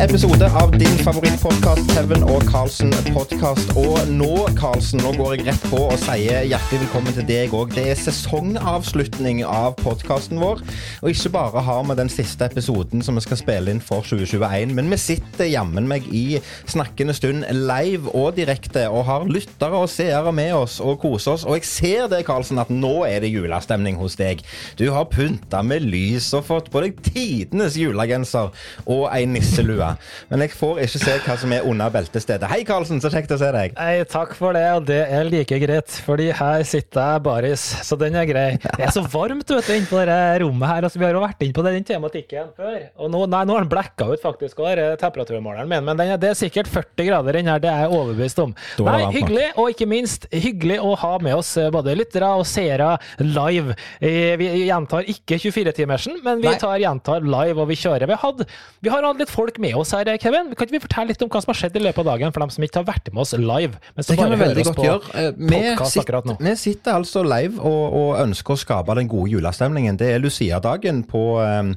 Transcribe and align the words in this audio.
episode 0.00 0.46
av 0.56 0.70
din 0.78 0.94
favorittpodkast, 1.04 1.90
Kevin 1.92 2.22
og 2.24 2.40
Carlsen 2.48 2.88
podkast. 3.12 3.74
Og 3.76 3.98
nå, 4.08 4.46
Carlsen, 4.56 5.02
nå 5.04 5.10
går 5.18 5.34
jeg 5.34 5.44
rett 5.50 5.64
på 5.68 5.82
og 5.90 5.98
sier 6.00 6.46
hjertelig 6.48 6.86
velkommen 6.86 7.12
til 7.12 7.26
deg 7.28 7.52
òg. 7.56 7.74
Det 7.76 7.84
er 7.92 7.98
sesongavslutning 8.00 9.42
av 9.44 9.74
podkasten 9.82 10.40
vår. 10.40 10.62
Og 11.02 11.12
ikke 11.12 11.32
bare 11.34 11.64
har 11.66 11.84
vi 11.84 11.96
den 11.98 12.12
siste 12.12 12.48
episoden 12.48 13.04
som 13.04 13.18
vi 13.18 13.24
skal 13.26 13.40
spille 13.42 13.74
inn 13.74 13.82
for 13.84 14.06
2021, 14.08 14.72
men 14.78 14.88
vi 14.88 15.00
sitter 15.02 15.50
jammen 15.50 15.90
meg 15.90 16.08
i 16.16 16.40
snakkende 16.70 17.16
stund 17.16 17.44
live 17.68 18.14
og 18.16 18.38
direkte 18.40 18.86
og 18.88 19.04
har 19.10 19.28
lyttere 19.28 19.84
og 19.84 19.92
seere 19.92 20.32
med 20.32 20.54
oss 20.62 20.78
og 20.80 20.96
koser 21.04 21.36
oss. 21.36 21.44
Og 21.44 21.60
jeg 21.60 21.68
ser 21.68 22.08
det, 22.12 22.22
Carlsen, 22.28 22.62
at 22.62 22.72
nå 22.72 23.02
er 23.04 23.20
det 23.20 23.34
julestemning 23.34 24.00
hos 24.00 24.16
deg. 24.20 24.40
Du 24.80 24.88
har 24.96 25.10
pynta 25.12 25.60
med 25.60 25.84
lys 25.92 26.32
og 26.32 26.48
fått 26.48 26.72
på 26.72 26.86
deg 26.86 27.04
tidenes 27.12 27.76
julegenser 27.76 28.48
og 28.88 29.06
ei 29.12 29.26
nisselue. 29.28 29.89
Men 30.30 30.44
jeg 30.44 30.54
får 30.56 30.80
ikke 30.84 31.00
se 31.02 31.16
hva 31.26 31.36
som 31.40 31.52
er 31.56 31.66
under 31.68 31.90
beltestedet. 31.94 32.48
Hei, 32.50 32.60
Karlsen, 32.68 33.00
så 33.02 33.10
kjekt 33.12 33.32
å 33.34 33.38
se 33.40 33.50
deg. 33.54 33.74
Nei, 33.78 34.04
takk 34.10 34.34
for 34.38 34.56
det, 34.56 34.64
og 34.76 34.86
det 34.88 35.00
er 35.08 35.28
like 35.30 35.58
greit, 35.62 35.96
fordi 36.06 36.30
her 36.36 36.64
sitter 36.68 37.14
jeg 37.14 37.24
baris, 37.26 37.64
så 37.86 37.98
den 38.00 38.16
er 38.20 38.28
grei. 38.28 38.48
Det 38.60 38.86
er 38.88 38.94
så 38.94 39.02
varmt 39.12 39.48
vet 39.50 39.66
du, 39.66 39.72
inne 39.74 39.88
på 39.90 40.00
det 40.06 40.18
rommet 40.44 40.68
her. 40.70 40.86
altså 40.88 41.00
Vi 41.00 41.06
har 41.08 41.16
jo 41.16 41.22
vært 41.24 41.42
inne 41.46 41.56
på 41.56 41.64
den 41.66 41.84
tematikken 41.88 42.52
før. 42.56 42.78
og 43.00 43.10
Nå, 43.14 43.24
nei, 43.32 43.42
nå 43.48 43.56
har 43.56 43.64
den 43.66 43.72
blekka 43.72 44.10
ut, 44.12 44.20
faktisk, 44.22 44.60
og 44.62 44.70
er 44.74 44.96
temperaturmåleren 45.00 45.68
min, 45.70 45.84
men 45.86 45.96
den 45.98 46.14
er, 46.14 46.20
det 46.20 46.32
er 46.34 46.38
sikkert 46.38 46.68
40 46.70 47.08
grader 47.08 47.38
den 47.40 47.48
her, 47.50 47.58
det 47.62 47.70
er 47.72 47.86
jeg 47.86 47.94
overbevist 47.96 48.42
om. 48.44 48.54
Nei, 48.86 49.00
hyggelig, 49.16 49.48
og 49.58 49.72
ikke 49.74 49.88
minst 49.90 50.28
hyggelig 50.32 50.76
å 50.84 50.94
ha 51.00 51.14
med 51.24 51.34
oss 51.38 51.54
eh, 51.60 51.70
både 51.72 51.96
lyttere 51.98 52.28
og 52.38 52.44
seere 52.48 52.92
live. 53.22 53.74
Eh, 54.00 54.36
Vi 54.40 54.48
gjentar 54.68 55.08
ikke 55.10 55.38
24-timersen, 55.40 56.20
men 56.24 56.42
vi 56.44 56.52
tar 56.60 56.76
gjentar 56.82 57.24
live, 57.24 57.56
og 57.62 57.68
vi 57.70 57.76
kjører. 57.80 58.06
Vi, 58.10 58.16
hadde, 58.22 58.46
vi 58.84 58.92
har 58.92 59.02
hatt 59.06 59.18
litt 59.20 59.32
folk 59.32 59.56
med 59.62 59.74
oss 59.79 59.79
her, 59.88 60.16
Kevin. 60.20 60.50
Kan 60.54 60.66
ikke 60.68 60.76
vi 60.76 60.80
fortelle 60.84 61.08
litt 61.14 61.22
om 61.24 61.30
hva 61.32 61.40
som 61.40 61.50
har 61.52 61.58
skjedd 61.62 61.76
i 61.76 61.82
løpet 61.86 62.02
av 62.04 62.08
dagen, 62.12 62.32
for 62.34 62.44
dem 62.44 62.50
som 62.52 62.64
ikke 62.66 62.82
har 62.82 62.86
vært 62.90 63.08
med 63.12 63.22
oss 63.24 63.32
live? 63.38 63.80
Men 63.96 64.04
som 64.04 64.12
Det 64.12 64.18
kan 64.20 64.28
bare 64.30 64.36
vi 64.36 64.44
hører 64.44 64.60
oss 64.60 64.76
på. 64.76 65.16
Eh, 65.16 65.30
Vi, 65.40 65.60
podcast 65.78 66.00
akkurat 66.04 66.28
nå. 66.28 66.36
vi 66.40 66.54
sitter 66.60 66.92
altså 67.00 67.22
live 67.24 67.58
og, 67.58 67.96
og 68.00 68.10
ønsker 68.26 68.54
å 68.56 68.60
skape 68.60 68.96
den 69.00 69.08
gode 69.08 69.30
julestemningen. 69.32 69.96
Det 70.00 70.10
er 70.14 70.20
Lucia-dagen 70.22 71.02
på, 71.08 71.22
eh, 71.40 71.72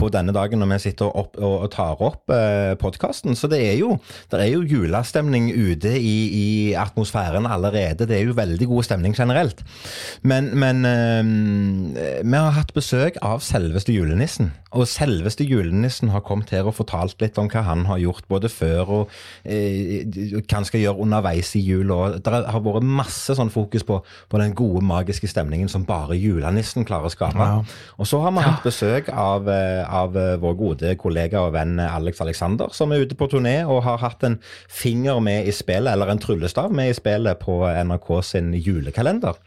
på 0.00 0.10
denne 0.14 0.32
dagen 0.36 0.62
når 0.62 0.72
vi 0.76 0.78
sitter 0.86 1.10
opp, 1.10 1.34
og, 1.40 1.56
og 1.66 1.70
tar 1.74 2.00
opp 2.06 2.30
eh, 2.34 2.74
podkasten. 2.80 3.34
Så 3.36 3.50
det 3.50 3.60
er, 3.66 3.76
jo, 3.82 3.96
det 4.30 4.40
er 4.44 4.52
jo 4.54 4.62
julestemning 4.70 5.50
ute 5.50 5.96
i, 5.98 6.16
i 6.30 6.46
atmosfæren 6.78 7.46
allerede. 7.50 8.06
Det 8.06 8.16
er 8.20 8.24
jo 8.30 8.38
veldig 8.38 8.70
god 8.70 8.86
stemning 8.86 9.16
generelt. 9.18 9.64
Men, 10.22 10.52
men 10.54 10.84
eh, 10.86 12.22
vi 12.24 12.36
har 12.36 12.54
hatt 12.56 12.72
besøk 12.76 13.18
av 13.24 13.42
selveste 13.44 13.92
julenissen. 13.94 14.52
Og 14.70 14.86
selveste 14.86 15.42
julenissen 15.42 16.12
har 16.14 16.22
kommet 16.22 16.52
her 16.54 16.68
og 16.70 16.76
fortalt 16.78 17.18
litt 17.22 17.39
om 17.40 17.48
hva 17.50 17.62
han 17.66 17.84
har 17.88 17.98
gjort 18.02 18.26
både 18.30 18.50
før 18.52 18.92
og 19.00 19.14
eh, 19.44 20.04
hva 20.36 20.58
han 20.58 20.66
skal 20.68 20.82
gjøre 20.84 21.00
underveis 21.04 21.52
i 21.58 21.62
jul. 21.64 21.90
Og 21.94 22.18
det 22.24 22.32
har 22.32 22.62
vært 22.64 22.86
masse 22.86 23.34
sånn 23.38 23.50
fokus 23.52 23.84
på, 23.88 24.00
på 24.30 24.40
den 24.42 24.54
gode, 24.58 24.82
magiske 24.86 25.28
stemningen 25.30 25.68
som 25.72 25.84
bare 25.88 26.16
julenissen 26.18 26.86
klarer 26.88 27.10
å 27.10 27.14
skape. 27.14 27.50
Og 28.00 28.06
så 28.08 28.20
har 28.24 28.34
vi 28.36 28.46
hatt 28.46 28.64
besøk 28.66 29.10
av, 29.12 29.48
eh, 29.50 29.82
av 29.86 30.16
eh, 30.20 30.36
vår 30.42 30.56
gode 30.60 30.94
kollega 31.00 31.44
og 31.46 31.54
venn 31.56 31.76
Alex 31.80 32.20
Alexander, 32.24 32.72
som 32.76 32.92
er 32.92 33.04
ute 33.06 33.16
på 33.18 33.28
turné 33.32 33.58
og 33.66 33.82
har 33.88 34.00
hatt 34.04 34.24
en 34.28 34.38
finger 34.68 35.20
med 35.24 35.48
i 35.48 35.54
spillet, 35.54 35.92
eller 35.92 36.12
en 36.12 36.20
tryllestav 36.22 36.72
med 36.72 36.90
i 36.92 36.96
spillet 36.96 37.40
på 37.42 37.62
NRK 37.84 38.10
sin 38.26 38.52
julekalender. 38.56 39.38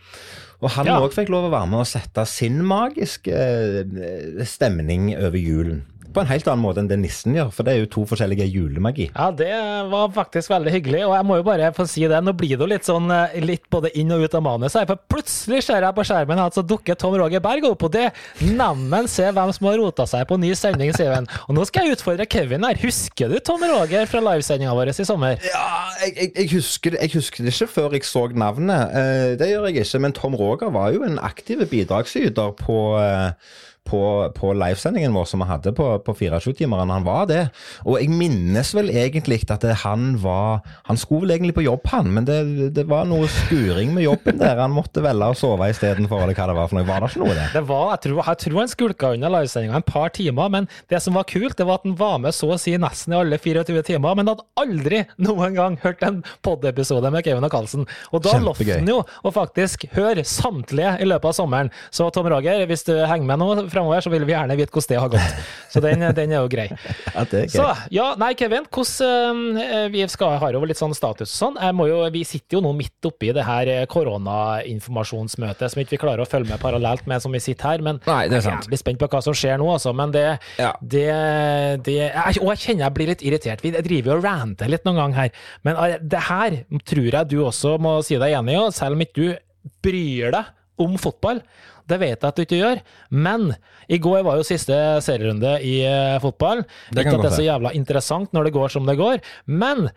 Og 0.63 0.69
han 0.77 0.87
Ja. 0.87 0.95
fikk 1.11 1.27
lov 1.27 1.49
å 1.49 1.51
være 1.51 1.67
med 1.67 1.79
og 1.81 1.87
sette 1.89 2.23
sin 2.29 2.61
magiske 2.63 3.33
eh, 3.35 4.45
stemning 4.47 5.09
over 5.17 5.35
julen. 5.37 5.81
På 6.13 6.21
en 6.21 6.29
helt 6.29 6.47
annen 6.49 6.63
måte 6.63 6.83
enn 6.83 6.89
det 6.91 6.99
nissen 7.01 7.35
gjør, 7.37 7.51
for 7.53 7.65
det 7.65 7.73
er 7.73 7.83
jo 7.83 7.91
to 7.95 8.05
forskjellige 8.09 8.47
julemagi. 8.51 9.09
Ja, 9.13 9.29
det 9.33 9.51
var 9.91 10.11
faktisk 10.13 10.51
veldig 10.53 10.73
hyggelig, 10.75 11.03
og 11.07 11.15
jeg 11.17 11.27
må 11.29 11.39
jo 11.39 11.45
bare 11.47 11.71
få 11.75 11.87
si 11.89 12.05
det. 12.09 12.19
Nå 12.23 12.35
blir 12.37 12.55
det 12.55 12.65
jo 12.65 12.69
litt 12.69 12.87
sånn 12.87 13.09
eh, 13.13 13.37
litt 13.43 13.65
både 13.73 13.91
inn 13.99 14.13
og 14.13 14.25
ut 14.25 14.37
av 14.37 14.45
manuset, 14.45 14.85
for 14.89 15.01
plutselig 15.11 15.63
ser 15.65 15.85
jeg 15.85 15.97
på 15.97 16.05
skjermen 16.07 16.43
at 16.43 16.57
så 16.57 16.65
dukker 16.65 16.97
Tom 16.99 17.17
Roger 17.19 17.43
Berg 17.43 17.67
opp, 17.69 17.87
og 17.87 17.93
det 17.95 18.09
Neimen, 18.43 19.09
se 19.11 19.25
hvem 19.33 19.51
som 19.55 19.69
har 19.69 19.79
rota 19.81 20.05
seg 20.09 20.27
på 20.29 20.37
ny 20.41 20.53
sending, 20.57 20.93
han. 20.93 21.27
Og 21.47 21.57
nå 21.57 21.65
skal 21.67 21.87
jeg 21.87 21.97
utfordre 21.97 22.27
Kevin 22.29 22.65
her. 22.67 22.77
Husker 22.83 23.31
du 23.31 23.39
Tom 23.43 23.63
Roger 23.65 24.07
fra 24.09 24.21
livesendinga 24.23 24.75
vår 24.77 24.93
i 24.93 25.07
sommer? 25.07 25.41
Ja, 25.47 25.65
jeg, 26.03 26.15
jeg, 26.15 26.31
jeg, 26.37 26.49
husker, 26.53 26.97
jeg 26.99 27.13
husker 27.15 27.45
det 27.45 27.53
ikke 27.55 27.69
før 27.73 27.97
jeg 27.97 28.07
så 28.07 28.27
navnet. 28.33 28.95
Eh, 28.95 29.33
det 29.39 29.49
gjør 29.51 29.69
jeg 29.69 29.83
ikke, 29.83 30.03
men 30.05 30.15
Tom 30.15 30.37
Roger 30.39 30.73
var 30.73 30.93
jo 30.95 31.03
en 31.07 31.19
aktiv 31.21 31.63
bidragsyter 31.69 32.53
på 32.59 32.79
eh, 33.01 33.53
på, 33.87 34.01
på 34.35 34.53
livesendingen 34.57 35.13
vår 35.15 35.27
som 35.29 35.43
vi 35.43 35.47
hadde 35.49 35.73
på, 35.75 35.87
på 36.05 36.15
24-timeren. 36.17 36.91
Han 36.93 37.05
var 37.05 37.27
det. 37.29 37.41
Og 37.85 37.99
jeg 37.99 38.11
minnes 38.13 38.71
vel 38.75 38.91
egentlig 38.93 39.41
at 39.51 39.63
det, 39.65 39.75
han 39.83 40.13
var 40.23 40.61
Han 40.87 40.97
skulle 40.99 41.25
vel 41.25 41.35
egentlig 41.35 41.55
på 41.57 41.65
jobb, 41.65 41.85
han, 41.91 42.09
men 42.15 42.25
det, 42.27 42.37
det 42.75 42.85
var 42.89 43.07
noe 43.09 43.27
skuring 43.31 43.93
med 43.95 44.05
jobben 44.05 44.39
der. 44.39 44.61
Han 44.61 44.73
måtte 44.75 45.03
velge 45.03 45.29
å 45.33 45.37
sove 45.37 45.67
istedenfor, 45.71 46.23
eller 46.23 46.37
hva 46.37 46.47
det 46.49 46.57
var 46.57 46.71
for 46.71 46.79
noe. 46.79 46.87
Var 46.87 47.03
det 47.03 47.11
ikke 47.11 47.23
noe, 47.23 47.35
det? 47.37 47.47
Det 47.55 47.63
var, 47.69 47.85
jeg, 47.93 48.03
tror, 48.05 48.21
jeg 48.27 48.41
tror 48.45 48.59
han 48.61 48.71
skulka 48.71 49.11
unna 49.17 49.31
livesendinga 49.33 49.81
et 49.83 49.89
par 49.89 50.13
timer, 50.15 50.51
men 50.53 50.69
det 50.91 51.01
som 51.03 51.17
var 51.17 51.27
kult, 51.29 51.57
det 51.59 51.67
var 51.69 51.81
at 51.81 51.87
han 51.87 51.97
var 51.99 52.19
med 52.23 52.35
så 52.35 52.53
å 52.55 52.59
si 52.61 52.75
nesten 52.79 53.15
i 53.15 53.19
alle 53.19 53.39
24 53.41 53.83
timer, 53.89 54.17
men 54.19 54.31
hadde 54.31 54.47
aldri 54.59 55.03
noen 55.21 55.57
gang 55.57 55.77
hørt 55.83 56.03
en 56.05 56.21
pod-episode 56.45 57.11
med 57.13 57.25
Kevin 57.27 57.47
og 57.47 57.53
Carlsen. 57.53 57.87
Og 58.13 58.23
da 58.25 58.37
lovte 58.41 58.67
han 58.69 58.89
jo 58.89 59.01
å 59.03 59.33
faktisk 59.33 59.87
høre 59.97 60.25
samtlige 60.27 60.95
i 61.03 61.07
løpet 61.09 61.31
av 61.31 61.37
sommeren. 61.37 61.71
Så 61.93 62.09
Tom 62.15 62.29
Roger, 62.31 62.65
hvis 62.69 62.85
du 62.87 62.95
henger 62.99 63.27
med 63.27 63.41
nå 63.41 63.49
framover, 63.73 64.01
så 64.05 64.11
vil 64.13 64.23
vi 64.29 64.33
gjerne 64.35 64.55
vite 64.59 64.71
hvordan 64.73 64.93
det 64.93 65.01
har 65.01 65.11
gått. 65.13 65.43
Så 65.73 65.81
den, 65.83 66.05
den 66.15 66.31
er 66.35 66.39
jo 66.43 66.49
grei. 66.53 66.69
Ja, 67.13 67.23
det 67.29 67.39
er. 67.43 67.49
Så, 67.53 67.65
ja, 67.93 68.05
nei, 68.17 68.31
Kevin, 68.39 68.65
hvordan 68.73 69.41
eh, 69.61 69.87
Vi 69.93 70.01
skal, 70.09 70.37
har 70.41 70.55
jo 70.55 70.61
litt 70.65 70.79
sånn 70.79 70.93
status 70.97 71.27
og 71.29 71.35
sånn. 71.37 71.59
Jeg 71.61 71.75
må 71.77 71.85
jo, 71.89 71.99
vi 72.13 72.23
sitter 72.25 72.57
jo 72.57 72.63
nå 72.65 72.71
midt 72.77 73.05
oppi 73.09 73.29
det 73.35 73.43
her 73.45 73.69
eh, 73.69 73.83
koronainformasjonsmøtet 73.91 75.71
som 75.73 75.81
ikke 75.83 75.95
vi 75.95 76.01
klarer 76.01 76.23
å 76.23 76.29
følge 76.29 76.49
med 76.53 76.61
parallelt 76.63 77.05
med 77.09 77.21
som 77.23 77.33
vi 77.33 77.41
sitter 77.43 77.73
her. 77.73 77.83
Men 77.85 77.99
Nei, 78.07 78.23
det 78.29 78.37
er 78.37 78.41
jeg 78.41 78.45
sant. 78.47 78.61
er 78.63 78.67
jævlig 78.67 78.81
spent 78.81 79.01
på 79.03 79.09
hva 79.13 79.21
som 79.25 79.37
skjer 79.37 79.59
nå, 79.61 79.67
altså. 79.75 79.93
Men 79.97 80.13
det, 80.15 80.25
Ja. 80.61 80.71
det, 80.81 81.05
det 81.85 81.97
jeg, 81.99 82.41
Og 82.41 82.49
jeg 82.53 82.63
kjenner 82.65 82.87
jeg 82.87 82.95
blir 82.97 83.11
litt 83.13 83.25
irritert. 83.25 83.63
Vi 83.63 83.71
driver 83.75 84.13
jo 84.13 84.17
og 84.19 84.25
ranter 84.27 84.71
litt 84.71 84.85
noen 84.87 84.99
gang 85.01 85.17
her. 85.17 85.33
Men 85.65 85.79
eh, 85.85 85.97
det 86.01 86.23
her 86.29 86.59
tror 86.85 87.09
jeg 87.11 87.29
du 87.33 87.37
også 87.45 87.77
må 87.81 87.97
si 88.05 88.17
deg 88.21 88.35
enig 88.39 88.57
i, 88.57 88.65
selv 88.75 88.97
om 88.97 89.05
ikke 89.05 89.19
du 89.19 89.69
bryr 89.83 90.33
deg 90.35 90.51
om 90.83 90.97
fotball. 90.97 91.39
Det 91.89 91.99
vet 92.01 92.15
jeg 92.15 92.29
at 92.29 92.37
du 92.37 92.43
ikke 92.45 92.59
gjør, 92.59 92.83
men 93.11 93.49
i 93.91 93.99
går 94.01 94.21
var 94.25 94.39
jo 94.39 94.45
siste 94.47 94.75
serierunde 95.03 95.57
i 95.65 95.79
eh, 95.87 96.19
fotball. 96.23 96.63
Ikke 96.93 97.15
at 97.17 97.25
det 97.25 97.31
er 97.31 97.39
så 97.39 97.47
jævla 97.47 97.73
interessant 97.77 98.35
når 98.35 98.47
det 98.47 98.53
går 98.55 98.75
som 98.75 98.87
det 98.87 98.99
går, 98.99 99.19
men 99.51 99.89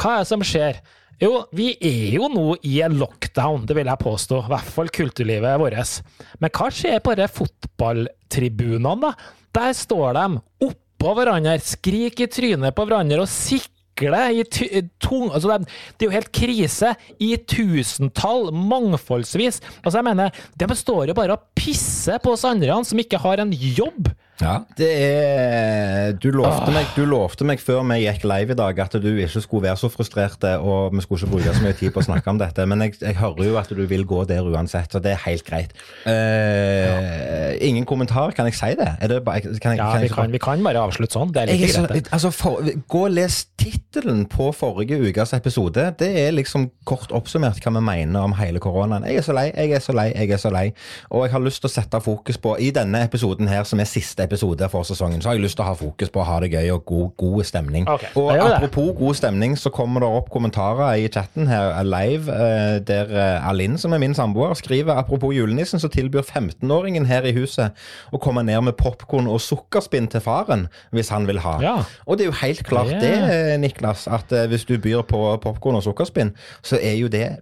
hva 0.00 0.18
er 0.18 0.24
det 0.24 0.30
som 0.32 0.44
skjer? 0.44 0.82
Jo, 1.22 1.44
vi 1.54 1.70
er 1.78 2.16
jo 2.16 2.26
nå 2.32 2.46
i 2.66 2.80
en 2.82 2.96
lockdown, 2.98 3.66
det 3.68 3.76
vil 3.78 3.86
jeg 3.86 4.02
påstå. 4.02 4.40
I 4.42 4.50
hvert 4.50 4.70
fall 4.74 4.90
kulturlivet 4.90 5.60
vårt. 5.62 5.98
Men 6.42 6.50
hva 6.56 6.70
skjer 6.74 6.98
på 7.04 7.14
de 7.18 7.28
fotballtribunene, 7.30 8.96
da? 9.04 9.12
Der 9.52 9.76
står 9.76 10.16
de 10.16 10.24
oppå 10.66 11.12
hverandre, 11.18 11.58
skriker 11.62 12.26
i 12.26 12.32
trynet 12.32 12.74
på 12.74 12.86
hverandre 12.88 13.22
og 13.22 13.30
sikler 13.30 13.71
i 14.00 14.82
tung... 15.00 15.30
Altså, 15.32 15.58
det, 15.58 16.06
er 16.06 16.10
jo 16.10 16.16
helt 16.16 16.32
krise 16.32 16.94
i 17.20 17.36
tusentall, 17.36 18.52
mangfoldsvis. 18.52 19.60
Altså, 19.84 19.98
jeg 19.98 20.04
mener, 20.04 20.30
det 20.58 20.68
består 20.68 21.06
jo 21.08 21.14
bare 21.14 21.36
av 21.36 21.44
pisse 21.54 22.18
på 22.22 22.32
oss 22.32 22.44
andre 22.44 22.84
som 22.84 22.98
ikke 22.98 23.20
har 23.22 23.42
en 23.42 23.52
jobb. 23.52 24.08
Ja. 24.40 24.54
Det 24.78 24.88
er 24.88 26.12
Du 26.16 26.30
lovte, 26.34 26.72
meg, 26.72 26.88
du 26.96 27.04
lovte 27.06 27.44
meg 27.46 27.60
før 27.62 27.82
vi 27.90 27.98
gikk 28.02 28.24
live 28.26 28.54
i 28.54 28.58
dag 28.58 28.78
at 28.84 28.96
du 29.02 29.08
ikke 29.12 29.42
skulle 29.44 29.66
være 29.68 29.78
så 29.80 29.90
frustrert, 29.92 30.42
og 30.58 30.94
vi 30.94 31.02
skulle 31.04 31.20
ikke 31.20 31.32
bruke 31.34 31.54
så 31.54 31.64
mye 31.64 31.76
tid 31.78 31.92
på 31.94 32.02
å 32.02 32.06
snakke 32.06 32.32
om 32.32 32.40
dette, 32.40 32.66
men 32.68 32.82
jeg, 32.86 32.96
jeg 33.02 33.18
hører 33.20 33.50
jo 33.50 33.58
at 33.60 33.70
du 33.70 33.82
vil 33.90 34.06
gå 34.08 34.24
der 34.30 34.46
uansett, 34.48 34.92
så 34.92 35.02
det 35.02 35.14
er 35.14 35.20
helt 35.26 35.44
greit. 35.46 35.76
Eh, 36.08 37.58
ingen 37.68 37.86
kommentar, 37.88 38.32
kan 38.36 38.48
jeg 38.48 38.56
si 38.58 38.72
det? 38.78 38.88
Det 39.10 39.20
bare, 39.26 39.44
kan 39.62 39.76
jeg, 39.76 39.82
Ja, 39.82 39.92
kan 39.92 40.02
vi 40.02 40.10
kan, 40.12 40.32
vi 40.32 40.42
kan 40.42 40.64
bare 40.64 40.82
avslutte 40.82 41.18
sånn. 41.18 41.32
Det 41.34 41.44
er 41.44 41.52
like 41.52 41.70
greit. 41.76 42.08
det. 42.08 42.12
altså 42.14 42.32
for, 42.34 42.72
gå 42.88 43.04
og 43.06 43.14
les 43.14 43.42
tittelen 43.60 44.24
på 44.30 44.48
forrige 44.56 44.98
ukes 45.02 45.34
episode. 45.36 45.86
Det 46.00 46.10
er 46.24 46.34
liksom 46.34 46.70
kort 46.88 47.12
oppsummert 47.14 47.62
hva 47.62 47.74
vi 47.76 47.84
mener 47.84 48.26
om 48.26 48.36
hele 48.38 48.62
koronaen. 48.62 49.06
Jeg 49.08 49.22
er 49.22 49.28
så 49.28 49.36
lei, 49.36 49.48
jeg 49.52 49.76
er 49.76 49.84
så 49.84 49.96
lei, 49.96 50.08
jeg 50.16 50.34
er 50.34 50.42
så 50.42 50.52
lei. 50.54 50.66
Og 51.10 51.26
jeg 51.26 51.34
har 51.36 51.44
lyst 51.44 51.62
til 51.62 51.70
å 51.70 51.74
sette 51.76 52.02
fokus 52.02 52.40
på, 52.42 52.56
i 52.58 52.72
denne 52.74 53.04
episoden 53.06 53.50
her, 53.50 53.64
som 53.68 53.82
er 53.82 53.90
siste 53.90 54.21
episode 54.24 54.68
for 54.72 54.86
sesongen, 54.86 55.22
så 55.22 55.30
har 55.30 55.36
jeg 55.38 55.44
lyst 55.44 55.58
til 55.58 55.64
å 55.64 55.68
ha 55.70 55.74
fokus 55.78 56.10
på 56.12 56.22
å 56.22 56.26
ha 56.26 56.38
det 56.44 56.50
gøy 56.52 56.70
og 56.74 56.84
god, 56.88 57.10
god 57.20 57.44
stemning. 57.48 57.86
Okay. 57.88 58.10
og 58.16 58.30
apropos 58.38 58.88
det. 58.90 58.96
god 58.98 59.18
stemning, 59.20 59.56
så 59.58 59.72
kommer 59.74 60.04
det 60.04 60.08
opp 60.08 60.30
kommentarer 60.32 60.96
i 61.02 61.08
chatten 61.12 61.48
her 61.50 61.70
eh, 61.76 61.82
live, 61.86 62.32
eh, 62.32 62.78
der 62.88 63.12
eh, 63.12 63.48
Alinn, 63.48 63.78
som 63.78 63.92
er 63.96 64.02
min 64.02 64.14
samboer, 64.16 64.54
skriver 64.58 64.96
apropos 64.98 65.34
julenissen, 65.36 65.80
så 65.82 65.90
tilbyr 65.92 66.22
15-åringen 66.26 67.06
her 67.10 67.26
i 67.28 67.34
huset 67.36 67.72
å 68.12 68.20
komme 68.22 68.44
ned 68.46 68.60
med 68.68 68.78
popkorn 68.80 69.30
og 69.30 69.40
sukkerspinn 69.42 70.10
til 70.12 70.24
faren 70.24 70.68
hvis 70.92 71.12
han 71.14 71.26
vil 71.30 71.40
ha. 71.44 71.56
Ja. 71.62 71.76
Og 72.06 72.18
det 72.18 72.26
er 72.26 72.32
jo 72.32 72.38
helt 72.42 72.64
klart 72.68 72.90
Det- 72.92 73.00
det, 73.02 73.60
Niklas, 73.60 74.06
at 74.08 74.28
hvis 74.48 74.64
du 74.68 74.76
byr 74.78 75.02
på 75.08 75.20
popkorn 75.42 75.76
og 75.78 75.82
sukkerspinn, 75.86 76.32
så 76.62 76.78
er 76.82 76.96
jo 76.98 77.08
det 77.08 77.38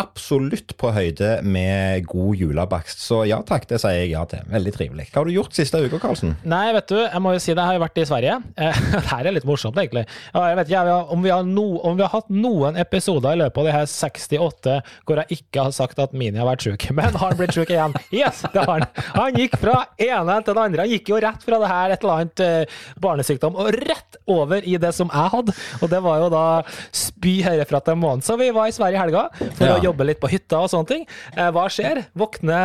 absolutt 0.00 0.74
på 0.80 0.90
høyde 0.94 1.42
med 1.46 2.06
god 2.10 2.38
julebakst. 2.40 3.02
Så 3.04 3.22
ja 3.28 3.40
takk, 3.46 3.66
det 3.70 3.80
sier 3.82 3.98
jeg 4.00 4.12
ja 4.14 4.22
til. 4.30 4.42
Veldig 4.50 4.72
trivelig. 4.74 5.06
Hva 5.10 5.20
har 5.22 5.28
du 5.28 5.34
gjort 5.34 5.56
siste 5.56 5.80
uka, 5.84 6.00
Karlsen? 6.02 6.23
Nei, 6.48 6.64
vet 6.76 6.88
du, 6.90 6.96
jeg 7.02 7.20
må 7.24 7.32
jo 7.34 7.40
si 7.42 7.52
det, 7.52 7.58
jeg 7.60 7.66
har 7.70 7.76
jo 7.78 7.82
vært 7.84 8.00
i 8.02 8.06
Sverige. 8.08 8.36
Eh, 8.56 8.80
det 8.94 9.02
her 9.10 9.28
er 9.30 9.34
litt 9.36 9.46
morsomt, 9.48 9.78
egentlig. 9.80 10.04
Jeg 10.34 10.58
vet 10.60 10.70
ikke 10.72 10.96
om, 11.14 11.22
vi 11.24 11.32
har 11.34 11.44
no, 11.48 11.64
om 11.86 11.96
vi 11.98 12.04
har 12.06 12.12
hatt 12.14 12.30
noen 12.32 12.78
episoder 12.80 13.36
i 13.36 13.40
løpet 13.42 13.60
av 13.62 13.68
de 13.68 13.74
her 13.76 13.88
68 13.90 14.76
hvor 15.04 15.20
jeg 15.22 15.38
ikke 15.40 15.64
har 15.68 15.74
sagt 15.76 16.00
at 16.02 16.14
Mini 16.16 16.40
har 16.40 16.48
vært 16.48 16.66
sjuk. 16.66 16.86
Men 16.96 17.10
har 17.14 17.32
han 17.32 17.38
blitt 17.40 17.54
sjuk 17.56 17.70
igjen? 17.74 17.94
Yes, 18.14 18.42
det 18.54 18.64
har 18.64 18.72
han. 18.84 18.86
Han 19.18 19.38
gikk 19.40 19.58
fra 19.62 19.76
ene 20.00 20.38
til 20.46 20.56
det 20.58 20.64
andre. 20.68 20.84
Han 20.86 20.94
gikk 20.94 21.12
jo 21.14 21.20
rett 21.24 21.44
fra 21.46 21.60
det 21.62 21.70
her 21.72 21.94
et 21.96 22.04
eller 22.04 22.22
annet 22.24 22.44
eh, 22.44 22.78
barnesykdom 23.04 23.58
og 23.60 23.70
rett 23.84 24.18
over 24.30 24.64
i 24.64 24.76
det 24.80 24.92
som 24.96 25.10
jeg 25.12 25.32
hadde. 25.34 25.54
Og 25.82 25.90
det 25.92 26.00
var 26.04 26.22
jo 26.24 26.30
da 26.32 26.44
spy 26.94 27.36
herfra 27.44 27.80
til 27.84 27.98
månen. 28.00 28.24
Så 28.24 28.36
vi 28.40 28.50
var 28.54 28.70
i 28.70 28.74
Sverige 28.76 28.98
i 28.98 29.02
helga 29.02 29.26
for 29.40 29.64
Ja. 29.66 29.76
å 29.78 29.82
jobbe 29.84 30.06
litt 30.08 30.20
på 30.22 30.30
hytta 30.32 30.60
og 30.64 30.70
sånne 30.72 30.88
ting. 30.90 31.06
Eh, 31.36 31.50
hva 31.54 31.66
skjer? 31.72 32.04
Våkne 32.18 32.58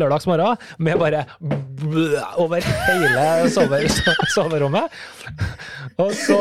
lørdagsmorgen 0.00 0.56
med 0.82 0.98
bare 1.00 1.24
over 2.42 2.60
hele 2.60 3.50
sover, 3.52 3.86
soverommet. 4.34 4.90
Og 5.98 6.12
så, 6.12 6.36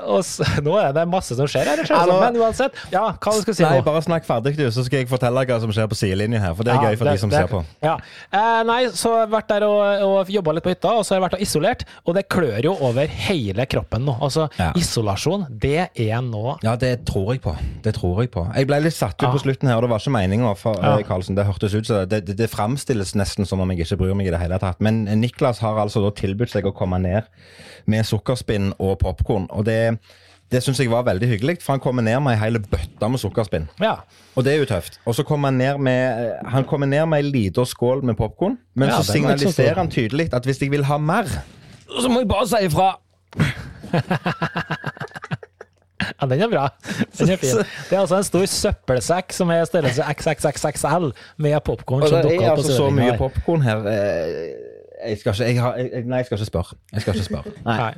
og 0.00 0.20
så 0.24 0.44
Nå 0.64 0.74
er 0.78 0.92
det 0.94 1.02
masse 1.10 1.34
som 1.36 1.48
skjer 1.50 1.66
her, 1.68 1.80
Hallo. 1.90 2.18
men 2.22 2.36
uansett. 2.40 2.76
Ja, 2.92 3.08
hva 3.16 3.32
du 3.34 3.40
skulle 3.42 3.56
si 3.58 3.64
Nei, 3.64 3.78
nå? 3.80 3.84
bare 3.86 4.02
snakk 4.04 4.26
ferdig, 4.28 4.54
du, 4.58 4.64
så 4.72 4.84
skal 4.86 5.02
jeg 5.02 5.08
fortelle 5.10 5.42
hva 5.48 5.58
som 5.62 5.72
skjer 5.74 5.88
på 5.90 5.98
sidelinja 5.98 6.40
her. 6.42 6.54
For 6.58 6.66
det 6.66 6.72
er 6.74 6.78
Ja, 6.84 6.90
gøy 6.92 6.98
for 7.00 7.04
det- 7.10 7.14
de 7.18 7.22
som 7.24 7.30
det- 7.32 7.40
ser 7.40 7.50
på. 7.50 7.62
Ja. 7.82 7.96
Eh, 8.32 8.62
nei, 8.68 8.80
så 8.94 9.12
har 9.14 9.24
jeg 9.26 9.32
vært 9.34 9.48
der 9.48 9.66
og, 9.66 10.04
og 10.06 10.28
jobba 10.30 10.52
litt 10.56 10.64
på 10.64 10.70
hytta, 10.74 10.92
og 11.00 11.04
så 11.04 11.14
har 11.14 11.20
jeg 11.20 11.26
vært 11.28 11.38
og 11.40 11.40
isolert. 11.46 11.84
Og 12.06 12.14
det 12.14 12.28
klør 12.28 12.62
jo 12.64 12.76
over 12.80 13.06
hele 13.06 13.66
kroppen 13.66 14.04
nå. 14.06 14.16
Altså, 14.20 14.48
Ja. 14.58 14.72
isolasjon, 14.76 15.46
det 15.50 15.90
er 15.96 16.20
nå 16.22 16.58
Ja, 16.62 16.76
det 16.76 17.04
tror 17.06 17.32
jeg 17.34 17.42
på. 17.42 17.56
Det 17.82 17.94
tror 17.94 18.20
jeg 18.22 18.30
på. 18.30 18.46
Jeg 18.54 18.66
ble 18.66 18.80
litt 18.80 18.94
satt 18.94 19.16
ut 19.22 19.28
på 19.34 19.40
slutten 19.42 19.68
her, 19.68 19.76
og 19.76 19.82
det 19.82 19.90
var 19.90 19.98
ikke 19.98 20.14
meninga, 20.14 20.54
Karlsen. 21.06 21.34
Det 21.36 21.44
hørtes 21.46 21.74
ut 21.74 21.86
som 21.86 22.06
det, 22.08 22.24
det, 22.26 22.36
det 22.36 22.50
framstilles 22.50 23.14
nesten 23.18 23.46
som 23.46 23.60
om 23.60 23.70
jeg 23.70 23.80
ikke 23.86 23.98
bryr 23.98 24.14
meg 24.14 24.26
i 24.28 24.30
det 24.30 24.40
hele 24.40 24.58
tatt. 24.58 24.69
Men 24.78 25.04
Niklas 25.20 25.58
har 25.64 25.78
altså 25.82 26.02
da 26.04 26.10
tilbudt 26.14 26.52
seg 26.52 26.68
å 26.68 26.74
komme 26.76 27.00
ned 27.02 27.26
med 27.90 28.06
sukkerspinn 28.06 28.74
og 28.78 28.98
popkorn, 29.02 29.48
og 29.50 29.66
det 29.66 29.98
det 30.50 30.64
syns 30.64 30.80
jeg 30.82 30.90
var 30.90 31.04
veldig 31.06 31.28
hyggelig, 31.30 31.60
for 31.62 31.76
han 31.76 31.82
kommer 31.82 32.02
ned 32.02 32.16
med 32.24 32.34
ei 32.34 32.40
hel 32.40 32.58
bøtte 32.58 33.08
med 33.08 33.22
sukkerspinn. 33.22 33.68
Ja. 33.78 34.00
Og 34.34 34.42
det 34.42 34.56
er 34.56 34.64
jo 34.64 34.66
tøft. 34.66 34.98
Og 35.06 35.14
så 35.14 35.22
kommer 35.22 35.52
han 35.52 35.60
ned 35.60 35.78
med 35.78 36.32
Han 36.50 36.66
kommer 36.66 36.90
ned 36.90 37.06
med 37.06 37.22
ei 37.22 37.30
lita 37.30 37.62
skål 37.62 38.02
med 38.02 38.18
popkorn, 38.18 38.58
men 38.74 38.90
Ja, 38.90 38.98
så 38.98 39.12
signaliserer 39.12 39.78
han 39.78 39.90
tydelig 39.90 40.32
at 40.34 40.44
hvis 40.44 40.58
jeg 40.62 40.72
vil 40.74 40.84
ha 40.90 40.98
mer, 40.98 41.30
så 41.86 42.10
må 42.10 42.24
jeg 42.24 42.28
bare 42.28 42.50
si 42.50 42.64
ifra. 42.66 42.90
Ja, 46.20 46.26
den 46.28 46.42
er 46.44 46.50
bra. 46.52 46.66
Den 47.18 47.30
er 47.34 47.40
fin. 47.40 47.62
Det 47.88 47.96
er 47.96 48.00
altså 48.02 48.18
en 48.20 48.26
stor 48.28 48.44
søppelsekk 48.52 49.32
som 49.32 49.50
er 49.54 49.64
størrelse 49.68 50.04
XXXXL 50.14 51.10
med 51.40 51.56
popkorn 51.64 52.04
som 52.06 52.18
det 52.20 52.26
dukker 52.28 52.44
er 52.44 52.52
opp 52.52 52.60
på 52.60 52.66
altså 52.66 52.76
så 52.76 52.90
mye 52.92 53.16
popkorn 53.20 53.64
her. 53.64 53.86
eh, 53.88 54.50
Jeg 55.00 55.18
skal 55.22 55.32
ikke 55.32 55.48
jeg 55.48 55.60
har, 55.64 55.76
jeg, 55.80 56.04
Nei, 56.04 56.18
jeg 56.20 56.26
skal 56.28 56.38
ikke 56.38 56.50
spørre. 56.52 56.76
Jeg 56.92 57.00
skal 57.06 57.14
ikke 57.16 57.28
spørre. 57.30 57.52
Nei. 57.70 57.92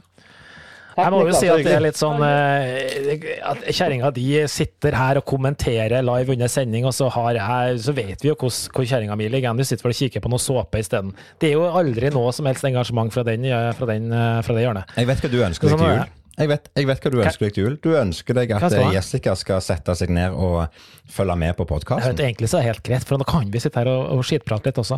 Jeg 0.92 1.08
må 1.08 1.22
jo 1.24 1.32
si 1.32 1.48
at 1.48 1.62
det 1.64 1.70
er 1.72 1.80
litt 1.80 1.96
sånn 1.96 2.20
eh, 2.20 3.22
at 3.48 3.62
Kjerringa 3.72 4.10
de 4.12 4.26
sitter 4.52 4.92
her 4.92 5.16
og 5.22 5.24
kommenterer 5.24 6.04
live 6.04 6.34
under 6.34 6.50
sending, 6.52 6.84
og 6.84 6.92
så, 6.92 7.08
har 7.14 7.38
jeg, 7.38 7.78
så 7.86 7.94
vet 7.96 8.20
vi 8.20 8.28
jo 8.28 8.36
hvor, 8.36 8.52
hvor 8.76 8.84
kjerringa 8.84 9.16
mi 9.16 9.30
ligger. 9.32 9.56
Du 9.56 9.64
sitter 9.64 9.88
vel 9.88 9.94
og 9.96 10.00
kikker 10.02 10.20
på 10.20 10.30
noe 10.34 10.42
såpe 10.42 10.82
isteden. 10.84 11.14
Det 11.40 11.48
er 11.48 11.56
jo 11.56 11.64
aldri 11.80 12.12
noe 12.12 12.30
som 12.36 12.46
helst 12.50 12.68
engasjement 12.68 13.10
fra, 13.14 13.24
den, 13.24 13.48
eh, 13.48 13.70
fra, 13.78 13.88
den, 13.88 14.12
fra 14.44 14.58
det 14.58 14.66
hjørnet. 14.66 14.92
Jeg 15.00 15.08
vet 15.08 15.24
hva 15.24 15.32
du 15.32 15.38
ønsker 15.48 15.72
deg 15.72 15.80
til 15.80 15.88
er 15.88 15.96
jul. 16.02 16.18
Jeg 16.38 16.48
vet, 16.48 16.68
jeg 16.72 16.88
vet 16.88 17.04
hva 17.04 17.10
du 17.12 17.18
ønsker 17.20 17.44
deg 17.44 17.54
til 17.54 17.66
jul. 17.66 17.74
Du 17.84 17.90
ønsker 17.98 18.36
deg 18.36 18.54
at 18.56 18.64
eh. 18.72 18.90
Jessica 18.96 19.34
skal 19.36 19.60
sette 19.64 19.94
seg 19.98 20.12
ned 20.14 20.32
og 20.32 20.64
følge 21.12 21.34
med 21.36 21.52
på 21.58 21.66
podkasten. 21.68 22.16
egentlig 22.16 22.48
så 22.48 22.58
er 22.58 22.62
det 22.62 22.70
helt 22.70 22.84
greit, 22.86 23.04
for 23.04 23.20
nå 23.20 23.26
kan 23.28 23.50
vi 23.52 23.60
sitte 23.60 23.80
her 23.82 23.90
og, 23.90 24.06
og 24.14 24.22
skitprate 24.24 24.70
litt 24.70 24.78
også. 24.80 24.96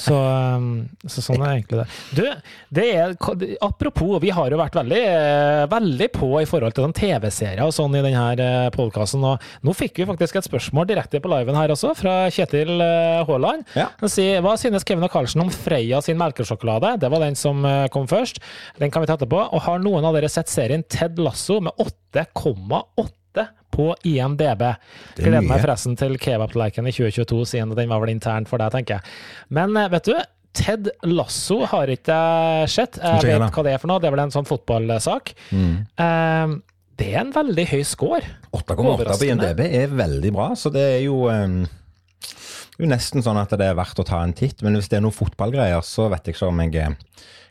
Så, 0.00 0.16
um, 0.16 0.86
så 1.04 1.22
sånn 1.24 1.42
er 1.42 1.58
egentlig 1.58 1.82
det. 1.82 1.86
Du, 2.16 2.22
det 2.78 2.86
er, 2.96 3.14
apropos, 3.64 4.14
vi 4.22 4.30
har 4.32 4.52
jo 4.52 4.60
vært 4.60 4.78
veldig, 4.78 5.00
eh, 5.10 5.64
veldig 5.70 6.08
på 6.14 6.30
i 6.40 6.48
forhold 6.48 6.76
til 6.76 6.94
TV-serier 6.96 7.60
og 7.66 7.74
sånn 7.76 7.98
i 7.98 8.02
denne 8.06 8.48
podkasten. 8.74 9.24
Og 9.26 9.66
nå 9.66 9.74
fikk 9.76 10.00
vi 10.00 10.08
faktisk 10.08 10.40
et 10.40 10.48
spørsmål 10.48 10.88
direkte 10.88 11.20
på 11.20 11.32
liven 11.32 11.58
her 11.58 11.74
også, 11.74 11.92
fra 11.98 12.14
Kjetil 12.32 12.80
eh, 12.80 13.20
Haaland. 13.28 13.66
Ja. 13.76 13.90
Han 14.00 14.12
sier 14.12 14.40
hva 14.44 14.56
synes 14.60 14.86
Kevin 14.88 15.04
og 15.04 15.12
Karlsen 15.12 15.44
om 15.44 15.52
Freia 15.52 16.00
sin 16.04 16.20
melkesjokolade? 16.20 16.96
Det 17.02 17.12
var 17.12 17.26
den 17.26 17.36
som 17.36 17.66
eh, 17.68 17.84
kom 17.92 18.08
først. 18.10 18.40
Den 18.80 18.94
kan 18.94 19.04
vi 19.04 19.10
ta 19.10 19.18
etterpå. 19.18 19.42
Og 19.50 19.66
har 19.66 19.82
noen 19.82 20.08
av 20.08 20.16
dere 20.16 20.30
sett 20.32 20.48
serien 20.48 20.69
Ted 20.88 21.18
Lasso 21.18 21.60
med 21.60 21.72
8,8 21.82 23.46
på 23.70 23.86
IMDb? 24.10 24.62
Er 24.66 24.78
Gleder 25.20 25.46
meg 25.46 25.62
forresten 25.62 25.96
til 25.98 26.16
kebabtallerkenen 26.20 26.90
i 26.90 26.94
2022, 26.96 27.44
siden 27.52 27.74
den 27.78 27.90
var 27.92 28.02
vel 28.02 28.10
intern 28.14 28.46
for 28.50 28.58
deg, 28.62 28.72
tenker 28.74 28.98
jeg. 28.98 29.02
Men 29.54 29.76
eh, 29.78 29.88
vet 29.92 30.08
du, 30.10 30.14
Ted 30.56 30.88
Lasso 31.06 31.60
har 31.70 31.92
ikke 31.94 32.16
jeg 32.16 32.70
sett. 32.72 32.98
Jeg 32.98 33.38
vet 33.38 33.54
hva 33.54 33.62
det 33.66 33.74
er 33.76 33.82
for 33.82 33.90
noe, 33.92 34.00
det 34.02 34.08
er 34.10 34.16
vel 34.16 34.24
en 34.24 34.34
sånn 34.34 34.48
fotballsak. 34.48 35.34
Mm. 35.54 35.76
Eh, 36.06 36.56
det 37.00 37.12
er 37.14 37.20
en 37.22 37.30
veldig 37.32 37.66
høy 37.70 37.82
score. 37.86 38.22
8,8 38.52 39.06
på. 39.14 39.28
IMDb 39.30 39.62
er 39.68 39.92
veldig 39.94 40.32
bra, 40.36 40.50
så 40.58 40.72
det 40.74 40.82
er 40.98 41.04
jo 41.06 41.22
um, 41.30 41.62
jo 42.80 42.88
nesten 42.90 43.22
sånn 43.24 43.38
at 43.40 43.52
det 43.60 43.70
er 43.70 43.76
verdt 43.78 44.02
å 44.02 44.04
ta 44.08 44.18
en 44.24 44.34
titt. 44.36 44.60
Men 44.66 44.76
hvis 44.76 44.90
det 44.90 44.98
er 44.98 45.04
noen 45.06 45.14
fotballgreier, 45.16 45.80
så 45.86 46.10
vet 46.12 46.26
jeg 46.28 46.36
ikke 46.36 46.50
om 46.50 46.60
jeg 46.66 46.74
eh, 46.82 46.98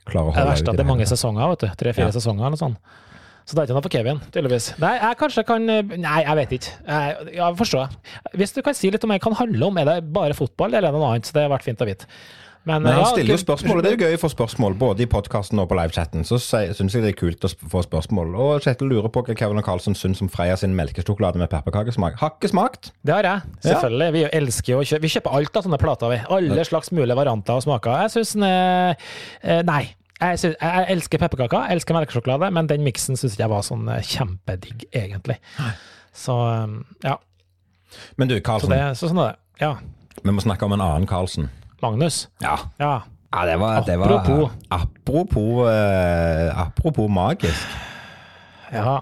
klarer 0.09 0.29
å 0.29 0.33
Det 0.33 0.37
er 0.37 0.43
holde 0.43 0.51
verst 0.53 0.67
ut. 0.67 0.69
at 0.73 0.77
det 0.79 0.85
er 0.85 0.89
mange 0.91 1.07
sesonger, 1.09 1.53
vet 1.55 1.63
du. 1.65 1.69
Tre-fire 1.81 2.11
Ja. 2.11 2.15
sesonger 2.19 2.45
eller 2.51 2.61
sånt. 2.61 2.77
Så 3.49 3.57
det 3.57 3.63
er 3.63 3.69
ikke 3.69 3.77
noe 3.79 3.85
for 3.87 3.93
Kevin, 3.95 4.19
tydeligvis. 4.29 4.65
Nei, 4.77 4.91
jeg 4.99 5.17
kanskje 5.17 5.43
kan 5.47 5.63
Nei, 5.65 6.19
jeg 6.21 6.35
vet 6.37 6.51
ikke. 6.59 6.73
Jeg, 6.85 7.31
jeg 7.39 7.55
forstår. 7.57 7.95
Hvis 8.37 8.53
du 8.53 8.61
kan 8.65 8.77
si 8.77 8.91
litt 8.93 9.07
om 9.07 9.09
hva 9.09 9.17
det 9.17 9.25
kan 9.25 9.39
handle 9.39 9.71
om, 9.71 9.79
er 9.81 9.89
det 9.89 9.95
bare 10.13 10.37
fotball 10.37 10.69
eller 10.69 10.91
er 10.91 10.93
det 10.93 11.01
noe 11.01 11.15
annet? 11.15 11.25
Så 11.25 11.33
det 11.33 11.47
har 11.47 11.55
vært 11.55 11.65
fint 11.65 11.81
å 11.81 11.87
vite. 11.89 12.05
Men, 12.67 12.83
Men 12.83 12.91
han 12.91 13.01
ja, 13.01 13.11
stiller 13.13 13.33
jo 13.33 13.39
spørsmål, 13.41 13.79
og 13.79 13.85
det 13.85 13.89
er 13.89 13.95
jo 13.95 14.05
gøy 14.05 14.17
å 14.17 14.21
få 14.21 14.29
spørsmål, 14.33 14.75
både 14.77 15.05
i 15.05 15.07
podkasten 15.09 15.61
og 15.63 15.69
på 15.71 15.77
livechatten. 15.79 16.25
Så 16.27 16.37
syns 16.43 16.95
jeg 16.95 17.05
det 17.05 17.13
er 17.13 17.17
kult 17.17 17.47
å 17.47 17.51
få 17.71 17.81
spørsmål. 17.85 18.35
Og 18.35 18.65
Kjetil 18.65 18.91
lurer 18.91 19.09
på 19.13 19.23
hva 19.25 19.35
Kevin 19.39 19.61
og 19.61 19.65
Karlsson 19.65 19.95
syns 19.97 20.21
om 20.21 20.29
Freia 20.29 20.57
sin 20.59 20.75
melkesjokolade 20.77 21.41
med 21.41 21.49
pepperkakesmak. 21.49 22.19
Har 22.19 22.35
ikke 22.35 22.51
smakt. 22.51 22.91
Det 23.01 23.15
har 23.15 23.25
jeg, 23.25 23.53
selvfølgelig. 23.65 24.09
Vi 24.17 24.25
elsker 24.41 24.75
jo 24.75 24.81
å 24.83 24.89
kjøpe 24.91 25.07
Vi 25.07 25.13
kjøper 25.15 25.39
alt 25.39 25.57
av 25.61 25.65
sånne 25.65 25.79
plater, 25.81 26.13
vi. 26.13 26.19
Alle 26.37 26.67
slags 26.67 26.91
mulige 26.93 27.17
varianter 27.17 27.57
og 27.57 27.65
smaker. 27.65 28.03
Jeg 28.03 28.17
syns 28.17 28.35
den 28.35 28.45
er 28.49 28.93
eh, 29.41 29.63
Nei. 29.65 29.85
Jeg, 30.19 30.39
synes, 30.39 30.55
jeg 30.61 30.85
elsker 30.91 31.21
pepperkaker, 31.21 31.69
elsker 31.71 31.95
melkesjokolade, 31.95 32.49
men 32.51 32.67
den 32.67 32.83
miksen 32.83 33.19
syns 33.19 33.37
jeg 33.39 33.51
var 33.51 33.63
sånn 33.63 33.87
eh, 33.91 34.03
kjempedigg, 34.03 34.83
egentlig. 34.91 35.37
Så 36.15 36.35
eh, 36.49 36.73
ja. 37.05 37.15
Men 38.19 38.29
du, 38.31 38.35
Karlsen. 38.43 38.69
Så, 38.69 38.75
det, 38.75 38.97
så 38.99 39.11
sånn 39.11 39.23
det. 39.23 39.31
Ja. 39.61 39.75
vi 40.23 40.33
må 40.35 40.43
snakke 40.43 40.67
om 40.67 40.75
en 40.75 40.83
annen 40.83 41.07
Karlsen. 41.09 41.47
Magnus. 41.81 42.27
Ja. 42.43 42.57
Ja. 42.81 42.97
Ja, 43.29 43.45
det 43.45 43.55
var, 43.61 43.83
det 43.85 43.95
var 44.01 44.11
Apropos. 44.17 44.51
Apropos, 44.73 45.67
uh, 45.69 46.61
apropos 46.65 47.09
magisk. 47.13 47.79
ja. 48.73 48.99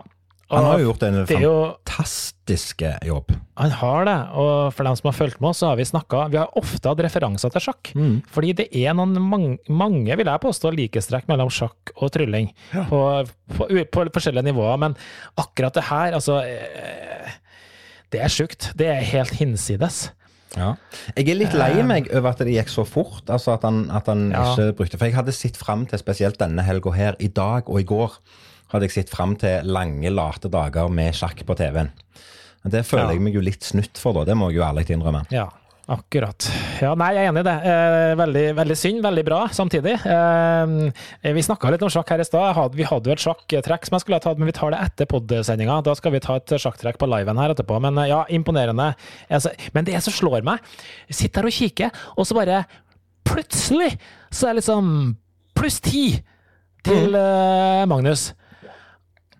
Han 0.49 0.63
har 0.63 0.79
jo 0.79 0.87
gjort 0.91 1.03
en 1.03 1.15
er 1.25 1.41
jo 1.43 1.53
fantastisk 1.83 2.83
jobb. 3.05 3.33
Han 3.59 3.73
har 3.81 4.05
det, 4.07 4.15
og 4.39 4.73
for 4.75 4.87
dem 4.87 4.95
som 4.95 5.09
har 5.09 5.15
fulgt 5.17 5.41
med 5.43 5.49
oss, 5.49 5.59
så 5.59 5.71
har 5.71 5.79
vi 5.79 5.85
snakka 5.87 6.27
Vi 6.31 6.37
har 6.39 6.53
ofte 6.59 6.87
hatt 6.87 7.01
referanser 7.03 7.51
til 7.51 7.65
sjakk. 7.67 7.91
Mm. 7.97 8.21
Fordi 8.31 8.53
det 8.61 8.67
er 8.71 8.95
noen 8.95 9.17
mange, 9.19 9.57
mange 9.67 10.15
vil 10.15 10.29
jeg 10.29 10.43
påstå, 10.45 10.71
likestrekk 10.77 11.27
mellom 11.27 11.51
sjakk 11.51 11.91
og 11.97 12.13
trylling. 12.15 12.51
På, 12.87 13.01
på, 13.57 13.67
på 13.91 14.07
forskjellige 14.15 14.47
nivåer. 14.47 14.77
Men 14.85 14.95
akkurat 15.35 15.75
det 15.75 15.87
her, 15.89 16.15
altså 16.15 16.39
eh, 16.45 17.35
Det 18.13 18.21
er 18.23 18.31
sjukt. 18.31 18.71
Det 18.79 18.87
er 18.87 19.03
helt 19.03 19.35
hinsides. 19.35 20.11
Ja. 20.55 20.75
Jeg 21.17 21.27
er 21.29 21.37
litt 21.41 21.53
lei 21.57 21.73
meg 21.85 22.07
over 22.15 22.31
at 22.31 22.39
det 22.39 22.53
gikk 22.55 22.71
så 22.71 22.85
fort. 22.87 23.25
Altså 23.27 23.57
at 23.57 23.65
han, 23.67 23.89
at 23.91 24.07
han 24.07 24.29
Ja. 24.31 24.53
ikke 24.53 24.77
brukte 24.79 24.97
For 24.97 25.05
jeg 25.09 25.15
hadde 25.19 25.35
sett 25.35 25.57
fram 25.59 25.85
til 25.85 25.99
spesielt 25.99 26.39
denne 26.39 26.63
helga 26.63 26.93
her. 26.95 27.19
I 27.19 27.27
dag 27.27 27.67
og 27.67 27.81
i 27.81 27.83
går 27.83 28.15
hadde 28.71 28.87
jeg 28.89 28.95
sett 28.97 29.13
fram 29.13 29.35
til 29.39 29.63
lange, 29.71 30.09
late 30.11 30.51
dager 30.51 30.89
med 30.91 31.15
sjakk 31.15 31.45
på 31.47 31.55
TV-en. 31.55 31.91
Men 32.63 32.71
Det 32.73 32.85
føler 32.85 33.05
Ja. 33.05 33.11
jeg 33.15 33.21
meg 33.21 33.33
jo 33.37 33.41
litt 33.41 33.63
snutt 33.63 33.97
for, 33.97 34.13
da. 34.13 34.25
Det 34.25 34.35
må 34.35 34.49
jeg 34.51 34.57
jo 34.59 34.65
ærlig 34.67 34.89
innrømme. 34.91 35.25
Ja, 35.31 35.47
akkurat. 35.87 36.49
Ja, 36.81 36.93
nei, 36.95 37.13
jeg 37.13 37.23
er 37.23 37.31
enig 37.31 37.39
i 37.39 37.47
det. 37.47 37.55
Eh, 37.63 38.15
veldig, 38.19 38.55
veldig 38.57 38.75
synd, 38.75 39.01
veldig 39.05 39.23
bra 39.23 39.47
samtidig. 39.47 39.93
Eh, 40.03 41.31
vi 41.33 41.41
snakka 41.45 41.71
litt 41.71 41.81
om 41.85 41.89
sjakk 41.89 42.09
her 42.09 42.19
i 42.19 42.25
stad. 42.27 42.75
Vi 42.75 42.83
hadde 42.83 43.07
jo 43.07 43.13
et 43.15 43.23
sjakktrekk 43.23 43.87
som 43.87 43.95
jeg 43.95 44.01
skulle 44.03 44.19
ha 44.19 44.25
tatt, 44.25 44.37
men 44.37 44.47
vi 44.47 44.57
tar 44.57 44.71
det 44.71 44.81
etter 44.83 45.05
podsendinga. 45.05 45.81
Da 45.81 45.93
skal 45.95 46.11
vi 46.11 46.19
ta 46.19 46.35
et 46.35 46.57
sjakktrekk 46.59 46.97
på 46.99 47.07
liven 47.07 47.37
her 47.37 47.53
etterpå. 47.55 47.79
Men 47.79 47.97
eh, 47.99 48.09
ja, 48.09 48.25
imponerende. 48.27 48.95
Men 49.73 49.85
det 49.85 50.03
som 50.03 50.11
slår 50.11 50.43
meg, 50.43 50.59
sitter 51.09 51.41
her 51.41 51.47
og 51.47 51.55
kikker, 51.55 52.03
og 52.17 52.27
så 52.27 52.35
bare 52.35 52.65
plutselig 53.23 53.93
så 54.31 54.49
er 54.49 54.55
det 54.55 54.63
liksom 54.63 55.15
pluss 55.55 55.79
ti 55.79 56.19
til 56.83 57.15
mm. 57.15 57.87
Magnus. 57.87 58.33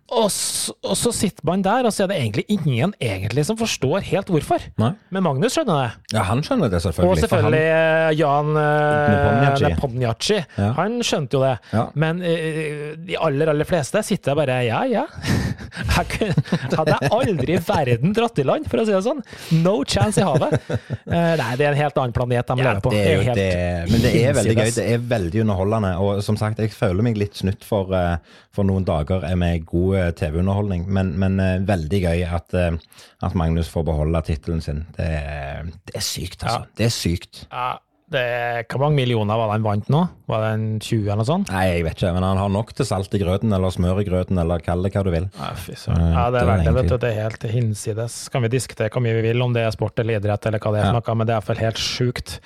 Og 0.08 0.30
så, 0.32 0.72
og 0.88 0.96
så 0.96 1.12
sitter 1.12 1.44
man 1.48 1.64
der, 1.66 1.84
og 1.84 1.92
så 1.92 2.06
er 2.06 2.12
det 2.14 2.18
egentlig 2.22 2.46
ingen 2.54 2.94
egentlig 3.04 3.44
som 3.44 3.58
forstår 3.60 4.06
helt 4.08 4.30
hvorfor. 4.32 4.64
Nei. 4.80 4.94
Men 5.12 5.26
Magnus 5.26 5.58
skjønner 5.58 5.82
det. 5.82 6.14
Ja, 6.16 6.24
han 6.30 6.40
skjønner 6.46 6.72
det 6.72 6.80
selvfølgelig. 6.86 7.12
Og 7.12 7.24
selvfølgelig 7.26 7.64
eh, 7.74 8.12
Jan 8.22 8.54
uh, 8.56 8.62
Nepomniachtchi. 9.12 9.72
Nepomniachtchi. 9.74 10.38
Ja. 10.56 10.70
Han 10.80 10.96
skjønte 11.04 11.36
jo 11.36 11.44
det. 11.44 11.52
Ja. 11.74 11.84
Men 12.00 12.24
uh, 12.24 12.88
de 13.04 13.20
aller, 13.28 13.52
aller 13.52 13.68
fleste 13.68 14.04
sitter 14.08 14.38
bare 14.40 14.62
ja, 14.70 14.80
ja. 14.88 15.04
Jeg 15.98 16.08
kunne, 16.14 16.44
hadde 16.78 16.94
jeg 16.94 17.10
aldri 17.14 17.56
i 17.58 17.60
verden 17.62 18.14
dratt 18.16 18.40
i 18.40 18.46
land, 18.46 18.68
for 18.70 18.82
å 18.82 18.86
si 18.88 18.94
det 18.94 19.02
sånn. 19.06 19.20
No 19.66 19.76
chance 19.86 20.22
i 20.22 20.26
havet. 20.26 20.56
Uh, 21.04 21.34
nei, 21.38 21.52
det 21.60 21.66
er 21.66 21.72
en 21.74 21.80
helt 21.80 22.00
annen 22.00 22.16
planet 22.16 22.48
de 22.48 22.58
Ja, 22.62 22.70
lever 22.70 22.84
på. 22.86 22.94
det 22.94 23.02
er 23.04 23.16
jo 23.18 23.36
det, 23.38 23.52
men 23.92 24.04
det 24.06 24.12
er 24.22 24.38
veldig 24.38 24.56
gøy. 24.56 24.72
Det 24.78 24.86
er 24.94 25.06
veldig 25.12 25.44
underholdende. 25.44 25.92
Og 26.04 26.24
som 26.26 26.40
sagt, 26.40 26.62
jeg 26.64 26.74
føler 26.76 27.06
meg 27.06 27.20
litt 27.20 27.38
snytt 27.42 27.66
for, 27.68 27.92
eh, 27.98 28.40
for 28.56 28.68
noen 28.68 28.86
dager 28.88 29.26
med 29.38 29.66
god 29.68 29.97
eh, 29.97 29.97
TV-underholdning. 30.20 30.86
Men, 30.94 31.14
men 31.22 31.40
uh, 31.42 31.56
veldig 31.68 32.00
gøy 32.06 32.24
at, 32.28 32.54
uh, 32.58 33.02
at 33.28 33.36
Magnus 33.40 33.70
får 33.74 33.86
beholde 33.90 34.22
tittelen 34.28 34.64
sin. 34.64 34.86
Det, 34.98 35.10
er- 35.24 35.68
det 35.90 35.98
er 36.00 36.08
sykt, 36.08 36.42
altså. 36.46 36.64
Ja. 36.64 36.72
Det 36.80 36.88
er 36.90 36.96
sykt. 36.96 37.44
Ja, 37.52 37.68
det, 38.08 38.22
hvor 38.72 38.80
mange 38.86 38.96
millioner 39.02 39.36
var 39.36 39.50
det 39.50 39.56
han 39.58 39.66
vant 39.66 39.90
nå? 39.92 40.02
Var 40.32 40.44
det 40.46 40.52
en 40.56 40.68
20 40.80 41.02
eller 41.10 41.20
noe 41.20 41.28
sånt? 41.28 41.50
Nei, 41.52 41.64
jeg 41.74 41.84
vet 41.90 41.98
ikke, 41.98 42.14
men 42.16 42.24
han 42.24 42.40
har 42.40 42.54
nok 42.54 42.70
til 42.78 42.88
salt 42.88 43.18
i 43.18 43.20
grøten, 43.20 43.52
eller 43.52 43.74
smør 43.76 44.00
i 44.00 44.06
grøten, 44.08 44.40
eller 44.40 44.64
kall 44.64 44.86
det 44.88 44.94
hva 44.96 45.04
du 45.04 45.10
vil. 45.12 45.26
Ja. 45.36 45.50
Ja, 45.92 46.24
det 46.32 46.40
er 46.40 46.48
veldig, 46.54 46.74
vet 46.78 46.88
du. 46.94 46.96
Det 47.04 47.10
er 47.12 47.18
helt 47.26 47.44
hinsides. 47.52 48.16
Kan 48.32 48.46
vi 48.48 48.54
diskutere 48.54 48.88
hvor 48.96 49.04
mye 49.04 49.18
vi 49.20 49.26
vil, 49.28 49.44
om 49.44 49.52
det 49.58 49.66
er 49.68 49.76
sport 49.76 50.00
eller 50.00 50.22
idrett 50.22 50.48
eller 50.48 50.64
hva 50.64 50.72
det 50.78 50.86
er, 50.86 50.88
for 50.94 51.02
noe, 51.02 51.18
men 51.20 51.28
det 51.28 51.36
er 51.36 51.42
iallfall 51.42 51.60
helt 51.66 51.84
sjukt. 51.84 52.38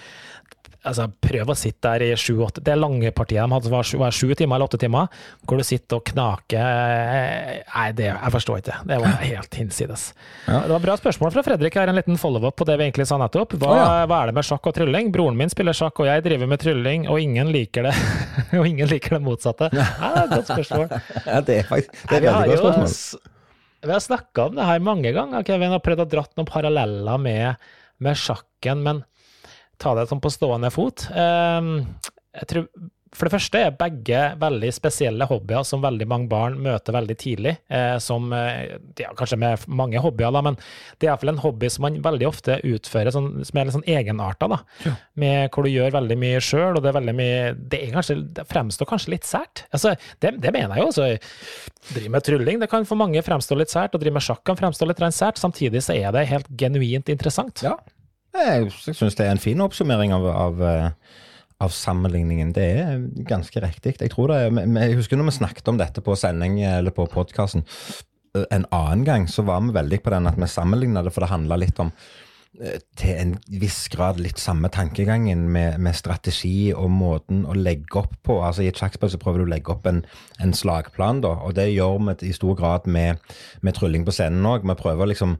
Altså, 0.81 1.05
prøv 1.21 1.51
å 1.53 1.53
sitte 1.53 1.91
der 1.91 2.07
i 2.07 2.13
sju-åtte 2.17 2.63
Det 2.65 2.73
lange 2.73 3.11
partiet 3.13 3.43
de 3.43 3.53
hadde, 3.53 3.69
var 3.69 3.85
sju, 3.85 4.31
timer 4.33 4.57
eller 4.57 4.65
åtte 4.65 4.79
timer, 4.81 5.11
hvor 5.45 5.59
du 5.61 5.65
sitter 5.65 5.99
og 5.99 6.07
knaker 6.09 6.57
eh, 6.57 7.59
Nei, 7.69 7.83
det, 7.97 8.07
jeg 8.09 8.33
forstår 8.33 8.63
ikke. 8.63 8.77
Det 8.89 8.97
var 9.03 9.19
helt 9.31 9.57
hinsides. 9.59 10.07
Ja. 10.47 10.63
Det 10.65 10.73
var 10.73 10.83
bra 10.87 10.95
spørsmål 10.97 11.35
fra 11.35 11.43
Fredrik. 11.45 11.77
Jeg 11.77 11.85
har 11.85 11.91
en 11.91 11.99
liten 11.99 12.17
follow-up 12.17 12.57
på 12.57 12.65
det 12.65 12.79
vi 12.81 12.87
egentlig 12.87 13.05
sa 13.11 13.19
nettopp. 13.21 13.53
Hva, 13.61 13.69
oh, 13.69 13.77
ja. 13.77 14.07
hva 14.09 14.23
er 14.23 14.31
det 14.31 14.37
med 14.39 14.47
sjakk 14.47 14.71
og 14.71 14.75
trylling? 14.79 15.11
Broren 15.13 15.37
min 15.37 15.53
spiller 15.53 15.77
sjakk, 15.77 16.01
og 16.01 16.09
jeg 16.09 16.25
driver 16.25 16.49
med 16.49 16.63
trylling, 16.63 17.05
og 17.13 17.21
ingen 17.21 17.53
liker 17.53 17.85
det. 17.91 17.93
og 18.59 18.65
ingen 18.65 18.89
liker 18.89 19.19
det 19.19 19.21
motsatte. 19.27 19.69
Ja, 19.77 19.85
det 19.85 20.09
er 20.15 20.25
et 20.25 20.35
godt 20.39 20.51
spørsmål. 20.55 20.89
Ja, 21.31 21.43
det 21.45 21.59
er 21.61 21.69
faktisk 21.69 22.09
det 22.09 22.17
er 22.17 22.25
Nei, 22.25 22.33
veldig 22.33 22.57
godt 22.57 22.79
spørsmål. 22.79 23.29
vi 23.85 23.93
har 23.93 24.03
snakka 24.07 24.49
om 24.49 24.57
det 24.57 24.67
her 24.71 24.83
mange 24.89 25.13
ganger. 25.13 25.45
Kevin 25.45 25.77
har 25.77 25.85
prøvd 25.85 26.03
å 26.07 26.09
dratt 26.17 26.33
noen 26.39 26.49
paralleller 26.49 27.21
med, 27.21 27.71
med 28.01 28.17
sjakken, 28.17 28.81
men 28.87 29.05
ta 29.81 29.93
det 29.97 30.07
sånn 30.09 30.23
på 30.23 30.31
stående 30.33 30.71
fot. 30.73 31.07
Ehm, 31.17 31.75
jeg 32.37 32.49
tror, 32.51 32.67
for 33.11 33.27
det 33.27 33.33
første 33.33 33.59
er 33.59 33.73
begge 33.75 34.19
veldig 34.39 34.69
spesielle 34.71 35.25
hobbyer 35.27 35.65
som 35.67 35.81
veldig 35.83 36.05
mange 36.07 36.29
barn 36.31 36.55
møter 36.63 36.95
veldig 36.95 37.17
tidlig. 37.19 37.57
Eh, 37.67 37.97
som, 37.99 38.31
eh, 38.33 38.77
ja, 39.01 39.11
kanskje 39.19 39.39
med 39.41 39.65
mange 39.67 39.99
hobbyer, 39.99 40.31
da, 40.31 40.41
men 40.45 40.55
det 40.55 41.07
er 41.07 41.11
iallfall 41.11 41.33
en 41.33 41.43
hobby 41.43 41.69
som 41.69 41.83
man 41.87 41.99
veldig 42.05 42.29
ofte 42.29 42.61
utfører 42.63 43.11
sånn, 43.11 43.43
som 43.43 43.59
er 43.59 43.67
litt 43.67 43.75
sånn 43.75 43.89
egenarta. 43.97 44.47
da, 44.47 44.61
med 45.15 45.51
Hvor 45.51 45.67
du 45.67 45.69
gjør 45.73 45.91
veldig 45.91 46.17
mye 46.23 46.39
sjøl, 46.39 46.77
og 46.77 46.83
det 46.83 46.93
er 46.93 46.99
veldig 47.01 47.15
mye 47.15 47.53
Det, 47.53 47.81
er 47.81 47.91
kanskje, 47.91 48.33
det 48.33 48.47
fremstår 48.47 48.87
kanskje 48.87 49.11
litt 49.11 49.27
sært. 49.27 49.65
Altså, 49.73 49.97
det, 50.21 50.39
det 50.39 50.53
mener 50.53 50.75
jeg 50.75 50.85
jo. 50.85 50.87
altså 50.87 51.93
drive 51.93 52.09
med 52.09 52.23
trylling, 52.23 52.59
det 52.61 52.69
kan 52.69 52.85
for 52.85 52.95
mange 52.95 53.21
fremstå 53.21 53.57
litt 53.57 53.73
sært, 53.73 53.93
og 53.93 53.99
drive 53.99 54.13
med 54.13 54.23
sjakk 54.23 54.45
kan 54.45 54.55
fremstå 54.55 54.87
litt 54.87 55.03
sært. 55.11 55.41
Samtidig 55.41 55.83
så 55.83 55.97
er 55.97 56.15
det 56.15 56.29
helt 56.31 56.47
genuint 56.55 57.09
interessant. 57.09 57.59
Ja. 57.65 57.75
Jeg, 58.31 58.69
jeg 58.87 58.95
syns 58.95 59.17
det 59.19 59.25
er 59.25 59.33
en 59.35 59.43
fin 59.43 59.59
oppsummering 59.63 60.13
av, 60.15 60.27
av, 60.31 60.61
eh, 60.63 61.17
av 61.61 61.73
sammenligningen. 61.75 62.53
Det 62.55 62.69
er 62.83 63.03
ganske 63.27 63.63
riktig. 63.63 63.97
Jeg 63.99 64.13
det 64.15 64.39
jeg 64.41 64.99
husker 64.99 65.19
når 65.19 65.31
vi 65.31 65.39
snakket 65.41 65.67
om 65.67 65.81
dette 65.81 66.03
på 66.05 66.15
sending 66.15 66.61
eller 66.63 66.95
på 66.95 67.09
podkasten 67.11 67.65
en 68.33 68.65
annen 68.71 69.05
gang, 69.05 69.27
så 69.27 69.43
var 69.43 69.61
vi 69.61 69.75
veldig 69.75 70.01
på 70.03 70.11
den 70.13 70.27
at 70.29 70.37
vi 70.39 70.47
sammenligna 70.47 71.03
det, 71.03 71.13
for 71.13 71.25
det 71.25 71.31
handla 71.33 71.57
litt 71.59 71.79
om 71.83 71.91
eh, 72.61 72.77
til 72.99 73.17
en 73.17 73.33
viss 73.61 73.83
grad 73.91 74.21
litt 74.23 74.39
samme 74.39 74.71
tankegangen 74.71 75.43
med, 75.51 75.79
med 75.83 75.97
strategi 75.97 76.71
og 76.71 76.89
måten 76.95 77.43
å 77.45 77.57
legge 77.57 77.99
opp 77.99 78.15
på. 78.23 78.39
Altså 78.39 78.63
I 78.63 78.69
et 78.71 78.79
sjakkspill 78.79 79.11
så 79.11 79.19
prøver 79.21 79.43
du 79.43 79.49
å 79.49 79.51
legge 79.51 79.75
opp 79.75 79.89
en, 79.91 80.05
en 80.39 80.55
slagplan, 80.55 81.23
da, 81.25 81.35
og 81.43 81.57
det 81.59 81.71
gjør 81.73 81.99
vi 82.07 82.31
i 82.31 82.37
stor 82.37 82.55
grad 82.59 82.87
med, 82.87 83.19
med 83.61 83.75
trylling 83.77 84.07
på 84.07 84.15
scenen 84.15 84.47
òg. 84.47 84.63
Vi 84.67 84.79
prøver 84.79 85.11
liksom 85.11 85.35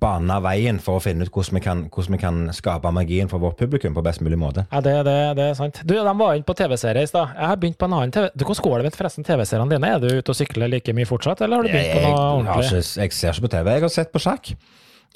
bane 0.00 0.36
veien 0.44 0.78
for 0.82 0.98
å 0.98 1.02
finne 1.02 1.26
ut 1.26 1.32
hvordan 1.34 1.56
vi, 1.58 1.62
kan, 1.64 1.80
hvordan 1.90 2.14
vi 2.14 2.20
kan 2.22 2.40
skape 2.54 2.90
magien 2.94 3.28
for 3.30 3.42
vårt 3.42 3.58
publikum 3.60 3.94
på 3.96 4.02
best 4.06 4.22
mulig 4.24 4.38
måte. 4.38 4.64
Ja, 4.72 4.80
det, 4.84 4.94
det, 5.08 5.16
det 5.38 5.46
er 5.50 5.54
sant. 5.58 5.80
Du, 5.84 5.94
De 5.96 6.14
var 6.20 6.34
inne 6.38 6.46
på 6.46 6.54
TV-serie 6.58 7.02
i 7.06 7.10
stad. 7.10 7.34
Jeg 7.34 7.50
har 7.52 7.60
begynt 7.60 7.78
på 7.80 7.88
en 7.88 7.96
annen 7.98 8.14
TV. 8.14 8.28
Du, 8.34 8.44
Hvordan 8.46 8.64
går 8.68 8.76
det 8.78 8.88
med 8.90 8.98
forresten 8.98 9.26
TV-seriene 9.26 9.74
dine? 9.74 9.92
Er 9.96 10.02
du 10.02 10.08
ute 10.20 10.34
og 10.34 10.38
sykler 10.38 10.70
like 10.72 10.94
mye 10.96 11.08
fortsatt, 11.08 11.42
eller 11.46 11.60
har 11.60 11.66
du 11.68 11.72
begynt 11.72 11.94
på 11.96 12.02
Jeg, 12.02 12.10
noe 12.12 12.26
ordentlig? 12.38 12.68
ikke, 12.68 13.02
jeg 13.02 13.16
ser 13.18 13.32
ikke 13.34 13.46
på 13.48 13.52
TV. 13.56 13.72
Jeg 13.74 13.86
har 13.88 13.94
sett 13.98 14.12
på 14.14 14.22
sjakk. 14.22 14.52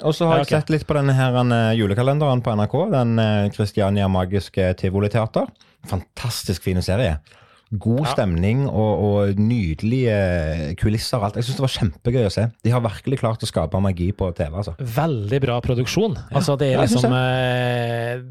Og 0.03 0.15
så 0.17 0.25
har 0.27 0.41
Ja, 0.41 0.43
jeg 0.47 0.51
sett 0.57 0.71
litt 0.73 0.87
på 0.89 0.95
denne 0.97 1.13
her 1.15 1.37
eh, 1.43 1.75
julekalenderen 1.77 2.41
på 2.43 2.55
NRK. 2.57 2.75
Den 2.91 3.13
Kristiania 3.19 3.53
Christiania 3.55 4.07
Magiske 4.11 4.71
Tivoliteater. 4.81 5.47
Fantastisk 5.87 6.63
fin 6.65 6.81
serie. 6.83 7.19
God 7.73 8.05
stemning 8.11 8.67
og, 8.67 9.03
og 9.03 9.39
nydelige 9.41 10.75
kulisser 10.77 11.17
og 11.17 11.27
alt. 11.27 11.39
Jeg 11.39 11.47
syns 11.47 11.57
det 11.57 11.63
var 11.63 11.73
kjempegøy 11.73 12.27
å 12.27 12.33
se. 12.33 12.45
De 12.65 12.73
har 12.73 12.83
virkelig 12.85 13.17
klart 13.23 13.45
å 13.45 13.49
skape 13.49 13.81
magi 13.81 14.11
på 14.13 14.29
TV. 14.37 14.51
altså. 14.61 14.75
Veldig 14.77 15.39
bra 15.41 15.57
produksjon. 15.63 16.17
Altså, 16.29 16.55
det 16.59 16.69
er 16.73 16.83
synes 16.83 16.99
liksom 16.99 17.15
eh, 17.17 18.21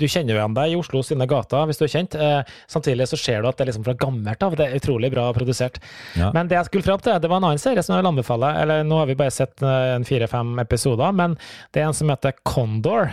Du 0.00 0.06
kjenner 0.08 0.32
jo 0.32 0.40
igjen 0.40 0.56
deg 0.56 0.72
i 0.72 0.78
Oslo 0.80 1.02
sine 1.04 1.28
gater, 1.28 1.68
hvis 1.68 1.80
du 1.80 1.84
er 1.84 1.92
kjent. 1.92 2.16
Eh, 2.16 2.56
samtidig 2.70 3.10
så 3.12 3.20
ser 3.20 3.44
du 3.44 3.50
at 3.50 3.60
det 3.60 3.66
er 3.66 3.72
liksom 3.74 3.86
fra 3.90 3.96
gammelt 4.00 4.48
av. 4.48 4.56
Det 4.56 4.70
er 4.70 4.80
utrolig 4.80 5.12
bra 5.12 5.28
produsert. 5.36 5.80
Ja. 6.16 6.32
Men 6.36 6.48
det 6.48 6.56
jeg 6.56 6.70
skulle 6.70 6.88
fram 6.88 7.04
til, 7.04 7.20
det 7.20 7.28
var 7.28 7.42
en 7.42 7.50
annen 7.50 7.62
serie 7.62 7.84
som 7.84 7.96
jeg 7.96 8.02
vil 8.02 8.12
anbefale. 8.14 8.54
Eller 8.62 8.88
nå 8.88 9.02
har 9.02 9.10
vi 9.10 9.20
bare 9.20 9.34
sett 9.34 9.60
eh, 9.60 9.96
fire-fem 10.08 10.56
episoder, 10.64 11.12
men 11.12 11.36
det 11.74 11.84
er 11.84 11.90
en 11.90 11.98
som 12.00 12.14
heter 12.14 12.40
Condor. 12.48 13.12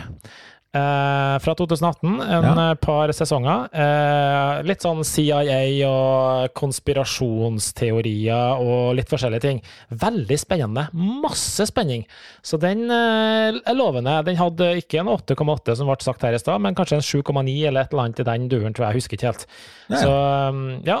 Eh, 0.74 1.38
fra 1.40 1.54
2018, 1.56 2.20
en 2.20 2.44
Ja. 2.44 2.70
eh, 2.70 2.74
par 2.74 3.08
sesonger. 3.08 3.68
Eh, 3.72 4.62
litt 4.62 4.80
sånn 4.82 5.02
CIA 5.04 5.86
og 5.88 6.52
konspirasjonsteorier 6.52 8.60
og 8.60 8.94
litt 8.98 9.08
forskjellige 9.08 9.40
ting. 9.40 9.62
Veldig 9.90 10.38
spennende. 10.38 10.88
Masse 10.92 11.64
spenning. 11.70 12.04
Så 12.42 12.58
den 12.60 12.90
eh, 12.90 13.56
er 13.64 13.74
lovende. 13.78 14.22
Den 14.26 14.36
hadde 14.36 14.74
ikke 14.82 15.00
en 15.00 15.08
8,8 15.08 15.76
som 15.76 15.86
ble 15.88 15.96
sagt 16.04 16.22
her 16.22 16.34
i 16.34 16.38
stad, 16.42 16.60
men 16.60 16.74
kanskje 16.74 16.96
en 17.00 17.22
7,9 17.22 17.66
eller 17.68 17.80
et 17.86 17.92
eller 17.92 18.02
annet 18.04 18.20
i 18.20 18.24
den 18.24 18.48
duren, 18.48 18.74
tror 18.74 18.86
jeg. 18.86 18.92
Jeg 18.96 19.00
husker 19.00 19.16
ikke 19.16 19.30
helt. 19.32 19.46
Ja. 19.88 19.96
Så 20.02 20.10
um, 20.50 20.80
ja. 20.84 21.00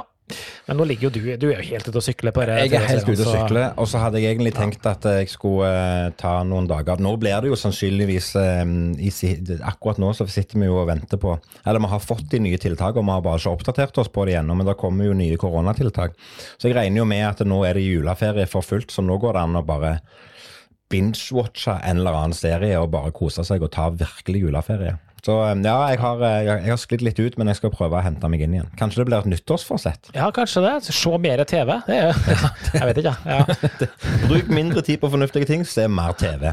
Men 0.66 0.80
nå 0.80 0.86
ligger 0.90 1.06
jo 1.06 1.10
du 1.14 1.20
Du 1.38 1.46
er 1.48 1.60
jo 1.60 1.66
helt 1.68 1.86
ute 1.86 2.00
å 2.00 2.02
sykle 2.02 2.32
på 2.34 2.42
det. 2.48 2.56
Jeg 2.64 2.74
er 2.74 2.86
helt 2.88 3.06
ute 3.06 3.26
å 3.26 3.34
sykle, 3.36 3.64
og 3.78 3.86
så 3.90 4.00
hadde 4.02 4.18
jeg 4.22 4.34
egentlig 4.34 4.52
tenkt 4.56 4.86
at 4.90 5.06
jeg 5.06 5.30
skulle 5.30 5.68
eh, 5.70 6.10
ta 6.18 6.40
noen 6.46 6.66
dager. 6.70 6.98
Nå 7.02 7.14
blir 7.22 7.38
det 7.44 7.52
jo 7.52 7.58
sannsynligvis 7.60 8.32
eh, 8.40 8.64
i, 9.06 9.12
Akkurat 9.70 10.00
nå 10.02 10.10
så 10.18 10.26
sitter 10.30 10.58
vi 10.58 10.70
jo 10.70 10.80
og 10.82 10.90
venter 10.90 11.20
på 11.22 11.36
Eller 11.62 11.82
vi 11.82 11.92
har 11.92 12.02
fått 12.02 12.26
de 12.32 12.42
nye 12.42 12.60
tiltakene, 12.60 13.06
vi 13.06 13.14
har 13.14 13.24
bare 13.24 13.42
ikke 13.42 13.54
oppdatert 13.54 14.02
oss 14.02 14.10
på 14.12 14.26
det 14.26 14.38
ennå. 14.40 14.58
Men 14.58 14.68
det 14.68 14.78
kommer 14.80 15.08
jo 15.08 15.16
nye 15.16 15.38
koronatiltak. 15.40 16.18
Så 16.58 16.70
jeg 16.70 16.78
regner 16.78 17.04
jo 17.04 17.08
med 17.08 17.26
at 17.28 17.46
nå 17.46 17.62
er 17.68 17.78
det 17.78 17.86
juleferie 17.86 18.50
for 18.50 18.66
fullt, 18.66 18.90
så 18.94 19.04
nå 19.06 19.20
går 19.22 19.38
det 19.38 19.46
an 19.46 19.60
å 19.62 19.66
bare 19.66 19.98
binge-watche 20.90 21.80
en 21.82 22.00
eller 22.00 22.14
annen 22.14 22.36
serie 22.36 22.78
og 22.78 22.92
bare 22.94 23.14
kose 23.14 23.42
seg 23.46 23.62
og 23.62 23.72
ta 23.74 23.88
virkelig 23.94 24.46
juleferie. 24.46 24.98
Så 25.26 25.34
eh, 25.42 25.54
ja, 25.66 25.76
jeg 25.90 26.00
har, 26.02 26.20
eh, 26.22 26.40
jeg, 26.46 26.70
har 26.70 26.78
sklidd 26.80 27.02
litt 27.06 27.18
ut, 27.18 27.38
men 27.40 27.50
jeg 27.50 27.58
skal 27.58 27.72
prøve 27.74 27.98
å 27.98 28.04
hente 28.04 28.30
meg 28.30 28.44
inn 28.46 28.58
igjen. 28.58 28.68
Kanskje 28.78 29.02
det 29.02 29.08
blir 29.10 29.18
et 29.18 29.30
nyttårsforsett. 29.32 30.12
Ja, 30.14 30.30
kanskje 30.34 30.62
det. 30.62 30.74
Se 30.86 31.16
mer 31.22 31.42
TV. 31.48 31.72
Det 31.88 31.96
er, 31.96 32.20
jeg 32.78 32.90
vet 32.92 33.00
ikke, 33.02 33.16
ja. 33.26 33.40
Bruk 34.30 34.52
mindre 34.54 34.84
tid 34.86 35.02
på 35.02 35.10
fornuftige 35.10 35.48
ting, 35.48 35.66
se 35.66 35.88
mer 35.90 36.14
TV. 36.20 36.52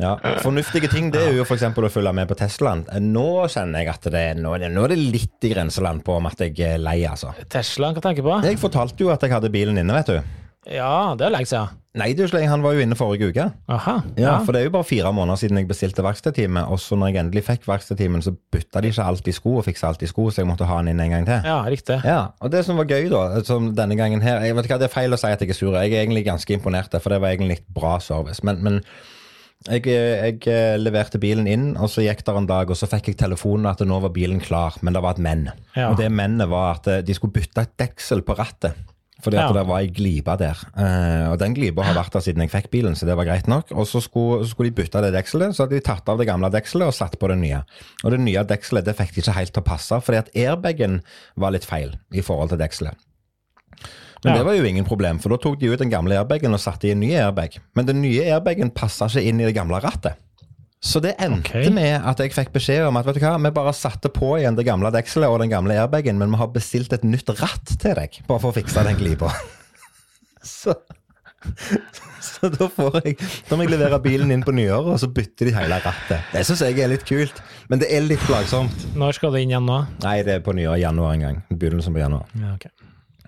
Ja, 0.00 0.16
Fornuftige 0.40 0.88
ting 0.88 1.10
det 1.12 1.20
er 1.20 1.34
jo 1.36 1.44
f.eks. 1.44 1.66
å 1.68 1.90
følge 1.92 2.14
med 2.16 2.30
på 2.30 2.34
Teslaen. 2.40 2.86
Nå 3.12 3.44
kjenner 3.52 3.84
jeg 3.84 3.90
at 3.92 4.08
det, 4.10 4.22
nå, 4.40 4.54
er 4.56 4.72
nå 4.72 4.86
er 4.86 4.94
det 4.94 5.02
litt 5.02 5.44
i 5.44 5.52
grenseland 5.52 6.00
på 6.06 6.16
om 6.16 6.30
at 6.30 6.40
jeg 6.40 6.56
er 6.64 6.80
lei, 6.80 7.02
altså. 7.06 7.34
Teslaen, 7.52 7.92
hva 7.94 8.02
tenker 8.02 8.24
du 8.24 8.30
på? 8.30 8.38
Jeg 8.48 8.58
fortalte 8.62 9.04
jo 9.04 9.12
at 9.12 9.22
jeg 9.22 9.36
hadde 9.36 9.52
bilen 9.52 9.78
inne, 9.78 10.00
vet 10.00 10.14
du. 10.16 10.41
Ja, 10.70 11.14
det 11.18 11.26
er 11.26 11.32
lenge 11.34 11.50
siden. 11.50 11.78
Nei, 11.98 12.14
ikke 12.16 12.40
han 12.48 12.62
var 12.64 12.72
jo 12.72 12.80
inne 12.80 12.96
forrige 12.96 13.28
uke. 13.28 13.44
Aha. 13.68 13.98
Ja, 14.16 14.38
For 14.46 14.54
det 14.54 14.62
er 14.62 14.68
jo 14.70 14.72
bare 14.78 14.86
fire 14.88 15.10
måneder 15.12 15.36
siden 15.42 15.58
jeg 15.60 15.66
bestilte 15.68 16.04
verkstedtime, 16.04 16.62
og 16.72 16.80
så 16.80 16.96
når 16.96 17.10
jeg 17.10 17.20
endelig 17.20 17.42
fikk 17.44 17.66
verkstedtimen, 17.68 18.22
så 18.24 18.32
bytta 18.32 18.80
de 18.80 18.92
ikke 18.94 19.04
alltid 19.04 19.36
sko 19.36 19.58
og 19.60 19.66
fiksa 19.66 19.90
alltid 19.90 20.08
sko, 20.08 20.30
så 20.32 20.40
jeg 20.40 20.48
måtte 20.48 20.68
ha 20.70 20.78
han 20.78 20.88
inn 20.88 21.02
en 21.04 21.12
gang 21.12 21.26
til. 21.28 21.48
Ja, 21.50 21.58
riktig. 21.68 21.98
Ja, 22.08 22.20
og 22.40 22.54
det 22.54 22.62
som 22.64 22.80
var 22.80 22.88
gøy 22.88 23.10
da, 23.12 23.42
som 23.44 23.74
denne 23.76 23.98
gangen 23.98 24.24
her 24.24 24.40
Jeg 24.40 24.56
vet 24.56 24.68
ikke 24.68 24.78
hva, 24.78 24.84
det 24.86 24.88
er 24.88 24.94
feil 24.94 25.12
å 25.12 25.18
si 25.20 25.32
at 25.34 25.44
jeg 25.44 25.52
er 25.52 25.58
sur, 25.58 25.76
jeg 25.76 25.92
er 25.92 26.06
egentlig 26.06 26.24
ganske 26.30 26.56
imponert, 26.56 26.96
for 26.96 27.12
det 27.12 27.20
var 27.20 27.34
egentlig 27.34 27.58
litt 27.58 27.68
bra 27.76 27.98
service. 28.00 28.40
Men, 28.46 28.62
men 28.64 28.80
jeg, 29.68 29.84
jeg 29.92 30.38
eh, 30.48 30.78
leverte 30.80 31.20
bilen 31.22 31.50
inn, 31.50 31.74
og 31.76 31.92
så 31.92 32.06
gikk 32.06 32.24
det 32.24 32.38
en 32.38 32.48
dag, 32.48 32.72
og 32.72 32.78
så 32.78 32.88
fikk 32.88 33.12
jeg 33.12 33.20
telefonen 33.20 33.68
at 33.68 33.84
nå 33.84 34.00
var 34.00 34.14
bilen 34.16 34.40
klar, 34.40 34.80
men 34.80 34.96
det 34.96 35.04
var 35.04 35.18
et 35.18 35.22
men. 35.28 35.44
Ja. 35.76 35.90
Og 35.90 36.00
det 36.00 36.08
mennet 36.08 36.48
var 36.50 36.78
at 36.78 36.88
eh, 36.88 37.04
de 37.04 37.18
skulle 37.18 37.36
bytte 37.36 37.66
et 37.66 37.76
deksel 37.84 38.24
på 38.24 38.38
rattet. 38.40 38.80
Fordi 39.22 39.36
at 39.38 39.48
Ja. 39.48 39.52
det 39.54 39.66
var 39.68 39.78
ei 39.78 39.86
glipe 39.86 40.34
der. 40.36 40.58
Eh, 40.76 41.30
og 41.30 41.38
den 41.38 41.54
glipa 41.54 41.82
har 41.86 41.94
vært 41.94 42.10
der 42.12 42.20
siden 42.20 42.42
jeg 42.42 42.50
fikk 42.50 42.70
bilen, 42.72 42.94
så 42.98 43.06
det 43.06 43.14
var 43.16 43.24
greit 43.24 43.46
nok. 43.46 43.70
Og 43.70 43.86
så 43.86 44.02
skulle, 44.02 44.44
skulle 44.50 44.70
de 44.72 44.82
bytte 44.82 45.00
det 45.00 45.12
dekselet, 45.14 45.54
så 45.54 45.62
hadde 45.62 45.78
de 45.78 45.80
tatt 45.80 46.08
av 46.08 46.18
det 46.18 46.26
gamle 46.26 46.50
dekselet 46.50 46.88
og 46.90 46.94
satt 46.94 47.14
på 47.20 47.28
det 47.30 47.38
nye. 47.38 47.62
Og 48.04 48.10
det 48.10 48.18
nye 48.20 48.42
dekselet 48.44 48.84
det 48.84 48.96
fikk 48.98 49.14
de 49.14 49.20
ikke 49.22 49.36
helt 49.38 49.52
til 49.54 49.62
å 49.62 49.64
passe, 49.64 50.00
fordi 50.02 50.18
at 50.18 50.34
airbagen 50.34 51.00
var 51.36 51.52
litt 51.54 51.64
feil 51.64 51.94
i 52.12 52.20
forhold 52.20 52.50
til 52.50 52.58
dekselet. 52.58 52.96
Men 54.24 54.34
Ja. 54.34 54.38
det 54.38 54.46
var 54.46 54.54
jo 54.54 54.64
ingen 54.64 54.84
problem, 54.84 55.18
for 55.18 55.30
da 55.30 55.36
tok 55.36 55.58
de 55.58 55.66
ut 55.72 55.78
den 55.78 55.90
gamle 55.90 56.14
airbagen 56.18 56.52
og 56.54 56.60
satte 56.60 56.84
i 56.86 56.92
en 56.92 57.00
ny 57.00 57.10
airbag. 57.14 57.58
Men 57.74 57.86
den 57.86 58.02
nye 58.02 58.22
airbagen 58.30 58.70
passa 58.74 59.06
ikke 59.06 59.22
inn 59.26 59.40
i 59.40 59.44
det 59.44 59.54
gamle 59.54 59.80
rattet. 59.82 60.14
Så 60.82 60.98
det 60.98 61.12
endte 61.22 61.46
okay. 61.46 61.68
med 61.70 61.94
at 61.94 62.18
jeg 62.18 62.32
fikk 62.34 62.50
beskjed 62.56 62.88
om 62.88 62.96
at 62.98 63.06
vet 63.06 63.20
du 63.20 63.22
hva, 63.22 63.36
vi 63.38 63.52
bare 63.54 63.74
satte 63.76 64.10
på 64.10 64.32
igjen 64.40 64.56
det 64.58 64.64
gamle 64.66 64.90
dekselet 64.90 65.30
og 65.30 65.38
den 65.38 65.52
gamle 65.52 65.76
airbagen, 65.78 66.18
men 66.18 66.32
vi 66.34 66.40
har 66.40 66.50
bestilt 66.50 66.94
et 66.96 67.04
nytt 67.06 67.30
ratt 67.38 67.70
til 67.70 67.94
deg, 67.98 68.18
bare 68.26 68.42
for 68.42 68.50
å 68.50 68.56
fikse 68.56 68.82
den 68.88 68.98
glipa. 68.98 69.30
Så, 70.42 70.72
så 72.18 72.48
da 72.50 72.66
får 72.66 72.96
jeg 73.04 73.12
Da 73.46 73.54
må 73.54 73.62
jeg 73.62 73.70
levere 73.76 74.00
bilen 74.02 74.32
inn 74.34 74.40
på 74.42 74.50
nyåret, 74.50 74.88
og 74.90 74.98
så 74.98 75.06
bytter 75.06 75.46
de 75.46 75.52
hele 75.54 75.78
rattet. 75.84 76.24
Det 76.32 76.42
syns 76.48 76.64
jeg 76.66 76.80
er 76.82 76.90
litt 76.90 77.04
kult, 77.06 77.38
men 77.70 77.78
det 77.78 77.86
er 77.94 78.02
litt 78.02 78.24
plagsomt. 78.26 78.88
Når 78.98 79.20
skal 79.20 79.36
det 79.36 79.44
inn 79.44 79.54
igjen 79.54 79.70
nå? 79.70 79.76
Nei, 80.02 80.16
det 80.26 80.34
er 80.40 80.42
på 80.42 80.54
nyår 80.58 80.80
i 80.80 80.82
januar 80.82 81.14
en 81.14 81.22
gang. 81.28 81.38
Begynnelsen 81.52 81.94
på 81.94 82.02
januar. 82.02 82.26
Ja, 82.34 82.56
ok. 82.56 82.66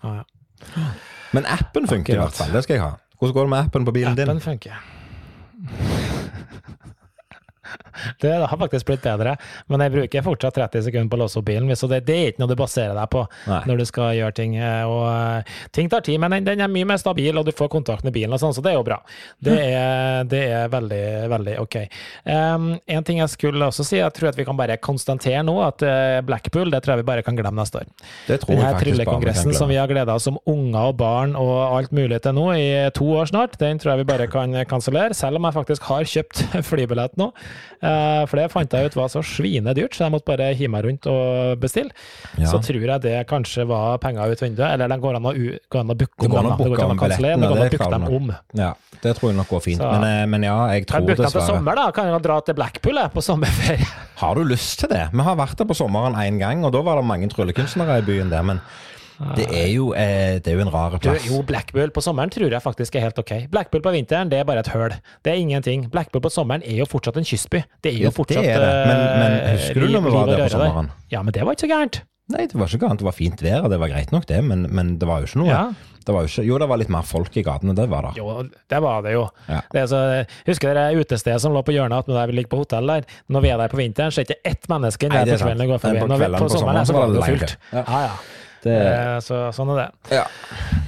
Ah, 0.03 0.19
ja. 0.19 0.89
Men 1.39 1.47
appen 1.55 1.87
funker 1.91 2.19
i 2.19 2.23
hvert 2.25 2.35
fall. 2.35 2.51
Det 2.51 2.67
skal 2.67 2.81
jeg 2.81 2.83
ha. 2.83 2.91
Hvordan 3.21 3.39
går 3.39 3.47
det 3.47 3.55
med 3.55 3.71
appen 3.71 3.87
på 3.87 3.95
bilen 4.01 4.19
din? 4.19 4.35
Appen 4.35 4.43
funker. 4.43 6.03
Det 8.23 8.33
har 8.45 8.59
faktisk 8.61 8.87
blitt 8.89 9.03
bedre, 9.05 9.37
men 9.69 9.85
jeg 9.85 9.95
bruker 9.95 10.25
fortsatt 10.27 10.55
30 10.59 10.87
sekunder 10.89 11.11
på 11.13 11.19
å 11.19 11.23
låse 11.25 11.39
opp 11.41 11.47
bilen. 11.49 11.71
Så 11.77 11.89
det, 11.91 12.03
det 12.09 12.17
er 12.17 12.33
ikke 12.33 12.43
noe 12.45 12.53
du 12.53 12.57
baserer 12.59 12.95
deg 12.97 13.11
på 13.13 13.25
Nei. 13.51 13.61
når 13.71 13.83
du 13.83 13.85
skal 13.89 14.15
gjøre 14.19 14.37
ting. 14.37 14.57
eh, 14.57 14.83
Og 14.85 15.05
eh, 15.09 15.55
ting 15.75 15.89
tar 15.93 16.05
tid, 16.07 16.21
men 16.23 16.31
den, 16.37 16.45
den 16.49 16.61
er 16.65 16.71
mye 16.73 16.89
mer 16.89 17.01
stabil, 17.01 17.37
og 17.39 17.47
du 17.47 17.53
får 17.57 17.71
kontakt 17.73 18.05
med 18.07 18.15
bilen 18.17 18.33
og 18.35 18.41
sånn, 18.43 18.55
så 18.57 18.63
det 18.65 18.73
er 18.73 18.79
jo 18.79 18.85
bra. 18.87 19.01
Det 19.45 19.57
er, 19.59 20.25
det 20.31 20.43
er 20.55 20.69
veldig, 20.73 21.03
veldig 21.33 21.57
ok. 21.63 21.77
Um, 22.29 22.69
en 22.87 23.05
ting 23.07 23.19
jeg 23.21 23.33
skulle 23.33 23.67
også 23.71 23.85
si, 23.87 23.99
jeg 24.01 24.13
tror 24.17 24.31
at 24.31 24.39
vi 24.39 24.47
kan 24.49 24.57
bare 24.59 24.77
konstatere 24.83 25.43
nå 25.47 25.55
at 25.67 25.83
eh, 25.87 26.21
Blackpool, 26.27 26.71
det 26.73 26.83
tror 26.85 26.95
jeg 26.97 27.03
vi 27.05 27.09
bare 27.13 27.25
kan 27.27 27.37
glemme 27.39 27.61
neste 27.61 27.83
år. 27.83 27.91
Det 28.29 28.41
tror 28.43 28.55
Denne 28.55 28.73
tryllekongressen 28.81 29.55
som 29.57 29.71
vi 29.71 29.79
har 29.81 29.91
gleda 29.91 30.15
oss 30.17 30.27
som 30.29 30.39
unger 30.49 30.91
og 30.93 30.97
barn 31.01 31.35
og 31.39 31.53
alt 31.79 31.93
mulig 31.97 32.21
til 32.25 32.35
nå 32.37 32.47
i 32.57 32.67
to 32.97 33.07
år 33.19 33.29
snart, 33.31 33.59
den 33.61 33.79
tror 33.81 33.95
jeg 33.95 34.05
vi 34.05 34.09
bare 34.13 34.29
kan 34.33 34.55
kansellere, 34.71 35.15
selv 35.17 35.41
om 35.41 35.49
jeg 35.49 35.57
faktisk 35.59 35.89
har 35.91 36.07
kjøpt 36.09 36.45
flybillett 36.71 37.19
nå. 37.21 37.31
Eh, 37.85 38.25
For 38.31 38.41
det 38.41 38.47
fant 38.53 38.73
jeg 38.73 38.89
ut 38.91 38.97
var 38.97 39.11
så 39.13 39.21
svinedyrt, 39.21 39.93
så 39.97 40.07
jeg 40.07 40.15
måtte 40.15 40.25
bare 40.31 40.47
hive 40.57 40.71
meg 40.73 40.85
rundt 40.87 41.07
og 41.11 41.59
bestille. 41.61 41.93
Ja. 42.41 42.49
Så 42.49 42.63
tror 42.65 42.81
jeg 42.81 43.03
det 43.05 43.17
kanskje 43.29 43.67
var 43.69 43.99
penger 44.03 44.33
ut 44.33 44.41
vinduet, 44.41 44.71
eller 44.73 44.89
den 44.89 45.03
går 45.05 45.19
an 45.21 45.29
å, 45.29 45.33
går 45.37 45.81
an 45.85 45.93
å 45.93 45.99
booke 46.01 46.17
om. 46.17 46.25
Det 46.25 46.31
går 46.33 46.39
an 46.41 46.51
om 46.55 46.97
å 46.97 47.01
kansellere, 47.05 47.37
det 47.41 47.51
går 47.51 47.61
an 47.61 47.67
å 47.67 47.71
booke 47.75 47.91
dem 47.95 48.09
om. 48.19 48.33
Ja, 48.57 48.71
det 49.05 49.15
tror 49.19 49.31
jeg 49.31 49.37
nok 49.43 49.49
går 49.53 49.63
fint. 49.69 49.83
Så- 49.83 49.91
Men, 49.93 50.05
eh, 50.09 50.27
men 50.27 50.43
ja, 50.49 50.57
jeg 50.73 50.87
Kan 50.87 51.03
tror 51.03 51.09
jeg 51.09 51.17
booke 51.19 51.31
dem 51.31 51.37
til 51.41 51.47
sommer, 51.53 51.75
da? 51.77 51.91
Kan 51.93 52.07
jeg 52.13 52.23
dra 52.23 52.41
til 52.41 52.55
Blackpool 52.55 52.95
jeg, 53.03 53.13
på 53.13 53.23
sommerferie? 53.23 53.87
Har 54.17 54.35
du 54.35 54.45
lyst 54.45 54.79
til 54.81 54.89
det? 54.89 55.11
Vi 55.13 55.21
har 55.23 55.37
vært 55.37 55.57
der 55.57 55.65
på 55.67 55.75
sommeren 55.77 56.15
én 56.15 56.39
gang, 56.39 56.65
og 56.65 56.73
da 56.73 56.81
var 56.83 56.97
det 56.97 57.05
mange 57.05 57.29
tryllekunstnere 57.29 57.99
i 57.99 58.07
byen 58.07 58.31
der, 58.31 58.43
men 58.43 58.61
det 59.37 59.47
er 59.55 59.69
jo, 59.71 59.93
eh, 59.95 60.39
det 60.43 60.51
er 60.51 60.57
jo 60.59 60.65
en 60.65 60.71
rar 60.75 60.97
plass. 60.99 61.27
jo, 61.29 61.43
Blackbull 61.47 61.93
på 61.95 62.03
sommeren 62.03 62.33
tror 62.35 62.51
jeg 62.51 62.63
faktisk 62.65 62.97
er 62.99 63.05
helt 63.07 63.19
ok. 63.23 63.33
Blackbull 63.53 63.83
på 63.85 63.93
vinteren, 63.95 64.31
det 64.33 64.41
er 64.41 64.49
bare 64.49 64.65
et 64.65 64.73
høl. 64.75 64.97
Det 65.25 65.33
er 65.33 65.39
ingenting. 65.43 65.87
Blackbull 65.93 66.23
på 66.25 66.33
sommeren 66.35 66.65
er 66.67 66.81
jo 66.83 66.89
fortsatt 66.91 67.17
en 67.21 67.25
kystby. 67.29 67.63
Det 67.83 67.93
er 67.95 67.99
Ja, 68.01 68.09
jo 68.09 68.15
fortsatt 68.17 68.43
det 68.43 68.57
er 68.57 68.61
det. 68.65 68.75
Men, 68.91 69.05
men 69.23 69.39
eh, 69.39 69.55
husker 69.59 69.81
du 69.81 69.89
når 69.95 70.05
vi 70.09 70.11
var 70.19 70.27
der 70.33 70.45
på 70.45 70.51
sommeren? 70.59 70.91
Ja, 71.15 71.23
men 71.23 71.33
det 71.37 71.47
var 71.47 71.55
ikke 71.55 71.67
så 71.69 71.73
gærent. 71.77 72.03
Nei, 72.35 72.47
det 72.49 72.57
var 72.57 72.67
ikke 72.73 72.81
gærent. 72.87 72.99
Det 73.03 73.05
var 73.11 73.13
fint 73.19 73.43
vær, 73.45 73.65
og 73.67 73.71
det 73.71 73.79
var 73.83 73.91
greit 73.93 74.11
nok, 74.15 74.27
det, 74.27 74.39
men, 74.45 74.67
men 74.75 74.95
det 74.99 75.07
var 75.09 75.21
jo 75.21 75.29
ikke 75.29 75.43
noe. 75.45 75.51
Ja. 75.53 75.65
Det 76.05 76.13
var 76.13 76.27
jo, 76.27 76.29
ikke, 76.29 76.43
jo, 76.45 76.57
det 76.61 76.67
var 76.69 76.77
litt 76.81 76.91
mer 76.93 77.05
folk 77.09 77.37
i 77.41 77.43
gatene, 77.45 77.73
det 77.77 77.85
var 77.89 78.11
det. 78.11 78.11
Jo, 78.21 78.43
det 78.69 78.81
var 78.85 79.05
det 79.07 79.13
jo. 79.15 79.23
Ja. 79.49 79.61
Det 79.73 79.81
er 79.81 79.87
så, 79.89 80.01
husker 80.49 80.75
dere 80.77 81.01
utestedet 81.01 81.41
som 81.41 81.55
lå 81.57 81.63
på 81.65 81.73
hjørnet 81.73 82.05
der 82.11 82.29
vi 82.29 82.37
ligger 82.37 82.51
på 82.53 82.61
hotell 82.65 82.91
der? 82.93 83.07
Når 83.33 83.41
vi 83.45 83.53
er 83.55 83.61
der 83.63 83.73
på 83.73 83.79
vinteren, 83.81 84.13
så 84.13 84.21
er 84.21 84.29
det 84.29 84.37
ikke 84.37 84.51
ett 84.53 84.69
menneske 84.69 85.09
er 85.09 85.15
på 85.15 85.39
kvelden 85.41 85.63
sant. 85.65 85.71
går 85.71 85.81
forbi. 85.85 85.95
Men 85.95 86.03
på 86.05 86.09
Når 86.13 86.17
vi, 86.21 86.25
kveldene 86.27 86.43
på 86.43 86.49
på 86.51 86.59
sommeren 86.59 86.85
sommeren 86.85 86.91
så 86.91 86.97
var 86.99 87.07
det 87.07 87.17
det 87.17 87.29
fullt. 87.31 87.57
Ja. 87.73 87.85
Ja, 87.89 88.01
ja. 88.09 88.44
Det, 88.65 88.75
Eh, 88.75 89.19
Så, 89.25 89.39
sånn 89.57 89.71
er 89.75 89.83
det. 89.83 90.17
ja. 90.17 90.25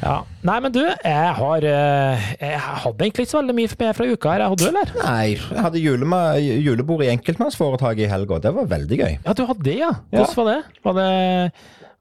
Ja. 0.02 0.14
Nei, 0.46 0.56
men 0.60 0.72
du, 0.74 0.82
jeg 0.84 1.30
har 1.38 1.64
eh, 1.66 2.26
Jeg 2.40 2.58
hadde 2.60 3.04
egentlig 3.06 3.24
ikke 3.26 3.30
så 3.32 3.38
veldig 3.40 3.54
mye 3.56 3.70
med 3.80 3.96
fra 3.96 4.06
uka 4.06 4.32
her. 4.34 4.44
Hadde 4.50 4.62
du, 4.62 4.68
eller? 4.68 4.92
Nei, 5.02 5.30
jeg 5.36 5.62
hadde 5.64 5.80
julema, 5.82 6.20
julebord 6.38 7.02
i 7.06 7.08
enkeltmannsforetaket 7.14 8.04
i 8.06 8.10
helga, 8.12 8.38
det 8.44 8.52
var 8.54 8.68
veldig 8.70 8.98
gøy. 9.00 9.16
Ja, 9.26 9.32
du 9.32 9.44
hadde 9.48 9.64
det, 9.66 9.78
ja. 9.80 9.90
Hvordan 10.12 10.36
var 10.36 10.50
det? 10.52 10.60
Var 10.84 10.98
det 11.00 11.10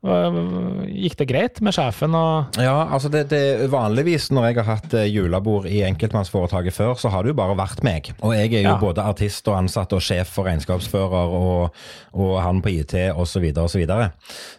Gikk 0.05 1.15
det 1.19 1.27
greit 1.29 1.61
med 1.65 1.73
sjefen 1.75 2.13
og 2.17 2.57
Ja, 2.61 2.75
altså 2.93 3.09
det, 3.11 3.25
det 3.31 3.69
Vanligvis 3.73 4.27
når 4.33 4.47
jeg 4.49 4.57
har 4.59 4.67
hatt 4.75 4.93
eh, 4.97 5.07
julebord 5.09 5.65
i 5.69 5.81
enkeltmannsforetaket 5.87 6.75
før, 6.75 6.93
så 7.01 7.09
har 7.13 7.25
det 7.25 7.33
jo 7.33 7.37
bare 7.39 7.57
vært 7.57 7.81
meg. 7.85 8.11
Og 8.21 8.35
jeg 8.37 8.51
er 8.53 8.61
jo 8.67 8.73
Ja. 8.75 8.77
både 8.81 9.03
artist 9.05 9.47
og 9.49 9.57
ansatt 9.59 9.93
og 9.95 10.01
sjef 10.05 10.33
og 10.41 10.45
regnskapsfører 10.49 11.33
og, 11.39 11.75
og 12.13 12.33
han 12.43 12.61
på 12.65 12.69
IT 12.75 12.93
osv. 13.15 13.47
osv. 13.61 13.85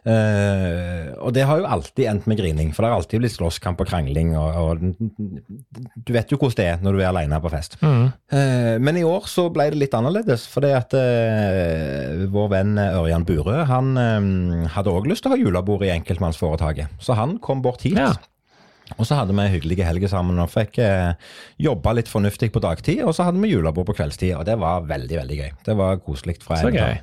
Uh, 0.06 1.12
og 1.22 1.32
det 1.34 1.44
har 1.48 1.60
jo 1.60 1.66
alltid 1.76 2.06
endt 2.10 2.26
med 2.30 2.38
grining, 2.40 2.72
for 2.74 2.82
det 2.84 2.90
har 2.92 3.00
alltid 3.00 3.22
blitt 3.22 3.34
slåsskamp 3.36 3.80
og 3.82 3.88
krangling. 3.90 4.34
Og, 4.38 4.48
og 4.56 4.76
du 6.06 6.12
vet 6.14 6.30
jo 6.32 6.38
hvordan 6.38 6.56
det 6.56 6.66
er 6.72 6.82
når 6.84 6.96
du 6.96 7.00
er 7.02 7.10
alene 7.10 7.40
på 7.42 7.50
fest. 7.52 7.76
Eh, 7.82 8.76
men 8.82 8.96
i 9.00 9.04
år 9.06 9.26
så 9.30 9.46
ble 9.52 9.68
det 9.72 9.80
litt 9.80 9.94
annerledes, 9.96 10.46
fordi 10.50 10.70
at 10.76 10.94
eh, 10.96 12.24
vår 12.32 12.48
venn 12.52 12.76
Ørjan 12.80 13.26
Burøe 13.28 13.66
han 13.68 13.92
eh, 14.00 14.68
hadde 14.76 14.92
òg 14.94 15.08
lyst 15.10 15.24
til 15.26 15.32
å 15.32 15.35
ha 15.35 15.35
julebord 15.40 15.84
i 15.86 15.92
enkeltmannsforetaket. 15.94 16.96
Så 17.02 17.16
han 17.18 17.38
kom 17.42 17.62
bort 17.64 17.84
hit. 17.86 17.98
Ja. 17.98 18.12
Og 18.94 19.06
så 19.08 19.16
hadde 19.18 19.34
vi 19.34 19.48
hyggelige 19.50 19.86
helger 19.86 20.10
sammen 20.12 20.38
og 20.38 20.52
fikk 20.52 20.78
eh, 20.78 21.16
jobba 21.58 21.96
litt 21.98 22.10
fornuftig 22.10 22.52
på 22.54 22.62
dagtid. 22.62 23.00
Og 23.02 23.16
så 23.16 23.26
hadde 23.26 23.42
vi 23.42 23.50
julebord 23.50 23.88
på 23.88 23.96
kveldstid, 23.98 24.36
og 24.38 24.44
det 24.46 24.54
var 24.62 24.86
veldig 24.86 25.18
veldig 25.18 25.38
gøy. 25.40 25.50
Det 25.66 25.74
var 25.78 25.98
koselig 26.06 26.36
fra 26.44 26.60
en 26.60 26.76
dag. 26.76 27.02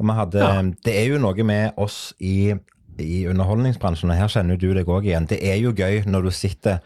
Og 0.00 0.08
vi 0.08 0.18
hadde, 0.18 0.42
Ja. 0.42 0.62
Det 0.84 0.96
er 0.98 1.06
jo 1.12 1.22
noe 1.22 1.46
med 1.46 1.78
oss 1.78 2.00
i, 2.18 2.52
i 2.98 3.22
underholdningsbransjen, 3.30 4.10
og 4.10 4.18
her 4.18 4.34
kjenner 4.34 4.58
du 4.58 4.72
deg 4.74 4.90
òg 4.90 5.06
igjen. 5.06 5.30
Det 5.30 5.38
er 5.46 5.60
jo 5.62 5.70
gøy 5.70 6.02
når 6.10 6.26
du 6.26 6.34
sitter 6.34 6.82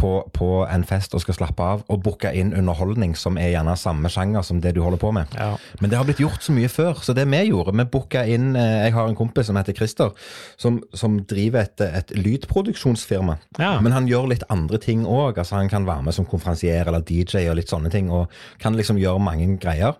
på, 0.00 0.10
på 0.36 0.48
en 0.64 0.84
fest 0.88 1.14
og 1.14 1.22
skal 1.24 1.36
slappe 1.36 1.66
av, 1.74 1.82
og 1.92 2.02
booke 2.04 2.32
inn 2.36 2.54
underholdning 2.56 3.12
som 3.18 3.38
er 3.40 3.52
gjerne 3.52 3.76
samme 3.78 4.10
sjanger 4.12 4.44
som 4.46 4.62
det 4.64 4.72
du 4.76 4.80
holder 4.84 5.00
på 5.02 5.12
med. 5.14 5.30
Ja. 5.36 5.52
Men 5.80 5.92
det 5.92 5.98
har 6.00 6.08
blitt 6.08 6.22
gjort 6.22 6.44
så 6.44 6.54
mye 6.56 6.70
før. 6.72 7.02
Så 7.04 7.14
det 7.16 7.26
vi 7.30 7.42
gjorde, 7.50 7.74
vi 7.76 7.86
booka 7.90 8.24
inn 8.24 8.54
eh, 8.58 8.86
Jeg 8.86 8.94
har 8.96 9.08
en 9.08 9.18
kompis 9.18 9.50
som 9.50 9.58
heter 9.60 9.76
Christer, 9.76 10.14
som, 10.60 10.80
som 10.96 11.20
driver 11.28 11.66
et, 11.66 11.84
et 11.84 12.14
lydproduksjonsfirma. 12.16 13.36
Ja. 13.60 13.74
Men 13.84 13.96
han 13.96 14.08
gjør 14.10 14.30
litt 14.32 14.46
andre 14.52 14.80
ting 14.82 15.04
òg. 15.04 15.38
Altså, 15.38 15.58
han 15.58 15.70
kan 15.72 15.88
være 15.88 16.06
med 16.08 16.16
som 16.16 16.28
konferansier 16.28 16.88
eller 16.88 17.04
DJ 17.04 17.48
og 17.50 17.58
litt 17.60 17.72
sånne 17.72 17.92
ting. 17.92 18.10
Og 18.14 18.30
kan 18.62 18.78
liksom 18.78 19.00
gjøre 19.00 19.22
mange 19.22 19.48
greier. 19.60 19.98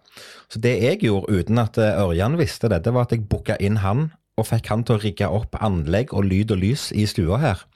Så 0.50 0.62
det 0.62 0.78
jeg 0.82 1.02
gjorde 1.04 1.40
uten 1.40 1.60
at 1.62 1.78
eh, 1.78 2.00
Ørjan 2.00 2.38
visste 2.40 2.70
det, 2.72 2.82
det 2.86 2.94
var 2.96 3.06
at 3.06 3.14
jeg 3.14 3.28
booka 3.30 3.58
inn 3.60 3.80
han, 3.84 4.08
og 4.40 4.48
fikk 4.48 4.70
han 4.72 4.86
til 4.86 4.96
å 4.96 5.02
rigge 5.02 5.28
opp 5.28 5.58
anlegg 5.60 6.14
og 6.16 6.24
lyd 6.24 6.54
og 6.54 6.62
lys 6.62 6.88
i 6.96 7.04
stua 7.10 7.40
her. 7.42 7.66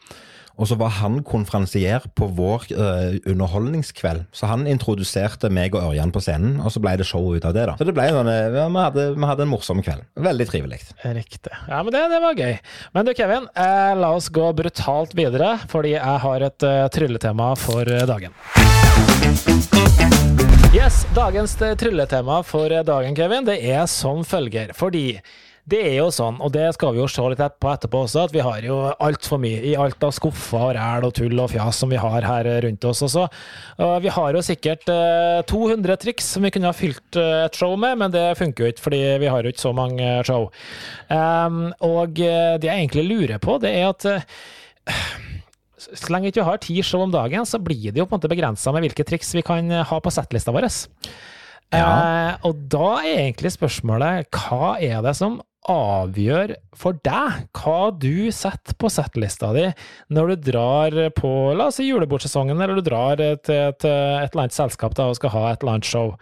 Og 0.54 0.68
så 0.70 0.76
var 0.78 0.92
han 1.00 1.18
konferansier 1.26 2.04
på 2.14 2.28
vår 2.36 2.68
uh, 2.78 3.16
underholdningskveld. 3.26 4.24
Så 4.34 4.46
han 4.46 4.68
introduserte 4.70 5.50
meg 5.50 5.74
og 5.74 5.90
Ørjan 5.90 6.12
på 6.14 6.22
scenen, 6.22 6.60
og 6.62 6.70
så 6.70 6.82
ble 6.82 6.94
det 7.00 7.06
show 7.08 7.26
ut 7.34 7.46
av 7.46 7.56
det. 7.56 7.66
da. 7.70 7.74
Så 7.78 7.88
det 7.88 7.94
ble 7.96 8.06
sånn, 8.14 8.30
eh, 8.30 8.54
ja, 8.54 8.68
vi, 8.70 8.78
hadde, 8.78 9.06
vi 9.16 9.28
hadde 9.30 9.46
en 9.46 9.50
morsom 9.50 9.82
kveld. 9.84 10.06
Veldig 10.14 10.46
trivelig. 10.50 10.80
Riktig. 11.02 11.50
Ja, 11.66 11.82
men 11.82 11.90
det, 11.94 12.04
det 12.12 12.20
var 12.22 12.38
gøy. 12.38 12.54
Men 12.94 13.08
du, 13.08 13.14
Kevin, 13.18 13.48
eh, 13.58 13.94
la 13.98 14.12
oss 14.14 14.30
gå 14.34 14.52
brutalt 14.54 15.16
videre, 15.18 15.56
fordi 15.70 15.96
jeg 15.96 16.22
har 16.26 16.46
et 16.46 16.66
uh, 16.68 16.86
trylletema 16.94 17.50
for 17.58 17.90
uh, 17.90 18.04
dagen. 18.06 18.34
Yes, 20.74 21.02
dagens 21.14 21.56
trylletema 21.58 22.40
for 22.46 22.70
dagen, 22.86 23.18
Kevin, 23.18 23.46
det 23.46 23.58
er 23.62 23.88
som 23.90 24.22
følger. 24.26 24.74
Fordi 24.78 25.08
det 25.64 25.78
er 25.80 25.94
jo 25.96 26.10
sånn, 26.12 26.36
og 26.44 26.50
det 26.52 26.66
skal 26.76 26.92
vi 26.92 27.00
jo 27.00 27.06
se 27.08 27.24
litt 27.32 27.40
på 27.62 27.70
etterpå 27.70 28.02
også, 28.04 28.26
at 28.26 28.34
vi 28.34 28.42
har 28.44 28.64
jo 28.66 28.76
altfor 28.92 29.40
mye 29.40 29.62
i 29.64 29.72
alt 29.80 30.02
av 30.04 30.12
skuffer 30.12 30.60
og 30.60 30.74
ræl 30.76 31.06
og 31.08 31.14
tull 31.16 31.40
og 31.40 31.48
fjas 31.54 31.78
som 31.80 31.92
vi 31.92 32.00
har 32.00 32.26
her 32.28 32.48
rundt 32.66 32.84
oss 32.90 33.00
også. 33.06 33.24
Og 33.86 33.94
vi 34.04 34.12
har 34.12 34.36
jo 34.36 34.42
sikkert 34.44 34.92
eh, 34.92 35.40
200 35.48 35.96
triks 36.02 36.28
som 36.36 36.44
vi 36.44 36.52
kunne 36.52 36.68
ha 36.68 36.76
fylt 36.76 37.16
eh, 37.16 37.46
et 37.46 37.56
show 37.56 37.72
med, 37.80 37.96
men 38.02 38.12
det 38.12 38.26
funker 38.36 38.66
jo 38.66 38.74
ikke, 38.74 38.84
fordi 38.90 39.00
vi 39.22 39.30
har 39.32 39.40
jo 39.40 39.54
ikke 39.54 39.64
så 39.64 39.72
mange 39.76 40.04
eh, 40.04 40.20
show. 40.28 40.50
Um, 41.08 41.62
og 41.84 42.20
eh, 42.20 42.56
det 42.60 42.68
jeg 42.68 42.84
egentlig 42.84 43.06
lurer 43.08 43.40
på, 43.40 43.56
det 43.64 43.72
er 43.72 43.88
at 43.88 44.08
eh, 44.12 44.28
så 45.84 46.12
lenge 46.12 46.28
vi 46.28 46.34
ikke 46.34 46.46
har 46.50 46.60
ti 46.60 46.76
show 46.84 47.06
om 47.06 47.14
dagen, 47.14 47.48
så 47.48 47.60
blir 47.62 47.88
det 47.88 48.02
jo 48.02 48.08
på 48.08 48.14
en 48.14 48.20
måte 48.20 48.32
begrensa 48.32 48.72
med 48.74 48.84
hvilke 48.84 49.08
triks 49.08 49.32
vi 49.36 49.46
kan 49.46 49.72
eh, 49.72 49.86
ha 49.88 50.00
på 50.00 50.12
settlista 50.12 50.52
vår. 50.52 50.68
Eh, 51.74 52.30
og 52.44 52.62
da 52.70 52.88
er 53.00 53.24
egentlig 53.26 53.54
spørsmålet 53.56 54.28
hva 54.36 54.76
er 54.82 55.00
det 55.04 55.16
som 55.18 55.40
avgjør 55.70 56.54
for 56.76 56.98
deg 57.06 57.46
hva 57.56 57.90
du 57.96 58.30
setter 58.34 58.76
på 58.76 58.90
settlista 58.92 59.52
di 59.56 59.64
når 60.12 60.32
du 60.32 60.48
drar 60.50 60.96
på 61.16 61.30
la 61.56 61.70
oss 61.70 61.80
si 61.80 61.88
julebordsesongen, 61.88 62.60
eller 62.60 62.80
du 62.80 62.84
drar 62.84 63.20
til 63.20 63.70
et, 63.70 63.84
et 63.84 63.86
eller 63.88 64.44
annet 64.44 64.56
selskap 64.56 64.96
da, 64.98 65.08
og 65.08 65.18
skal 65.18 65.32
ha 65.34 65.46
et 65.52 65.62
eller 65.62 65.78
annet 65.78 65.88
show. 65.88 66.14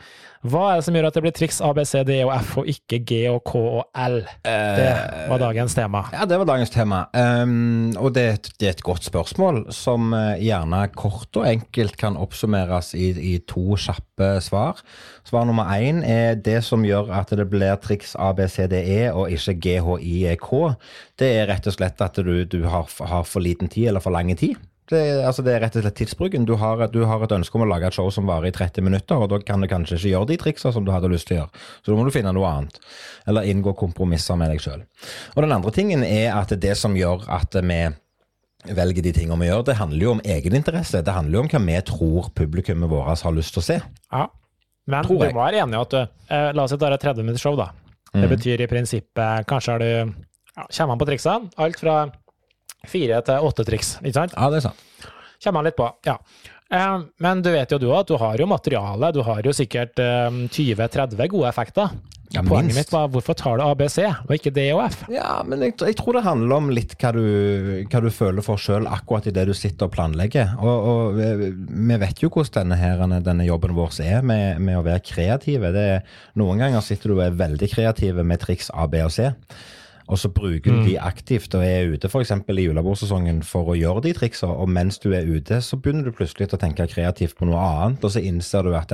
Hva 0.42 0.62
er 0.72 0.80
det 0.80 0.86
som 0.88 0.96
gjør 0.98 1.06
at 1.06 1.14
det 1.14 1.22
blir 1.22 1.34
triks 1.36 1.60
A, 1.62 1.68
B, 1.70 1.84
C, 1.86 2.00
D 2.02 2.16
og 2.24 2.32
F, 2.34 2.56
og 2.58 2.70
ikke 2.70 2.98
G 3.06 3.18
og 3.30 3.44
K 3.46 3.60
og 3.60 3.84
L? 3.94 4.16
Det 4.42 4.88
var 5.30 5.38
dagens 5.38 5.76
tema. 5.78 6.00
Ja, 6.10 6.26
det 6.26 6.38
var 6.40 6.48
dagens 6.50 6.72
tema. 6.74 7.04
Um, 7.14 7.92
og 7.94 8.10
det, 8.16 8.24
det, 8.58 8.66
er 8.66 8.74
et 8.74 8.82
godt 8.82 9.06
spørsmål, 9.06 9.68
som 9.70 10.10
uh, 10.10 10.34
gjerne 10.42 10.80
kort 10.98 11.38
og 11.38 11.46
enkelt 11.46 11.94
kan 12.00 12.18
oppsummeres 12.18 12.90
i, 12.98 13.12
i 13.14 13.36
to 13.46 13.78
kjappe 13.78 14.32
svar. 14.42 14.82
Svar 15.28 15.46
nummer 15.46 15.70
én 15.78 16.02
er 16.02 16.34
det 16.34 16.58
som 16.66 16.82
gjør 16.82 17.14
at 17.22 17.30
det 17.38 17.46
blir 17.52 17.78
triks 17.84 18.16
A, 18.18 18.32
B, 18.34 18.48
C, 18.50 18.66
D, 18.66 18.82
E 18.82 19.00
og 19.12 19.30
ikke 19.30 19.54
G, 19.62 19.78
H, 19.78 20.00
I, 20.02 20.18
E, 20.32 20.36
K. 20.42 20.74
Det 21.22 21.30
er 21.38 21.48
rett 21.54 21.70
og 21.70 21.78
slett 21.78 22.02
at 22.02 22.18
du, 22.18 22.34
du 22.50 22.64
har, 22.66 22.90
har 23.06 23.30
for 23.30 23.46
liten 23.46 23.70
tid 23.70 23.92
eller 23.92 24.02
for 24.02 24.10
lang 24.10 24.34
tid. 24.34 24.58
Det, 24.90 25.00
altså 25.24 25.44
det, 25.46 25.54
er 25.54 25.62
rett 25.62 25.76
og 25.78 25.84
slett 25.84 25.96
tidsbruken. 26.00 26.44
Du 26.48 26.56
har, 26.58 26.80
du 26.90 27.04
har, 27.06 27.22
et 27.22 27.34
ønske 27.36 27.56
om 27.56 27.64
å 27.64 27.68
lage 27.70 27.86
et 27.86 27.96
show 27.96 28.10
som 28.12 28.26
varer 28.28 28.50
i 28.50 28.54
30 28.54 28.84
minutter, 28.84 29.20
og 29.20 29.30
da 29.30 29.38
kan 29.46 29.62
du 29.62 29.68
kanskje 29.70 29.96
ikke 29.96 30.10
gjøre 30.10 30.30
de 30.32 30.38
triksa 30.42 30.72
som 30.74 30.84
du 30.84 30.90
hadde 30.92 31.10
lyst 31.12 31.30
til 31.30 31.38
å 31.38 31.40
gjøre. 31.42 31.62
Så 31.80 31.92
da 31.92 31.98
må 31.98 32.06
du 32.06 32.12
finne 32.14 32.34
noe 32.34 32.50
annet. 32.50 32.80
Eller 33.30 33.48
inngå 33.52 33.76
kompromisser 33.78 34.38
med 34.40 34.52
deg 34.52 34.62
sjøl. 34.64 34.82
Og 35.36 35.44
den 35.46 35.54
andre 35.54 35.74
tingen 35.74 36.04
er 36.06 36.34
at 36.34 36.54
det 36.60 36.74
som 36.80 36.98
gjør 36.98 37.28
at 37.30 37.56
vi 37.62 37.80
velger 38.70 39.06
de 39.06 39.14
tingene 39.14 39.40
vi 39.40 39.48
gjør, 39.48 39.64
det 39.70 39.78
handler 39.78 40.06
jo 40.06 40.14
om 40.16 40.22
egeninteresse. 40.34 41.02
Det 41.06 41.14
handler 41.14 41.38
jo 41.38 41.44
om 41.46 41.50
hva 41.54 41.62
vi 41.66 41.80
tror 41.88 42.30
publikummet 42.36 42.90
vårt 42.90 43.24
har 43.26 43.38
lyst 43.38 43.54
til 43.56 43.62
å 43.62 43.68
se. 43.70 43.78
Ja, 44.12 44.26
men 44.90 45.06
du 45.06 45.14
må 45.14 45.30
være 45.30 45.62
enig 45.62 45.78
i 45.78 45.80
at 45.80 45.94
du 45.94 46.00
eh, 46.02 46.50
La 46.56 46.64
oss 46.64 46.72
si 46.74 46.78
det 46.78 46.88
er 46.88 46.96
et 46.96 47.04
30 47.06 47.22
minutters 47.22 47.44
show, 47.44 47.54
da. 47.58 47.70
Det 48.12 48.26
mm. 48.26 48.32
betyr 48.34 48.60
i 48.64 48.68
prinsippet 48.68 49.46
Kanskje 49.48 49.72
har 49.72 49.80
du 49.80 49.88
ja, 49.88 50.64
Kommer 50.66 50.96
an 50.96 51.00
på 51.00 51.06
triksene? 51.08 51.52
Alt 51.62 51.78
fra 51.80 51.94
fire 52.88 53.20
til 53.26 53.50
åtte 53.50 53.66
triks, 53.68 53.96
ikke 54.02 54.16
sant? 54.16 54.34
Ja, 54.36 54.50
det 54.52 54.62
er 54.62 54.68
sant. 54.70 54.88
Kommer 55.42 55.62
han 55.62 55.70
litt 55.70 55.78
på, 55.78 55.88
ja. 56.06 56.18
Eh, 56.72 56.96
men 57.22 57.42
du 57.44 57.50
vet 57.52 57.72
jo 57.74 57.80
du 57.82 57.90
at 57.94 58.08
du 58.08 58.16
har 58.20 58.40
jo 58.40 58.48
materiale, 58.48 59.12
du 59.12 59.22
har 59.26 59.44
jo 59.44 59.52
sikkert 59.54 59.98
20-30 59.98 61.18
eh, 61.18 61.30
gode 61.30 61.50
effekter. 61.50 61.94
Ja, 62.32 62.40
Poenget 62.40 62.78
mitt 62.78 62.92
var 62.94 63.10
hvorfor 63.12 63.36
tar 63.36 63.58
du 63.60 63.62
ABC 63.66 63.98
og 64.06 64.30
ikke 64.32 64.54
D 64.56 64.62
og 64.72 64.86
F? 64.86 65.02
Ja, 65.12 65.42
men 65.44 65.60
jeg, 65.60 65.74
jeg 65.82 65.98
tror 65.98 66.16
det 66.16 66.22
handler 66.24 66.62
om 66.62 66.70
litt 66.72 66.94
hva 66.96 67.10
du, 67.12 67.20
hva 67.92 68.00
du 68.00 68.08
føler 68.08 68.46
for 68.46 68.60
sjøl 68.60 68.88
akkurat 68.88 69.28
i 69.28 69.34
det 69.36 69.44
du 69.50 69.52
sitter 69.56 69.90
og 69.90 69.92
planlegger. 69.92 70.54
Og, 70.56 70.88
og 70.88 71.20
vi 71.20 71.98
vet 72.00 72.24
jo 72.24 72.32
hvordan 72.32 72.72
denne, 72.72 72.80
her, 72.80 73.04
denne 73.20 73.44
jobben 73.44 73.76
vår 73.76 74.00
er 74.00 74.24
med, 74.24 74.64
med 74.64 74.80
å 74.80 74.86
være 74.86 75.04
kreative. 75.04 75.74
Det, 75.76 75.86
noen 76.40 76.64
ganger 76.64 76.80
sitter 76.86 77.12
du 77.12 77.18
og 77.18 77.26
er 77.26 77.36
veldig 77.36 77.68
kreative 77.74 78.24
med 78.24 78.40
triks 78.40 78.72
A, 78.72 78.88
B 78.88 79.04
og 79.04 79.12
C 79.12 79.28
og 80.08 80.18
så 80.18 80.30
bruker 80.32 80.70
du 80.70 80.80
mm. 80.80 80.86
de 80.86 80.96
aktivt 81.00 81.54
og 81.58 81.64
er 81.66 81.92
ute 81.94 82.10
f.eks. 82.10 82.32
i 82.32 82.66
julebordsesongen 82.66 83.42
for 83.46 83.72
å 83.72 83.76
gjøre 83.78 84.04
de 84.06 84.14
triksa, 84.16 84.50
og 84.50 84.70
mens 84.72 84.98
du 85.02 85.10
er 85.14 85.28
ute, 85.28 85.60
så 85.64 85.78
begynner 85.78 86.08
du 86.08 86.16
plutselig 86.16 86.50
å 86.52 86.60
tenke 86.60 86.88
kreativt 86.90 87.38
på 87.38 87.48
noe 87.48 87.60
annet, 87.62 88.04
og 88.04 88.14
så 88.14 88.22
innser 88.22 88.66
du 88.66 88.74
at 88.78 88.92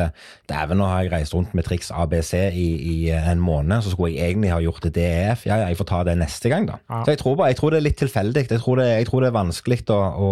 dæven, 0.50 0.78
nå 0.80 0.88
har 0.88 1.06
jeg 1.06 1.14
reist 1.14 1.36
rundt 1.36 1.54
med 1.56 1.66
triks 1.68 1.90
ABC 1.94 2.34
i, 2.52 2.68
i, 2.92 2.96
en 3.18 3.40
måned, 3.42 3.82
så 3.84 3.94
skulle 3.94 4.12
jeg 4.14 4.34
egentlig 4.34 4.52
ha 4.54 4.60
gjort 4.64 4.84
det 4.88 4.94
DEF. 4.98 5.46
Ja, 5.48 5.62
ja, 5.62 5.70
jeg 5.72 5.80
får 5.80 5.90
ta 5.92 6.02
det 6.08 6.18
neste 6.20 6.52
gang, 6.52 6.68
da. 6.68 6.78
Ja. 6.90 7.02
Så 7.04 7.14
jeg 7.14 7.22
tror, 7.22 7.38
bare, 7.40 7.52
jeg 7.52 7.60
tror 7.60 7.74
det 7.74 7.80
er 7.80 7.88
litt 7.88 8.00
tilfeldig. 8.00 8.46
Jeg 8.50 8.62
tror 8.62 8.82
det, 8.82 8.88
jeg 9.00 9.08
tror 9.08 9.24
det 9.24 9.30
er 9.30 9.38
vanskelig 9.38 9.82
å, 9.94 9.98
å 9.98 10.30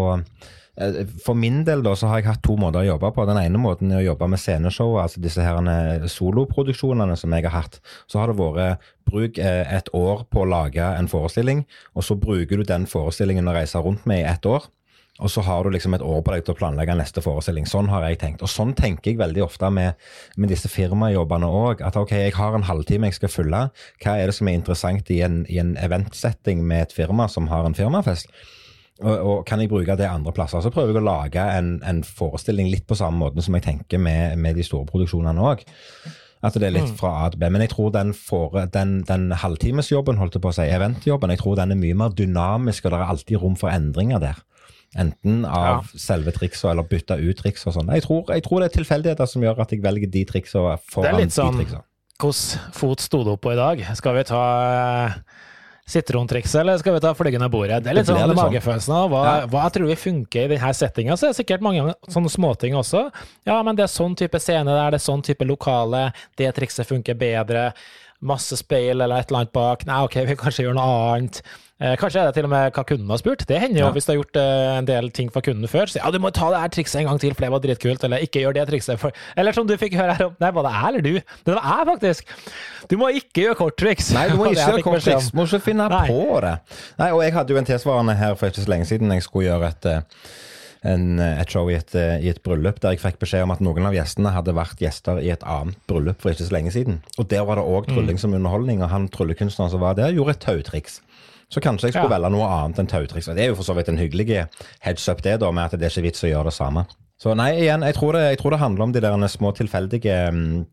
for 1.25 1.35
min 1.39 1.63
del 1.65 1.81
da, 1.85 1.95
så 1.97 2.11
har 2.11 2.21
jeg 2.21 2.29
hatt 2.29 2.43
to 2.45 2.57
måter 2.61 2.83
å 2.83 2.91
jobbe 2.91 3.11
på. 3.17 3.25
Den 3.29 3.41
ene 3.41 3.61
måten 3.61 3.93
er 3.93 4.03
å 4.03 4.09
jobbe 4.11 4.29
med 4.29 4.41
sceneshow, 4.43 4.99
altså 5.01 5.23
disse 5.25 5.45
her 5.45 5.61
eh, 5.73 6.07
soloproduksjonene 6.13 7.17
som 7.17 7.33
jeg 7.33 7.47
har 7.49 7.55
hatt. 7.57 7.81
Så 8.11 8.21
har 8.21 8.29
det 8.29 8.37
vært 8.41 8.89
bruk 9.09 9.41
eh, 9.41 9.65
et 9.73 9.89
år 9.97 10.27
på 10.29 10.45
å 10.45 10.49
lage 10.51 10.85
en 10.85 11.09
forestilling, 11.09 11.65
og 11.97 12.05
så 12.05 12.19
bruker 12.21 12.61
du 12.61 12.69
den 12.69 12.85
forestillingen 12.91 13.49
å 13.49 13.57
reise 13.57 13.81
rundt 13.81 14.05
med 14.09 14.25
i 14.25 14.29
ett 14.29 14.49
år. 14.49 14.69
Og 15.17 15.31
så 15.33 15.41
har 15.41 15.65
du 15.65 15.73
liksom 15.73 15.95
et 15.97 16.05
år 16.05 16.21
på 16.21 16.35
deg 16.35 16.45
til 16.45 16.53
å 16.53 16.59
planlegge 16.59 16.97
neste 16.99 17.23
forestilling. 17.25 17.65
Sånn 17.65 17.89
har 17.89 18.05
jeg 18.05 18.19
tenkt. 18.21 18.43
Og 18.45 18.53
sånn 18.53 18.75
tenker 18.77 19.15
jeg 19.15 19.21
veldig 19.23 19.47
ofte 19.47 19.71
med, 19.73 19.97
med 20.37 20.53
disse 20.53 20.69
firmajobbene 20.69 21.49
òg. 21.49 21.81
At 21.89 21.97
ok, 21.97 22.13
jeg 22.27 22.35
har 22.37 22.53
en 22.53 22.67
halvtime 22.69 23.09
jeg 23.09 23.17
skal 23.17 23.33
fylle. 23.33 23.63
Hva 24.05 24.19
er 24.21 24.29
det 24.29 24.37
som 24.37 24.51
er 24.51 24.59
interessant 24.61 25.09
i 25.15 25.23
en, 25.25 25.41
i 25.49 25.57
en 25.63 25.73
eventsetting 25.81 26.61
med 26.69 26.85
et 26.85 26.97
firma 26.99 27.31
som 27.33 27.49
har 27.49 27.65
en 27.65 27.79
firmafest? 27.79 28.29
Og, 29.03 29.17
og, 29.17 29.41
kan 29.45 29.61
jeg 29.61 29.69
bruke 29.69 29.97
det 29.99 30.09
andre 30.09 30.33
plasser? 30.33 30.63
Så 30.65 30.73
prøver 30.73 30.95
jeg 30.95 31.03
å 31.03 31.09
lage 31.09 31.43
en, 31.59 31.75
en 31.85 32.01
forestilling 32.05 32.71
litt 32.73 32.87
på 32.89 32.97
samme 32.97 33.21
måte 33.21 33.45
som 33.45 33.57
jeg 33.59 33.67
tenker 33.67 34.01
med, 34.01 34.39
med 34.41 34.57
de 34.57 34.65
store 34.65 34.89
produksjonene 34.89 35.43
òg. 35.45 35.67
At 36.45 36.57
det 36.57 36.69
er 36.69 36.77
litt 36.77 36.93
mm. 36.93 36.97
fra 37.01 37.13
A 37.25 37.31
til 37.33 37.41
B. 37.43 37.49
Men 37.53 37.65
jeg 37.65 37.73
tror 37.75 37.93
den, 37.93 38.13
for, 38.17 38.57
den, 38.73 38.99
den 39.09 39.31
halvtimesjobben, 39.37 40.21
holdt 40.21 40.39
jeg 40.39 40.45
på 40.45 40.53
å 40.53 40.57
si, 40.57 40.69
eventjobben, 40.73 41.33
jeg 41.35 41.43
tror 41.43 41.59
den 41.61 41.75
er 41.75 41.81
mye 41.81 41.97
mer 41.99 42.15
dynamisk, 42.17 42.87
og 42.87 42.95
det 42.95 43.01
er 43.01 43.15
alltid 43.15 43.43
rom 43.43 43.57
for 43.61 43.73
endringer 43.73 44.23
der. 44.23 44.41
Enten 44.97 45.43
av 45.45 45.83
ja. 45.83 46.01
selve 46.01 46.33
triksa 46.33 46.71
eller 46.71 46.87
bytte 46.89 47.19
ut 47.21 47.37
triks 47.41 47.67
og 47.69 47.75
sånn. 47.77 47.91
Jeg, 47.93 48.07
jeg, 48.07 48.45
tror 48.47 48.63
det 48.63 48.71
er 48.71 48.77
tilfeldigheter 48.79 49.29
som 49.29 49.45
gjør 49.45 49.61
at 49.67 49.75
jeg 49.75 49.83
velger 49.85 50.13
de 50.13 50.25
triksa 50.29 50.63
foran 50.89 51.19
de 51.19 51.27
triksa. 51.27 51.51
Det 51.51 51.53
er 51.53 51.61
litt 51.61 51.75
sånn. 51.75 51.85
Hvordan 52.17 52.71
fot 52.73 53.03
sto 53.05 53.21
du 53.27 53.35
opp 53.35 53.43
på 53.45 53.53
i 53.53 53.59
dag? 53.59 53.83
Skal 53.99 54.17
vi 54.17 54.23
ta 54.25 54.45
sitrontrikset, 55.87 56.61
eller 56.61 56.79
skal 56.79 56.97
vi 56.97 57.01
ta 57.05 57.13
flygende 57.15 57.49
bordet? 57.51 57.79
Det 57.85 57.93
er 57.93 57.99
litt 58.01 58.09
sånn 58.09 58.35
magefølelsen 58.35 58.95
av 58.97 59.13
hva, 59.13 59.21
ja. 59.27 59.45
hva 59.53 59.67
tror 59.71 59.87
vi 59.87 59.99
funker 59.99 60.49
i 60.49 60.57
denne 60.57 60.73
settinga. 60.75 61.15
Så 61.15 61.29
er 61.29 61.35
det 61.35 61.41
sikkert 61.41 61.63
mange 61.63 61.95
sånne 62.11 62.33
småting 62.33 62.75
også. 62.79 63.05
Ja, 63.47 63.61
men 63.67 63.79
det 63.79 63.87
er 63.87 63.93
sånn 63.93 64.17
type 64.19 64.41
scene 64.43 64.73
der, 64.73 64.97
det 64.97 64.99
er 64.99 65.07
sånn 65.07 65.23
type 65.27 65.47
lokale, 65.47 66.09
det 66.41 66.51
trikset 66.59 66.91
funker 66.91 67.19
bedre. 67.19 67.69
Masse 68.27 68.59
speil 68.59 68.97
eller 68.97 69.21
et 69.21 69.31
eller 69.31 69.45
annet 69.45 69.55
bak. 69.55 69.87
Nei, 69.87 70.03
ok, 70.09 70.19
vi 70.27 70.39
kanskje 70.41 70.67
gjør 70.67 70.79
noe 70.81 70.99
annet. 71.13 71.43
Eh, 71.77 71.93
kanskje 72.01 72.23
er 72.23 72.31
det 72.31 72.39
til 72.39 72.47
og 72.49 72.51
med 72.55 72.71
hva 72.73 72.83
kunden 72.89 73.11
har 73.13 73.19
spurt. 73.21 73.43
Det 73.45 73.59
hender 73.61 73.83
jo 73.83 73.85
ja. 73.85 73.93
hvis 73.93 74.07
du 74.09 74.13
har 74.15 74.17
gjort 74.17 74.39
eh, 74.41 74.77
en 74.79 74.87
del 74.89 75.11
ting 75.13 75.29
for 75.33 75.45
kunden 75.45 75.69
før. 75.69 75.91
Så 75.93 76.01
ja, 76.01 76.09
du 76.09 76.17
må 76.25 76.31
ta 76.33 76.49
det 76.55 76.63
her 76.63 76.73
trikset 76.73 77.03
en 77.03 77.11
gang 77.11 77.21
til, 77.21 77.35
for 77.37 77.45
det 77.45 77.51
var 77.53 77.63
dritkult. 77.67 78.07
Eller 78.09 78.25
ikke 78.25 78.41
gjør 78.41 78.57
det 78.57 78.65
trikset. 78.71 78.97
For... 79.03 79.13
Eller 79.37 79.53
som 79.53 79.69
du 79.69 79.75
fikk 79.77 79.99
høre 80.01 80.15
her 80.17 80.31
om 80.31 80.39
Nei, 80.41 80.53
var 80.57 80.65
det 80.65 80.73
jeg 80.73 80.89
eller 80.89 81.05
du? 81.05 81.35
Det 81.45 81.59
var 81.59 81.69
jeg, 81.69 81.87
faktisk. 81.91 82.33
Du 82.89 82.97
må 83.01 83.11
ikke 83.21 83.45
gjøre 83.45 83.59
korttriks. 83.61 84.09
Nei, 84.17 84.25
du 84.33 84.41
må 84.41 84.49
ikke 84.55 84.63
gjøre 84.63 84.87
korttriks. 84.89 85.31
Må 85.37 85.45
ikke 85.51 85.63
finne 85.69 85.91
Nei. 85.93 86.03
på 86.09 86.41
det. 86.47 86.57
Nei, 87.03 87.13
og 87.13 87.23
jeg 87.27 87.37
hadde 87.37 87.53
jo 87.53 87.61
en 87.61 87.69
tilsvarende 87.69 88.17
her 88.17 88.41
for 88.41 88.49
ikke 88.49 88.65
så 88.65 88.73
lenge 88.73 88.89
siden. 88.89 89.13
Jeg 89.13 89.29
skulle 89.29 89.51
gjøre 89.51 89.73
et 89.75 89.91
eh, 89.93 90.05
en, 90.87 91.19
et 91.19 91.51
show 91.51 91.69
i 91.69 91.75
et, 91.77 91.93
i 92.23 92.29
et, 92.31 92.39
bryllup 92.45 92.79
der 92.81 92.95
jeg 92.95 93.03
fikk 93.03 93.19
beskjed 93.25 93.43
om 93.43 93.53
at 93.53 93.63
noen 93.65 93.89
av 93.89 93.97
gjestene 93.97 94.31
hadde 94.31 94.55
vært 94.55 94.81
gjester 94.81 95.19
i 95.19 95.33
et 95.35 95.43
annet 95.43 95.77
bryllup 95.91 96.21
for 96.23 96.33
ikke 96.33 96.47
så 96.47 96.55
lenge 96.55 96.73
siden. 96.73 97.01
Og 97.19 97.29
der 97.33 97.45
var 97.49 97.59
det 97.59 97.67
òg 97.67 97.89
trylling 97.91 98.21
mm. 98.21 98.23
som 98.23 98.37
underholdning, 98.39 98.85
og 98.85 98.93
han 98.93 99.11
tryllekunstneren 99.13 99.73
som 99.73 99.83
var 99.83 99.99
der, 99.99 100.15
gjorde 100.15 100.37
et 100.37 100.45
tautriks. 100.47 101.01
Så 101.53 101.63
kanskje 101.63 101.89
jeg 101.89 101.95
skulle 101.95 102.11
ja. 102.11 102.17
velge 102.17 102.31
noe 102.35 102.47
annet 102.51 102.81
enn 102.83 102.89
tautriks. 102.91 103.29
Det 103.31 103.45
er 103.45 103.53
jo 103.53 103.59
for 103.59 103.69
så 103.69 103.77
vidt 103.79 103.91
en 103.93 104.01
hyggelig 104.01 104.47
heads 104.83 105.09
up, 105.09 105.23
det, 105.23 105.37
da, 105.43 105.53
med 105.55 105.69
at 105.69 105.79
det 105.79 105.87
er 105.87 105.95
ikke 105.95 106.09
vits 106.09 106.25
å 106.27 106.31
gjøre 106.33 106.51
det 106.51 106.57
samme. 106.57 106.87
Så 107.17 107.33
nei, 107.33 107.55
igjen, 107.63 107.81
jeg 107.81 107.97
tror, 107.97 108.13
det, 108.13 108.27
jeg 108.35 108.39
tror 108.43 108.53
det, 108.53 108.59
handler 108.61 108.85
om 108.85 108.91
de 108.93 109.01
der 109.01 109.23
små 109.33 109.49
tilfeldige 109.57 110.17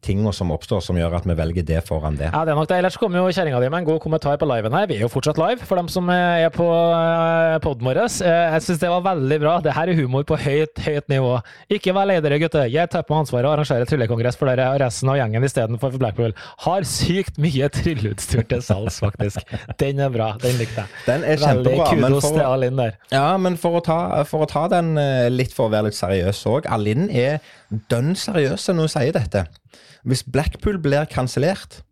tinga 0.03 0.32
som 0.36 0.49
oppstår, 0.51 0.82
som 0.84 0.97
gjør 0.99 1.13
at 1.15 1.27
vi 1.29 1.36
velger 1.39 1.63
det 1.63 1.77
foran 1.88 2.17
det. 2.19 2.34
Ja, 2.34 2.41
det 2.43 2.51
er 2.51 2.58
nok 2.60 2.67
det. 2.67 2.82
Ellers 2.82 2.97
kommer 2.99 3.21
jo 3.21 3.29
kjerringa 3.32 3.62
di 3.63 3.69
med 3.71 3.79
en 3.79 3.88
god 3.88 4.01
kommentar 4.03 4.36
på 4.41 4.49
liven 4.49 4.75
her. 4.75 4.89
Vi 4.89 4.97
er 4.97 5.06
jo 5.06 5.10
fortsatt 5.13 5.39
live, 5.39 5.63
for 5.63 5.79
dem 5.79 5.88
som 5.88 6.12
er 6.12 6.49
på 6.51 6.67
uh, 6.67 7.56
poden 7.63 7.88
vår. 7.88 8.01
Uh, 8.19 8.27
jeg 8.27 8.65
syns 8.65 8.82
det 8.82 8.89
var 8.91 9.06
veldig 9.06 9.38
bra. 9.39 9.53
Det 9.63 9.75
her 9.77 9.93
er 9.93 10.01
humor 10.01 10.25
på 10.27 10.36
høyt, 10.43 10.82
høyt 10.84 11.08
nivå. 11.13 11.38
Ikke 11.77 11.93
vær 11.95 12.10
lei 12.12 12.19
dere, 12.25 12.41
gutter. 12.43 12.67
Jeg 12.67 12.91
tar 12.91 13.08
på 13.08 13.15
ansvaret 13.21 13.47
og 13.47 13.53
arrangerer 13.53 13.88
tryllekongress 13.88 14.41
for 14.41 14.51
dere 14.51 14.67
og 14.73 14.84
resten 14.84 15.13
av 15.13 15.21
gjengen 15.21 15.47
istedenfor 15.47 15.95
for 15.95 16.03
Blackpool. 16.03 16.36
Har 16.67 16.84
sykt 16.91 17.39
mye 17.39 17.71
trylleutstyr 17.71 18.43
til 18.51 18.65
salgs, 18.67 18.99
faktisk. 19.06 19.47
Den 19.79 20.03
er 20.03 20.12
bra. 20.12 20.34
Den 20.43 20.60
likte 20.60 20.84
jeg. 20.84 20.91
Den 21.08 21.23
er 21.23 21.39
kjempebra. 21.39 21.88
Veldig 21.88 22.12
kudos 22.19 22.27
til 22.27 22.43
Alin 22.49 22.84
der. 22.84 22.99
Ja, 23.15 23.29
men 23.39 23.56
for 23.63 23.79
å 23.79 23.86
ta, 23.88 24.01
for 24.27 24.43
å 24.43 24.51
ta 24.51 24.67
den 24.75 24.97
litt 25.32 25.56
for 25.56 25.71
å 25.71 25.75
være 25.77 25.88
litt 25.88 26.01
seriøs 26.03 26.33
seriøs 26.34 26.46
òg. 26.46 26.69
Alinn 26.72 27.10
er 27.10 27.39
dønn 27.89 28.15
seriøse 28.15 28.74
når 28.74 28.88
hun 28.88 28.93
sier 28.93 29.13
dette. 29.13 29.46
Hvis 30.04 30.24
Blackpool 30.24 30.80
blir 30.82 31.06
kansellert, 31.06 31.84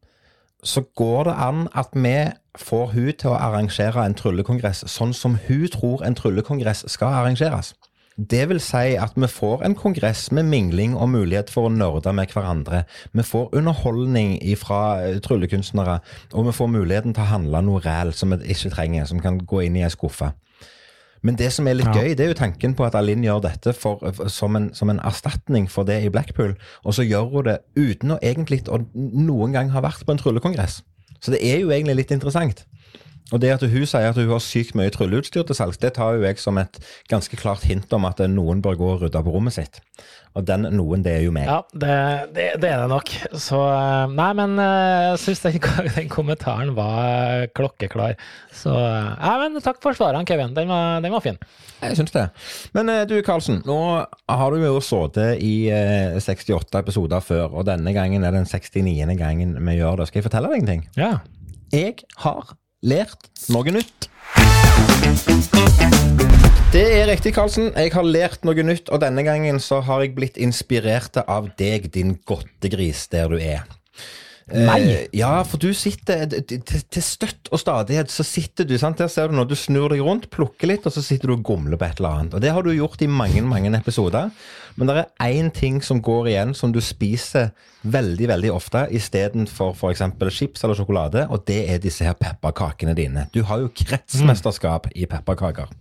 så 0.64 0.82
går 0.96 1.24
det 1.24 1.36
an 1.38 1.68
at 1.74 1.90
vi 1.94 2.32
får 2.58 2.92
hun 2.94 3.14
til 3.18 3.32
å 3.32 3.40
arrangere 3.40 4.06
en 4.06 4.14
tryllekongress 4.14 4.84
sånn 4.88 5.14
som 5.14 5.38
hun 5.48 5.70
tror 5.72 6.04
en 6.06 6.16
tryllekongress 6.16 6.86
skal 6.92 7.16
arrangeres. 7.22 7.74
Det 8.18 8.44
vil 8.50 8.60
si 8.60 8.98
at 9.00 9.16
vi 9.16 9.28
får 9.32 9.64
en 9.66 9.74
kongress 9.74 10.32
med 10.32 10.44
mingling 10.44 10.94
og 10.94 11.10
mulighet 11.10 11.50
for 11.50 11.66
å 11.70 11.74
nerde 11.74 12.12
med 12.14 12.30
hverandre. 12.30 12.84
Vi 13.14 13.24
får 13.24 13.56
underholdning 13.56 14.36
fra 14.60 15.00
eh, 15.02 15.18
tryllekunstnere, 15.24 16.02
og 16.34 16.46
vi 16.46 16.54
får 16.54 16.70
muligheten 16.76 17.16
til 17.16 17.24
å 17.24 17.32
handle 17.32 17.64
noe 17.66 17.82
ræl 17.82 18.12
som 18.14 18.36
vi 18.36 18.52
ikke 18.52 18.76
trenger, 18.76 19.08
som 19.10 19.24
kan 19.24 19.40
gå 19.40 19.64
inn 19.66 19.80
i 19.80 19.86
ei 19.88 19.90
skuffe. 19.90 20.34
Men 21.22 21.38
det 21.38 21.52
som 21.54 21.68
er 21.70 21.78
litt 21.78 21.90
ja. 21.92 22.02
gøy, 22.02 22.16
det 22.18 22.26
er 22.26 22.32
jo 22.32 22.38
tanken 22.40 22.74
på 22.78 22.86
at 22.88 22.96
Alin 22.98 23.24
gjør 23.26 23.44
dette 23.46 23.76
for, 23.78 24.02
som, 24.32 24.56
en, 24.58 24.72
som, 24.78 24.90
en, 24.90 25.02
erstatning 25.06 25.68
for 25.70 25.86
det 25.86 26.00
i 26.06 26.10
Blackpool. 26.14 26.56
Og 26.82 26.98
så 26.98 27.06
gjør 27.06 27.30
hun 27.30 27.50
det 27.50 27.60
uten 27.78 28.16
å 28.16 28.22
egentlig 28.26 28.64
å 28.70 28.82
noen 28.96 29.54
gang 29.54 29.70
ha 29.76 29.84
vært 29.86 30.06
på 30.08 30.16
en 30.16 30.22
tryllekongress. 30.22 30.82
Så 31.22 31.34
det 31.34 31.44
er 31.46 31.62
jo 31.62 31.70
egentlig 31.70 32.00
litt 32.00 32.14
interessant. 32.16 32.66
Og 33.32 33.42
det 33.42 33.54
at 33.56 33.64
hun 33.64 33.88
sier 33.88 34.12
at 34.12 34.20
hun 34.20 34.32
har 34.32 34.44
sykt 34.44 34.76
mye 34.78 34.92
trylleutstyr 34.94 35.46
til 35.48 35.58
salgs, 35.58 35.80
det 35.82 35.96
tar 35.98 36.18
jo 36.18 36.26
jeg 36.26 36.40
som 36.42 36.60
et 36.62 36.82
ganske 37.12 37.38
klart 37.40 37.64
hint 37.68 37.92
om 37.96 38.08
at 38.10 38.20
noen 38.32 38.64
bør 38.64 38.80
gå 38.80 38.90
og 38.96 39.06
rydde 39.06 39.24
på 39.24 39.36
rommet 39.36 39.56
sitt. 39.56 39.80
Og 40.32 40.46
den 40.48 40.64
noen, 40.78 41.02
det 41.04 41.12
er 41.18 41.24
jo 41.26 41.34
meg. 41.36 41.50
Ja, 41.50 41.58
det, 41.76 41.96
det, 42.36 42.46
det 42.64 42.70
er 42.70 42.80
det 42.80 42.88
nok. 42.92 43.10
Så 43.36 43.58
eh, 43.68 44.14
Nei, 44.16 44.30
men 44.40 44.56
eh, 44.64 45.08
jeg 45.10 45.18
syns 45.26 45.44
den, 45.44 45.58
den, 45.98 46.08
kommentaren 46.12 46.72
var 46.78 47.50
klokkeklar. 47.58 48.16
Så 48.56 48.72
Nei, 48.72 49.34
men 49.44 49.60
takk 49.64 49.82
for 49.84 49.98
svarene, 49.98 50.24
Kevin. 50.28 50.56
Den 50.56 50.72
var, 50.72 51.04
den 51.04 51.12
var 51.12 51.24
fin. 51.26 51.40
Jeg 51.82 52.00
syns 52.00 52.16
det. 52.16 52.30
Men 52.78 52.94
du 53.10 53.18
Karlsen, 53.28 53.60
nå 53.68 53.82
har 54.08 54.56
du 54.56 54.64
jo 54.64 54.80
sittet 54.86 55.44
i 55.44 55.68
68 56.16 56.80
episoder 56.80 57.24
før, 57.26 57.50
og 57.52 57.68
denne 57.68 57.92
gangen 57.96 58.24
er 58.24 58.36
den 58.36 58.48
69. 58.48 58.88
gangen 59.20 59.58
vi 59.60 59.78
gjør 59.82 60.00
det. 60.00 60.12
Skal 60.12 60.22
jeg 60.22 60.30
fortelle 60.30 60.54
deg 60.54 60.64
en 60.64 60.74
ting? 60.76 60.88
Ja. 61.00 61.14
Jeg 61.76 62.04
har 62.24 62.56
lært 62.82 63.30
noe 63.54 63.74
nytt. 63.74 64.08
Det 66.72 66.82
er 66.82 67.06
riktig, 67.12 67.34
Karlsen. 67.36 67.70
Jeg 67.76 67.92
har 67.94 68.08
lært 68.08 68.46
noe 68.48 68.66
nytt, 68.66 68.90
og 68.90 69.04
denne 69.04 69.26
gangen 69.28 69.60
så 69.62 69.82
har 69.86 70.02
jeg 70.06 70.16
blitt 70.18 70.40
inspirert 70.42 71.20
av 71.28 71.52
deg, 71.60 71.92
din 71.94 72.16
godtegris, 72.26 73.06
der 73.12 73.30
du 73.30 73.38
er. 73.38 73.68
Nei. 74.50 74.80
Eh, 74.82 75.04
ja, 75.16 75.44
for 75.48 75.62
du 75.62 75.70
sitter 75.78 76.26
til, 76.28 76.64
til 76.66 77.04
støtt 77.06 77.52
og 77.54 77.62
stadighet 77.62 78.12
så 78.12 78.26
sitter 78.26 78.68
du 78.68 78.74
sant? 78.82 79.00
Der 79.00 79.12
ser 79.12 79.30
du 79.30 79.38
nå, 79.38 79.46
du 79.48 79.56
snur 79.56 79.94
deg 79.94 80.02
rundt, 80.04 80.30
plukker 80.34 80.72
litt, 80.72 80.88
og 80.88 80.96
så 80.96 81.04
sitter 81.06 81.32
du 81.32 81.38
og 81.38 81.46
gomler 81.48 81.80
på 81.80 81.88
et 81.88 82.02
eller 82.02 82.18
annet. 82.18 82.36
Og 82.36 82.44
Det 82.44 82.52
har 82.52 82.66
du 82.66 82.74
gjort 82.74 83.04
i 83.06 83.10
mange 83.12 83.44
mange 83.46 83.72
episoder. 83.78 84.32
Men 84.76 84.88
det 84.88 84.98
er 84.98 85.28
én 85.28 85.52
ting 85.54 85.82
som 85.84 86.02
går 86.02 86.32
igjen, 86.32 86.56
som 86.56 86.72
du 86.74 86.80
spiser 86.84 87.52
veldig 87.84 88.28
veldig 88.30 88.52
ofte 88.54 88.86
istedenfor 88.94 89.74
f.eks. 89.76 90.04
chips 90.32 90.64
eller 90.64 90.78
sjokolade, 90.78 91.28
og 91.30 91.46
det 91.48 91.64
er 91.70 91.82
disse 91.82 92.06
her 92.08 92.18
pepperkakene 92.18 92.96
dine. 92.98 93.28
Du 93.34 93.44
har 93.44 93.64
jo 93.64 93.72
kretsmesterskap 93.76 94.92
i 94.96 95.08
pepperkaker. 95.10 95.72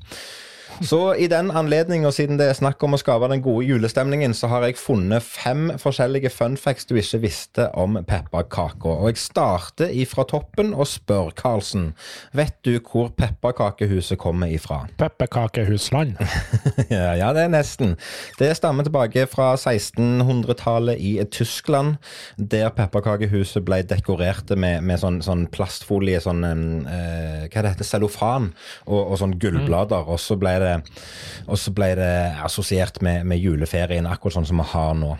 Så 0.81 1.15
i 1.15 1.27
den 1.29 1.51
anledning, 1.53 2.07
og 2.09 2.15
siden 2.17 2.39
det 2.41 2.47
er 2.49 2.57
snakk 2.57 2.81
om 2.87 2.97
å 2.97 2.99
skape 3.01 3.29
den 3.29 3.43
gode 3.45 3.67
julestemningen, 3.69 4.33
så 4.37 4.49
har 4.49 4.65
jeg 4.65 4.79
funnet 4.81 5.21
fem 5.21 5.69
forskjellige 5.81 6.31
funfacts 6.33 6.89
du 6.89 6.95
ikke 6.97 7.21
visste 7.27 7.67
om 7.77 7.99
pepperkaka. 8.09 8.89
Og 8.89 9.11
jeg 9.11 9.21
starter 9.21 9.93
ifra 9.93 10.25
toppen 10.29 10.73
og 10.73 10.89
spør 10.89 11.35
Karlsen, 11.37 11.91
vet 12.33 12.57
du 12.65 12.79
hvor 12.79 13.11
pepperkakehuset 13.13 14.17
kommer 14.21 14.49
ifra? 14.49 14.87
Pepperkakehusland. 15.01 16.17
ja, 16.95 17.13
ja, 17.19 17.29
det 17.37 17.45
er 17.45 17.53
nesten. 17.53 17.99
Det 18.41 18.49
stammer 18.57 18.89
tilbake 18.89 19.27
fra 19.29 19.53
1600-tallet 19.59 20.97
i 20.97 21.13
Tyskland, 21.29 22.01
der 22.37 22.73
pepperkakehuset 22.77 23.67
ble 23.69 23.83
dekorert 23.85 24.49
med, 24.57 24.81
med 24.89 25.03
sånn, 25.05 25.21
sånn, 25.25 25.45
plastfolie, 25.53 26.23
sånn 26.25 26.41
eh, 26.89 27.47
Hva 27.51 27.67
det 27.67 27.75
heter 27.75 27.93
cellofan, 27.93 28.51
og, 28.89 29.01
og 29.03 29.21
sånn 29.21 29.37
gullblader. 29.41 30.09
Og 30.09 30.21
så 30.23 30.41
ble 30.41 30.57
det 30.63 30.70
og 31.47 31.59
så 31.61 31.73
ble 31.75 31.93
det 31.99 32.13
assosiert 32.45 33.01
med, 33.05 33.27
med, 33.29 33.41
juleferien, 33.43 34.09
akkurat 34.09 34.39
sånn 34.39 34.49
som 34.51 34.63
vi 34.63 34.71
har 34.73 34.97
nå. 34.99 35.17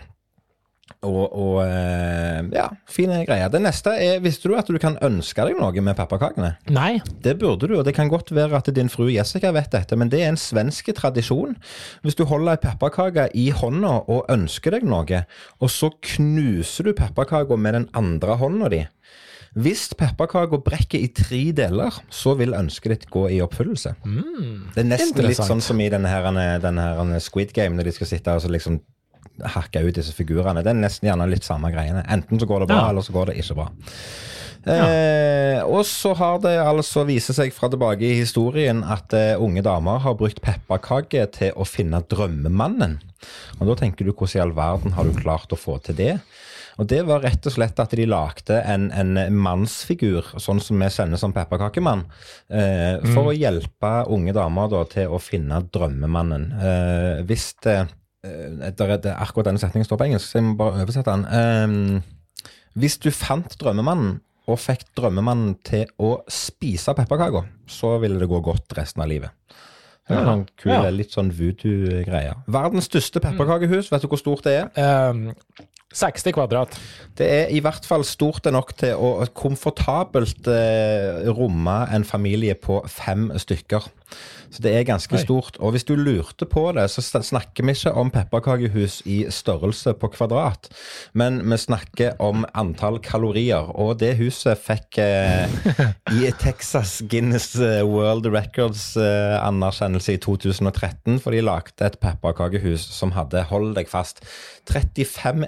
Og, 1.07 1.33
og 1.33 1.59
eh, 1.65 2.41
ja, 2.53 2.67
fine 2.91 3.23
greier. 3.25 3.49
Det 3.49 3.61
neste 3.63 3.95
er 3.97 4.19
Visste 4.21 4.51
du 4.51 4.57
at 4.59 4.69
du 4.69 4.77
kan 4.83 4.99
ønske 5.07 5.47
deg 5.47 5.57
noe 5.57 5.85
med 5.85 5.97
pepperkakene? 5.97 6.51
Nei. 6.75 6.99
Det 7.25 7.39
burde 7.41 7.71
du, 7.71 7.79
og 7.79 7.87
det 7.87 7.95
kan 7.97 8.11
godt 8.13 8.35
være 8.37 8.59
at 8.59 8.69
din 8.77 8.91
fru 8.93 9.07
Jessica 9.09 9.55
vet 9.57 9.73
dette, 9.73 9.97
men 9.97 10.13
det 10.13 10.21
er 10.21 10.35
en 10.35 10.41
svensk 10.41 10.91
tradisjon. 10.99 11.57
Hvis 12.05 12.19
du 12.19 12.27
holder 12.29 12.59
ei 12.59 12.63
pepperkake 12.67 13.31
i 13.39 13.49
hånda 13.55 13.95
og 14.13 14.29
ønsker 14.33 14.77
deg 14.77 14.85
noe, 14.89 15.25
og 15.63 15.73
så 15.73 15.93
knuser 16.17 16.91
du 16.91 16.97
pepperkaka 16.99 17.57
med 17.57 17.79
den 17.79 17.89
andre 17.97 18.37
hånda 18.43 18.73
di, 18.75 18.85
hvis 19.59 19.89
pepperkaka 19.99 20.61
brekker 20.63 21.03
i 21.03 21.09
tre 21.15 21.41
deler, 21.57 21.97
så 22.13 22.37
vil 22.39 22.55
ønsket 22.55 22.93
ditt 22.95 23.09
gå 23.11 23.25
i 23.35 23.41
oppfyllelse. 23.43 23.97
Mm, 24.05 24.71
det 24.77 24.85
er 24.85 24.89
nesten 24.93 25.27
litt 25.27 25.43
sånn 25.43 25.63
som 25.65 25.81
i 25.83 25.89
denne, 25.91 26.11
her, 26.13 26.29
denne 26.63 26.87
her 26.87 27.23
Squid 27.25 27.55
Game, 27.57 27.75
når 27.75 27.91
de 27.91 27.97
skal 27.99 28.13
sitte 28.13 28.37
og 28.39 28.47
liksom 28.53 28.79
hakke 29.57 29.83
ut 29.83 29.97
disse 29.97 30.15
figurene. 30.15 30.63
Det 30.63 30.71
er 30.71 30.79
nesten 30.79 31.09
gjerne 31.11 31.29
litt 31.31 31.47
samme 31.47 31.73
greiene. 31.75 32.05
Enten 32.13 32.39
så 32.41 32.47
går 32.47 32.65
det 32.65 32.71
bra, 32.71 32.85
ja. 32.85 32.93
eller 32.93 33.07
så 33.07 33.15
går 33.17 33.33
det 33.33 33.41
ikke 33.43 33.59
bra. 33.59 33.71
Ja. 34.69 34.85
Eh, 34.85 35.63
og 35.65 35.87
så 35.89 36.13
har 36.19 36.41
det 36.45 36.53
altså 36.61 37.07
vist 37.09 37.33
seg 37.33 37.55
fra 37.57 37.71
tilbake 37.73 38.05
i 38.05 38.19
historien 38.19 38.83
at 38.85 39.15
eh, 39.17 39.41
unge 39.41 39.65
damer 39.65 40.03
har 40.05 40.19
brukt 40.21 40.43
pepperkake 40.45 41.25
til 41.33 41.57
å 41.57 41.65
finne 41.69 42.03
drømmemannen. 42.13 42.99
Og 43.59 43.71
da 43.71 43.79
tenker 43.81 44.05
du 44.05 44.13
hvordan 44.13 44.37
i 44.37 44.45
all 44.45 44.55
verden 44.57 44.97
har 44.97 45.09
du 45.09 45.17
klart 45.17 45.53
å 45.53 45.59
få 45.59 45.79
til 45.85 45.97
det? 45.97 46.13
Og 46.81 46.89
det 46.89 47.03
var 47.05 47.21
rett 47.21 47.45
og 47.45 47.53
slett 47.53 47.81
at 47.83 47.93
de 47.93 48.07
lagde 48.09 48.57
en, 48.65 48.89
en 48.97 49.19
mannsfigur, 49.37 50.33
sånn 50.41 50.63
som 50.65 50.81
vi 50.81 50.89
sender 50.93 51.21
som 51.21 51.35
pepperkakemann, 51.37 52.07
eh, 52.49 52.97
for 53.05 53.27
mm. 53.27 53.29
å 53.29 53.37
hjelpe 53.37 53.91
unge 54.17 54.33
damer 54.37 54.71
da, 54.73 54.81
til 54.89 55.13
å 55.13 55.21
finne 55.21 55.61
drømmemannen. 55.75 56.47
Eh, 56.57 57.19
hvis 57.29 57.51
det, 57.67 57.77
eh, 58.25 58.71
der, 58.73 58.97
det, 58.97 59.13
Akkurat 59.13 59.51
denne 59.51 59.61
setningen 59.61 59.89
står 59.89 60.01
på 60.01 60.09
engelsk, 60.09 60.31
så 60.31 60.41
jeg 60.41 60.49
må 60.49 60.57
bare 60.63 60.81
oversette 60.81 61.19
den. 61.19 61.27
Eh, 61.29 62.49
hvis 62.81 62.97
du 63.03 63.11
fant 63.13 63.59
drømmemannen 63.61 64.17
og 64.49 64.57
fikk 64.59 64.87
drømmemannen 64.97 65.59
til 65.67 65.85
å 66.01 66.15
spise 66.33 66.95
pepperkaker, 66.97 67.45
så 67.69 67.99
ville 68.01 68.17
det 68.23 68.31
gå 68.31 68.41
godt 68.45 68.73
resten 68.79 69.05
av 69.05 69.11
livet. 69.11 69.37
Det 70.11 70.17
er 70.17 70.27
sånn 70.27 70.47
kul, 70.59 70.73
ja. 70.73 70.89
Litt 70.91 71.13
sånn 71.15 71.29
voodoo-greier. 71.35 72.41
Verdens 72.51 72.89
største 72.89 73.21
pepperkakehus, 73.23 73.93
vet 73.93 74.03
du 74.03 74.09
hvor 74.11 74.19
stort 74.19 74.49
det 74.49 74.57
er? 74.65 75.11
Um, 75.13 75.29
60 75.91 76.35
kvadrat. 76.37 76.77
Det 77.19 77.27
er 77.27 77.51
i 77.51 77.61
hvert 77.63 77.87
fall 77.87 78.05
stort 78.07 78.47
nok 78.53 78.75
til 78.79 78.95
å 78.95 79.27
komfortabelt 79.35 80.47
eh, 80.51 81.27
romme 81.35 81.81
en 81.91 82.07
familie 82.07 82.55
på 82.55 82.79
fem 82.87 83.29
stykker. 83.35 83.91
Så 84.51 84.63
det 84.65 84.73
er 84.75 84.87
ganske 84.89 85.15
Oi. 85.15 85.23
stort. 85.23 85.59
Og 85.63 85.75
hvis 85.75 85.87
du 85.87 85.95
lurte 85.99 86.47
på 86.51 86.65
det, 86.75 86.87
så 86.91 87.03
snakker 87.03 87.67
vi 87.67 87.75
ikke 87.77 87.93
om 87.95 88.11
pepperkakehus 88.11 89.01
i 89.07 89.23
størrelse 89.31 89.95
på 89.99 90.11
kvadrat, 90.15 90.69
men 91.15 91.41
vi 91.47 91.59
snakker 91.61 92.19
om 92.23 92.45
antall 92.59 92.99
kalorier. 93.05 93.71
Og 93.79 93.99
det 94.03 94.17
huset 94.19 94.59
fikk 94.59 94.99
eh, 95.03 95.51
i 96.17 96.31
Texas 96.45 96.99
Guinness 97.11 97.55
eh, 97.57 97.83
World 97.87 98.27
Records-anerkjennelse 98.31 100.15
eh, 100.15 100.19
i 100.19 100.23
2013, 100.23 101.21
for 101.23 101.35
de 101.35 101.45
lagde 101.45 101.87
et 101.87 102.01
pepperkakehus 102.03 102.89
som 102.91 103.15
hadde, 103.15 103.47
hold 103.51 103.75
deg 103.79 103.91
fast, 103.91 104.25
35 104.71 105.47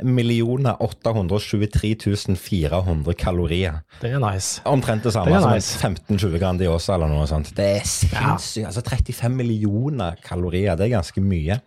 823 0.82 2.36
400 2.36 3.14
kalorier. 3.18 3.82
Det 4.00 4.10
er 4.10 4.22
nice. 4.22 4.62
Omtrent 4.68 5.04
det 5.06 5.12
samme 5.14 5.34
det 5.34 5.42
nice. 5.46 5.78
som 5.78 5.94
15-20 5.94 6.38
Grandiosa 6.42 6.96
eller 6.96 7.10
noe 7.10 7.26
sånt. 7.30 7.52
Det 7.56 7.68
er 7.78 7.86
sinnssykt. 7.86 8.62
Ja. 8.62 8.70
Altså 8.70 8.84
35 8.92 9.34
millioner 9.40 10.20
kalorier. 10.24 10.76
Det 10.76 10.86
er 10.86 10.94
ganske 10.98 11.24
mye. 11.24 11.58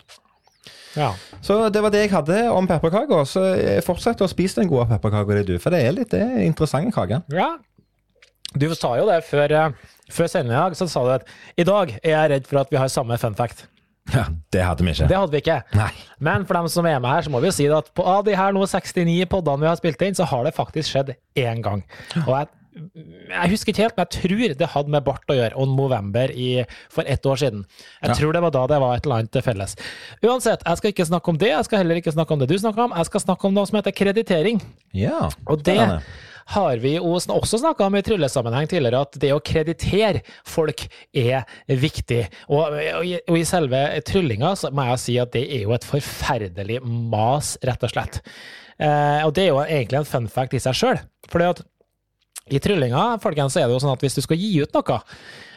Ja. 0.95 1.11
Så 1.43 1.57
det 1.73 1.81
var 1.83 1.91
det 1.91 2.05
jeg 2.05 2.13
hadde 2.13 2.39
om 2.55 2.67
pepperkaker. 2.69 3.25
Så 3.27 3.43
fortsett 3.85 4.23
å 4.23 4.29
spise 4.31 4.61
den 4.61 4.71
gode 4.71 4.87
pepperkaka 4.93 5.41
di, 5.43 5.57
for 5.61 5.75
det 5.75 5.83
er 5.83 5.97
litt 5.97 6.13
det 6.13 6.23
er 6.23 6.43
interessante 6.45 6.93
kaker. 6.95 7.25
Ja. 7.35 7.55
Du 8.55 8.69
sa 8.71 8.93
jo 8.95 9.07
det 9.09 9.19
før, 9.27 9.51
eh, 9.51 9.95
før 10.11 10.29
sendingen 10.31 10.55
i 10.55 10.61
dag, 10.61 10.75
så 10.79 10.87
sa 10.87 11.03
du 11.03 11.09
at 11.17 11.31
i 11.59 11.65
dag 11.67 11.91
er 11.99 12.13
jeg 12.13 12.29
redd 12.31 12.45
for 12.47 12.61
at 12.61 12.71
vi 12.71 12.79
har 12.79 12.87
samme 12.87 13.17
fun 13.19 13.35
fact. 13.35 13.65
Ja, 14.13 14.27
Det 14.53 14.61
hadde 14.61 14.85
vi 14.85 14.91
ikke. 14.93 15.07
Det 15.09 15.17
hadde 15.17 15.33
vi 15.33 15.39
ikke. 15.41 15.57
Nei. 15.73 15.89
Men 16.21 16.45
for 16.45 16.53
dem 16.53 16.67
som 16.69 16.85
er 16.85 16.99
med 16.99 17.09
her, 17.09 17.25
så 17.25 17.31
må 17.33 17.41
vi 17.41 17.49
jo 17.49 17.55
si 17.57 17.65
at 17.73 17.89
på 17.97 18.05
av 18.05 18.23
de 18.27 18.35
her 18.37 18.53
nå 18.53 18.61
69 18.69 19.25
podene 19.27 19.65
vi 19.65 19.67
har 19.67 19.79
spilt 19.79 20.01
inn, 20.05 20.15
så 20.15 20.27
har 20.29 20.45
det 20.45 20.53
faktisk 20.55 20.93
skjedd 20.93 21.15
én 21.35 21.63
gang. 21.65 21.81
Og 22.27 22.31
jeg 22.37 22.47
jeg 22.75 23.51
husker 23.53 23.71
ikke 23.71 23.85
helt, 23.85 23.95
men 23.95 24.05
jeg 24.05 24.13
tror 24.19 24.55
det 24.59 24.69
hadde 24.75 24.93
med 24.95 25.05
bart 25.05 25.31
å 25.31 25.37
gjøre, 25.37 25.55
og 25.55 25.71
november 25.71 26.31
i, 26.31 26.49
for 26.91 27.07
ett 27.07 27.25
år 27.25 27.41
siden. 27.41 27.65
Jeg 28.01 28.11
ja. 28.11 28.19
tror 28.19 28.35
det 28.35 28.43
var 28.45 28.55
da 28.55 28.67
det 28.73 28.79
var 28.83 28.97
et 28.97 29.07
eller 29.07 29.23
annet 29.23 29.41
felles. 29.45 29.75
Uansett, 30.21 30.65
jeg 30.65 30.81
skal 30.81 30.93
ikke 30.93 31.09
snakke 31.11 31.33
om 31.33 31.41
det, 31.41 31.51
jeg 31.53 31.67
skal 31.69 31.83
heller 31.83 32.01
ikke 32.01 32.15
snakke 32.15 32.35
om 32.35 32.43
det 32.43 32.51
du 32.51 32.57
snakker 32.59 32.87
om. 32.87 32.95
Jeg 32.99 33.09
skal 33.11 33.25
snakke 33.27 33.49
om 33.49 33.55
noe 33.55 33.69
som 33.69 33.79
heter 33.79 33.95
kreditering. 33.95 34.63
Ja, 34.95 35.27
og 35.47 35.63
det 35.67 35.79
har 36.45 36.77
vi 36.77 36.93
også 37.01 37.57
snakka 37.57 37.87
om 37.87 37.95
i 37.97 38.03
tryllesammenheng 38.05 38.67
tidligere, 38.69 39.01
at 39.07 39.17
det 39.21 39.31
å 39.33 39.41
kreditere 39.41 40.21
folk 40.45 40.85
er 41.15 41.47
viktig. 41.65 42.21
Og, 42.53 42.75
og, 42.99 43.37
i, 43.39 43.45
selve 43.47 43.81
tryllinga 44.05 44.53
så 44.59 44.69
må 44.75 44.85
jeg 44.91 45.01
si 45.01 45.17
at 45.21 45.33
det 45.33 45.45
er 45.47 45.65
jo 45.65 45.73
et 45.75 45.87
forferdelig 45.87 46.81
mas, 46.85 47.55
rett 47.65 47.87
og 47.87 47.95
slett. 47.95 48.21
Eh, 48.77 49.23
og 49.25 49.33
det 49.33 49.47
er 49.47 49.53
jo 49.53 49.63
egentlig 49.63 50.03
en 50.03 50.09
fun 50.09 50.29
fact 50.29 50.53
i 50.53 50.61
seg 50.61 50.77
sjøl. 50.77 51.01
Fordi 51.31 51.49
at 51.55 51.63
i 52.51 52.61
tryllinga 52.61 53.15
folkens, 53.23 53.55
så 53.55 53.63
er 53.63 53.67
det 53.67 53.75
jo 53.75 53.81
sånn 53.83 53.95
at 53.95 54.05
hvis 54.05 54.17
du 54.17 54.23
skal 54.25 54.39
gi 54.39 54.51
ut 54.61 54.77
noe, 54.77 54.99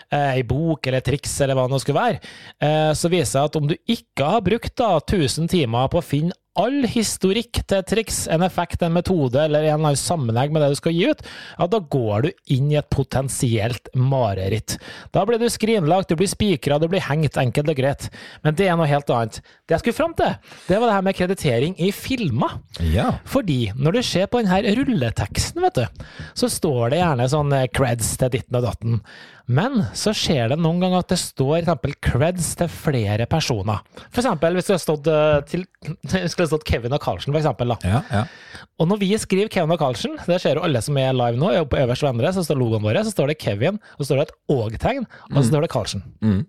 ei 0.09 0.41
eh, 0.41 0.47
bok 0.49 0.87
eller 0.89 1.05
triks 1.05 1.35
eller 1.45 1.59
hva 1.59 1.67
det 1.67 1.75
nå 1.75 1.81
skulle 1.83 2.01
være, 2.01 2.21
eh, 2.65 2.93
så 2.97 3.11
viser 3.13 3.43
det 3.43 3.49
at 3.51 3.59
om 3.61 3.67
du 3.69 3.75
ikke 3.77 4.31
har 4.33 4.45
brukt 4.45 4.73
da 4.81 4.95
1000 5.03 5.51
timer 5.53 5.91
på 5.93 6.01
å 6.01 6.05
finne 6.05 6.37
all 6.59 6.83
historikk 6.91 7.61
til 7.65 7.79
et 7.79 7.89
triks, 7.89 8.23
en 8.33 8.43
effekt, 8.47 8.83
en 8.83 8.95
metode 8.97 9.39
eller 9.41 9.65
en 9.65 9.79
eller 9.79 9.91
annen 9.91 10.01
sammenheng 10.01 10.53
med 10.55 10.65
det 10.65 10.73
du 10.73 10.81
skal 10.81 10.97
gi 10.97 11.07
ut, 11.13 11.23
ja, 11.59 11.69
da 11.71 11.81
går 11.95 12.27
du 12.27 12.55
inn 12.57 12.73
i 12.73 12.79
et 12.81 12.91
potensielt 12.93 13.91
mareritt. 13.95 14.79
Da 15.15 15.25
blir 15.29 15.41
du 15.41 15.49
skrinlagt, 15.53 16.11
du 16.11 16.19
blir 16.19 16.31
spikra, 16.31 16.81
du 16.83 16.89
blir 16.91 17.05
hengt, 17.07 17.39
enkelt 17.41 17.73
og 17.73 17.79
greit. 17.79 18.09
Men 18.45 18.59
det 18.59 18.69
er 18.69 18.79
noe 18.79 18.91
helt 18.91 19.11
annet. 19.15 19.41
Det 19.69 19.77
jeg 19.77 19.85
skulle 19.85 20.01
fram 20.01 20.17
til, 20.19 20.35
det 20.67 20.81
var 20.81 20.91
det 20.91 20.99
her 20.99 21.09
med 21.09 21.19
kreditering 21.19 21.79
i 21.79 21.93
filmer. 21.95 22.59
Ja. 22.93 23.11
Fordi 23.29 23.61
når 23.79 23.99
du 23.99 24.03
ser 24.07 24.29
på 24.31 24.43
denne 24.43 24.77
rulleteksten, 24.79 25.63
vet 25.65 25.83
du, 25.83 26.07
så 26.39 26.51
står 26.53 26.95
det 26.95 27.03
gjerne 27.03 27.31
sånn 27.31 27.55
eh, 27.55 27.69
creds 27.73 28.17
til 28.19 28.33
ditten 28.35 28.59
og 28.59 28.67
datten. 28.67 29.03
Men 29.49 29.81
så 29.97 30.13
skjer 30.13 30.51
det 30.53 30.59
noen 30.61 30.81
ganger 30.83 31.01
at 31.01 31.13
det 31.15 31.17
står 31.23 31.63
eksempel 31.63 31.95
creds 32.05 32.51
til 32.61 32.69
flere 32.69 33.25
personer. 33.31 33.81
For 34.11 34.21
eksempel 34.21 34.59
hvis 34.59 34.69
det 34.69 34.75
har 34.75 34.83
stått, 34.83 35.09
eh, 35.09 35.39
til, 35.49 35.65
skulle 36.49 36.59
stått 36.59 36.69
Kevin 36.69 36.97
og 36.97 37.03
Carlsen, 37.05 37.33
for 37.33 37.41
eksempel. 37.41 37.75
Da. 37.75 37.79
Ja, 37.87 38.03
ja. 38.13 38.67
Og 38.81 38.91
når 38.91 39.01
vi 39.03 39.11
skriver 39.21 39.51
Kevin 39.53 39.75
og 39.75 39.81
Carlsen, 39.83 40.19
det 40.27 40.41
ser 40.43 40.59
jo 40.59 40.67
alle 40.67 40.83
som 40.85 40.99
er 41.01 41.17
live 41.17 41.41
nå, 41.41 41.51
på 41.71 41.81
øverst 41.81 42.07
venstre, 42.07 42.33
så 42.37 42.47
står 42.47 42.61
logoen 42.61 42.85
vår, 42.85 43.03
så 43.07 43.15
står 43.15 43.33
det 43.33 43.41
Kevin, 43.43 43.81
og 43.97 44.05
så 44.05 44.11
står 44.11 44.23
det 44.23 44.29
et 44.29 44.39
og-tegn, 44.55 45.11
og 45.33 45.39
så 45.41 45.49
står 45.51 45.67
det 45.67 45.73
Carlsen. 45.75 46.07
Mm. 46.25 46.41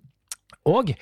Og 0.69 0.93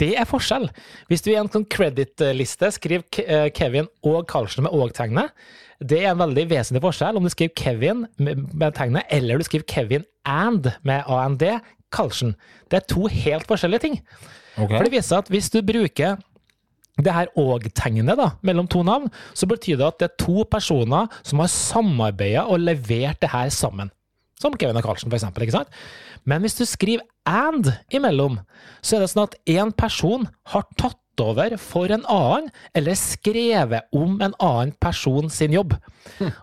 det 0.00 0.12
er 0.20 0.28
forskjell. 0.28 0.68
Hvis 1.10 1.24
du 1.24 1.30
i 1.32 1.38
en 1.40 1.50
sånn 1.50 1.66
credit-liste 1.72 2.68
skriver 2.76 3.22
eh, 3.24 3.48
Kevin 3.56 3.88
og 4.06 4.26
Carlsen 4.30 4.66
med 4.66 4.76
og-tegnet, 4.76 5.32
det 5.84 6.02
er 6.02 6.12
en 6.12 6.22
veldig 6.22 6.46
vesentlig 6.48 6.82
forskjell 6.84 7.18
om 7.18 7.26
du 7.26 7.32
skriver 7.32 7.56
Kevin 7.58 8.06
med 8.16 8.70
tegnet, 8.76 9.04
eller 9.12 9.40
du 9.40 9.44
skriver 9.44 9.66
Kevin 9.68 10.06
and 10.24 10.70
med 10.88 11.04
AND, 11.12 11.44
Carlsen. 11.92 12.34
Det 12.70 12.80
er 12.80 12.88
to 12.90 13.06
helt 13.12 13.46
forskjellige 13.48 13.84
ting. 13.84 14.00
Okay. 14.56 14.72
For 14.72 14.86
det 14.86 14.92
viser 14.94 15.10
seg 15.10 15.24
at 15.24 15.30
hvis 15.32 15.52
du 15.52 15.60
bruker 15.64 16.16
det 17.04 17.12
her 17.12 17.28
og-tegnet 17.36 18.16
da, 18.18 18.30
mellom 18.46 18.68
to 18.70 18.82
navn, 18.86 19.10
så 19.36 19.48
betyr 19.48 19.76
det 19.80 19.88
at 19.88 20.00
det 20.00 20.08
er 20.08 20.18
to 20.22 20.46
personer 20.48 21.12
som 21.22 21.42
har 21.42 21.52
samarbeida 21.52 22.46
og 22.48 22.62
levert 22.64 23.20
det 23.20 23.32
her 23.32 23.52
sammen. 23.52 23.92
Som 24.40 24.56
Kevin 24.56 24.76
og 24.76 24.84
Carlsen, 24.84 25.08
for 25.08 25.16
eksempel. 25.16 25.46
Ikke 25.46 25.56
sant? 25.56 25.72
Men 26.28 26.44
hvis 26.44 26.58
du 26.58 26.64
skriver 26.68 27.04
and 27.28 27.70
imellom, 27.94 28.40
så 28.84 28.96
er 28.96 29.04
det 29.04 29.10
sånn 29.12 29.26
at 29.26 29.36
én 29.48 29.72
person 29.76 30.26
har 30.52 30.66
tatt 30.76 31.00
over 31.22 31.54
for 31.60 31.92
en 31.92 32.04
annen, 32.12 32.50
eller 32.76 32.98
skrevet 33.00 33.88
om 33.96 34.18
en 34.20 34.34
annen 34.36 34.74
person 34.82 35.30
sin 35.32 35.54
jobb. 35.56 35.72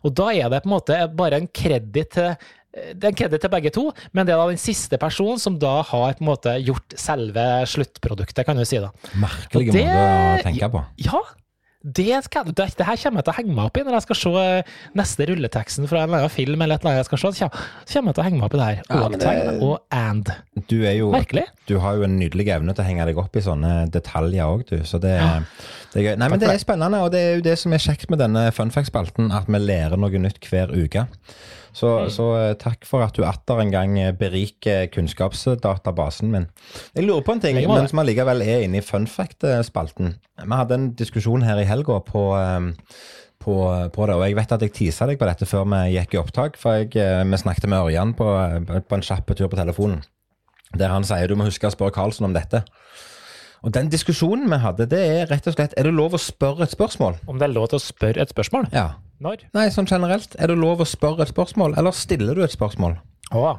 Og 0.01 0.15
da 0.17 0.31
er 0.33 0.49
det 0.49 0.63
på 0.63 0.69
en 0.69 0.73
måte 0.73 0.97
bare 1.13 1.41
en 1.41 1.49
kreditt 1.53 2.15
til 2.17 2.33
det 2.73 3.03
er 3.05 3.11
en 3.11 3.17
kreditt 3.19 3.41
til 3.45 3.51
begge 3.53 3.69
to, 3.75 3.83
men 4.13 4.25
det 4.25 4.33
er 4.33 4.41
da 4.41 4.47
den 4.49 4.57
siste 4.61 4.97
personen 4.97 5.37
som 5.39 5.59
da 5.61 5.75
har 5.85 6.15
på 6.17 6.23
en 6.25 6.29
måte 6.31 6.55
gjort 6.65 6.95
selve 6.97 7.43
sluttproduktet, 7.69 8.45
kan 8.47 8.57
du 8.57 8.65
si. 8.65 8.79
da. 8.81 8.89
Merkelig 9.13 9.71
det- 9.71 9.85
måte 9.85 10.41
å 10.41 10.43
tenke 10.47 10.69
på. 10.73 10.81
Ja, 11.05 11.21
det, 11.83 12.23
skal, 12.23 12.45
det, 12.47 12.69
det 12.79 12.85
her 12.87 12.95
kommer 12.95 13.19
jeg 13.19 13.25
til 13.27 13.33
å 13.33 13.37
henge 13.41 13.53
meg 13.57 13.65
opp 13.67 13.77
i 13.77 13.81
når 13.83 13.97
jeg 13.97 14.03
skal 14.05 14.15
se 14.21 14.31
eh, 14.39 14.69
neste 14.95 15.25
rulleteksten 15.27 15.87
fra 15.91 15.99
en 15.99 16.07
eller 16.07 16.21
annen 16.23 16.31
film. 16.31 16.61
eller 16.63 16.75
et 16.79 16.81
eller 16.85 16.93
annet 16.93 17.01
jeg 17.03 17.09
skal 17.11 17.19
se, 17.19 17.31
så 17.43 17.49
kommer, 17.51 18.13
jeg 18.13 18.15
til 18.15 18.23
å 18.23 18.27
henge 18.29 18.39
meg 18.39 18.45
opp 18.47 18.53
i 18.55 18.61
det 18.61 18.67
her. 18.69 18.81
Ja, 18.87 19.01
Og 19.03 19.17
det- 19.19 19.61
og 19.61 19.79
and. 19.91 20.31
Du, 20.69 20.77
er 20.87 20.93
jo, 20.95 21.11
Merkelig. 21.11 21.43
du 21.67 21.77
har 21.83 21.97
jo 21.99 22.03
en 22.07 22.17
nydelig 22.17 22.47
evne 22.55 22.73
til 22.73 22.85
å 22.85 22.87
henge 22.87 23.05
deg 23.05 23.17
opp 23.19 23.35
i 23.35 23.43
sånne 23.43 23.73
detaljer 23.91 24.47
òg, 24.47 24.63
du. 24.69 24.77
Så 24.87 24.97
det, 25.03 25.17
det 25.93 26.05
er. 26.05 26.19
Nei, 26.19 26.29
men 26.31 26.41
det 26.41 26.49
er 26.51 26.61
spennende, 26.61 27.01
og 27.05 27.11
det 27.13 27.21
er 27.21 27.35
jo 27.37 27.45
det 27.45 27.57
som 27.61 27.73
er 27.75 27.81
kjekt 27.83 28.09
med 28.11 28.21
denne 28.21 28.47
funfact-spalten, 28.55 29.31
at 29.35 29.49
vi 29.49 29.61
lærer 29.61 29.99
noe 29.99 30.21
nytt 30.21 30.49
hver 30.49 30.73
uke. 30.73 31.07
Så, 31.73 31.89
så 32.13 32.27
eh, 32.37 32.51
takk 32.61 32.85
for 32.85 33.01
at 33.01 33.15
du 33.17 33.23
atter 33.25 33.63
en 33.63 33.71
gang 33.73 33.95
eh, 33.97 34.11
beriker 34.13 34.85
kunnskapsdatabasen 34.93 36.29
min. 36.33 36.45
Jeg 36.93 37.07
lurer 37.07 37.25
på 37.25 37.33
en 37.33 37.41
ting, 37.41 37.57
men 37.57 37.89
som 37.89 38.03
allikevel 38.03 38.45
er 38.45 38.67
inne 38.67 38.77
i 38.81 38.85
funfact-spalten. 38.85 40.13
Vi 40.43 40.59
hadde 40.59 40.77
en 40.77 40.87
diskusjon 40.99 41.45
her 41.45 41.61
i 41.61 41.65
helga 41.69 41.97
på 42.05 42.27
eh, 42.37 42.71
på, 43.43 43.55
på 43.93 44.07
det, 44.07 44.15
og 44.15 44.23
Jeg 44.27 44.37
vet 44.37 44.55
at 44.55 44.61
jeg 44.63 44.73
tisa 44.75 45.07
deg 45.09 45.19
på 45.19 45.27
dette 45.27 45.47
før 45.49 45.65
vi 45.67 45.95
gikk 45.97 46.15
i 46.15 46.21
opptak. 46.21 46.57
for 46.59 46.79
jeg, 46.79 46.95
eh, 46.95 47.23
Vi 47.23 47.37
snakket 47.37 47.67
med 47.67 47.79
Ørjan 47.79 48.13
på, 48.13 48.27
på 48.87 48.95
en 48.95 49.05
kjapp 49.05 49.35
tur 49.35 49.49
på 49.49 49.59
telefonen. 49.59 50.03
Der 50.73 50.89
han 50.89 51.03
sier 51.03 51.27
du 51.27 51.35
må 51.35 51.45
huske 51.45 51.67
å 51.67 51.73
spørre 51.73 51.93
Karlsen 51.93 52.25
om 52.25 52.33
dette. 52.33 52.63
Og 53.63 53.71
Den 53.71 53.87
diskusjonen 53.91 54.49
vi 54.51 54.59
hadde, 54.59 54.87
det 54.91 54.99
er 54.99 55.29
rett 55.31 55.45
og 55.47 55.55
slett 55.55 55.75
Er 55.79 55.87
det 55.87 55.93
lov 55.95 56.17
å 56.17 56.19
spørre 56.19 56.65
et 56.65 56.73
spørsmål? 56.73 57.15
Om 57.31 57.39
det 57.39 57.47
er 57.47 57.53
lov 57.55 57.69
til 57.71 57.79
å 57.79 57.83
spørre 57.83 58.23
et 58.23 58.33
spørsmål? 58.33 58.67
Ja. 58.75 58.89
Når? 59.23 59.45
Nei, 59.55 59.69
sånn 59.71 59.87
generelt. 59.87 60.35
Er 60.35 60.51
det 60.51 60.57
lov 60.59 60.83
å 60.83 60.87
spørre 60.89 61.23
et 61.23 61.31
spørsmål, 61.31 61.77
eller 61.79 61.95
stiller 61.95 62.35
du 62.35 62.43
et 62.43 62.51
spørsmål? 62.51 62.97
Å. 63.31 63.53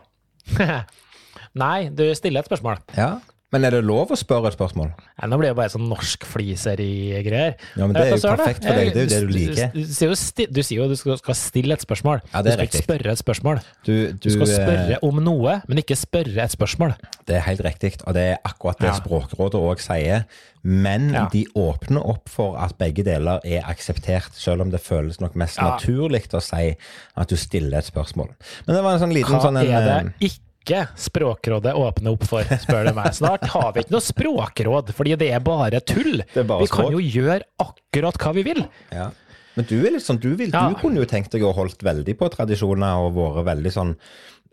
Nei, 1.64 1.88
du 1.88 2.04
stiller 2.18 2.44
et 2.44 2.50
spørsmål. 2.50 2.82
Ja. 2.98 3.14
Men 3.54 3.62
er 3.68 3.76
det 3.76 3.84
lov 3.86 4.10
å 4.10 4.16
spørre 4.18 4.50
et 4.50 4.56
spørsmål? 4.56 4.88
Ja, 5.20 5.28
nå 5.30 5.36
blir 5.38 5.52
det 5.52 5.56
bare 5.60 5.70
sånn 5.70 5.84
norsk 5.86 6.24
fliseri-greier. 6.26 7.54
Ja, 7.78 7.86
men 7.86 7.94
det 7.94 8.02
er 8.02 8.08
jo 8.10 8.16
du, 8.18 8.22
Søren, 8.24 8.40
perfekt 8.40 8.64
for 8.66 8.80
deg. 8.80 8.88
Det 8.90 8.98
er 8.98 9.04
jo 9.04 9.10
det 9.12 9.20
du 9.22 9.30
liker. 9.30 9.68
Du, 9.76 9.84
sier 9.94 10.10
jo 10.10 10.46
du 10.56 10.60
sier 10.66 10.80
jo 10.80 10.88
du 10.90 10.96
skal, 10.98 11.36
stille 11.38 11.76
et 11.76 11.84
spørsmål. 11.84 12.24
Ja, 12.32 12.42
det 12.42 12.56
er 12.56 12.58
du 12.58 12.64
skal 12.64 12.70
ikke 12.72 12.82
spørre 12.82 13.14
et 13.14 13.22
spørsmål. 13.22 13.60
Du, 13.86 13.94
Du 14.18 14.28
skal 14.34 14.48
eh, 14.48 14.56
spørre 14.58 14.98
om 15.06 15.22
noe, 15.22 15.60
men 15.70 15.82
ikke 15.84 15.98
spørre 15.98 16.48
et 16.48 16.56
spørsmål. 16.56 16.96
Det 17.30 17.38
er 17.38 17.46
helt 17.46 17.62
riktig, 17.68 17.92
og 18.02 18.18
det 18.18 18.26
er 18.32 18.42
akkurat 18.42 18.82
det 18.82 18.90
Ja. 18.90 18.98
Språkrådet 18.98 19.62
òg 19.62 19.82
sier. 19.84 20.26
Men 20.64 21.12
Ja. 21.12 21.28
de 21.30 21.44
åpner 21.54 22.00
opp 22.08 22.28
for 22.32 22.56
at 22.58 22.74
begge 22.80 23.04
deler 23.04 23.38
er 23.44 23.62
akseptert, 23.68 24.32
selv 24.32 24.62
om 24.64 24.70
det 24.72 24.80
føles 24.80 25.20
nok 25.20 25.36
mest 25.36 25.60
naturlig 25.60 26.24
å 26.32 26.40
si 26.42 26.74
at 27.16 27.28
du 27.28 27.36
stiller 27.36 27.78
et 27.78 27.84
spørsmål. 27.84 28.32
Men 28.66 28.76
det 28.76 28.82
var 28.82 28.94
en 28.96 29.04
sånn 29.04 29.14
liten 29.14 29.36
Hva 29.36 29.42
sånn 29.44 29.60
en, 29.60 29.68
er 29.68 29.84
det 29.84 30.14
eh, 30.24 30.38
ikke 30.64 30.81
Språkrådet 31.05 31.74
åpner 31.77 32.14
opp 32.16 32.24
for, 32.29 32.48
spør 32.64 32.88
du 32.88 32.94
meg. 32.96 33.12
Snart 33.16 33.44
har 33.53 33.74
vi 33.74 33.85
ikke 33.85 33.94
noe 33.94 34.05
språkråd, 34.05 34.94
fordi 34.96 35.14
det 35.20 35.29
er 35.37 35.44
bare 35.44 35.81
tull. 35.85 36.22
Er 36.24 36.48
bare 36.48 36.64
vi 36.64 36.70
kan 36.72 36.90
jo 36.96 37.03
gjøre 37.05 37.42
akkurat 37.62 38.18
hva 38.20 38.33
vi 38.37 38.46
vil. 38.48 38.64
Ja. 38.94 39.11
Men 39.55 39.68
du 39.70 39.77
er 39.85 39.92
litt 39.94 40.03
sånn, 40.03 40.18
du, 40.18 40.33
vil, 40.35 40.50
Ja. 40.50 40.64
du 40.72 40.79
kunne 40.81 40.98
jo 40.98 41.07
tenkt 41.07 41.31
deg 41.35 41.44
å 41.46 41.53
holdt 41.55 41.85
veldig 41.87 42.16
på 42.18 42.31
tradisjoner 42.33 43.05
og 43.05 43.14
vært 43.20 43.44
veldig 43.53 43.70
sånn 43.70 43.92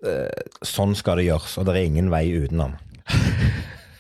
eh, 0.06 0.44
Sånn 0.62 0.94
skal 0.98 1.18
det 1.18 1.26
gjøres, 1.32 1.56
og 1.58 1.66
det 1.66 1.74
er 1.78 1.88
ingen 1.90 2.12
vei 2.14 2.28
utenom. 2.36 2.76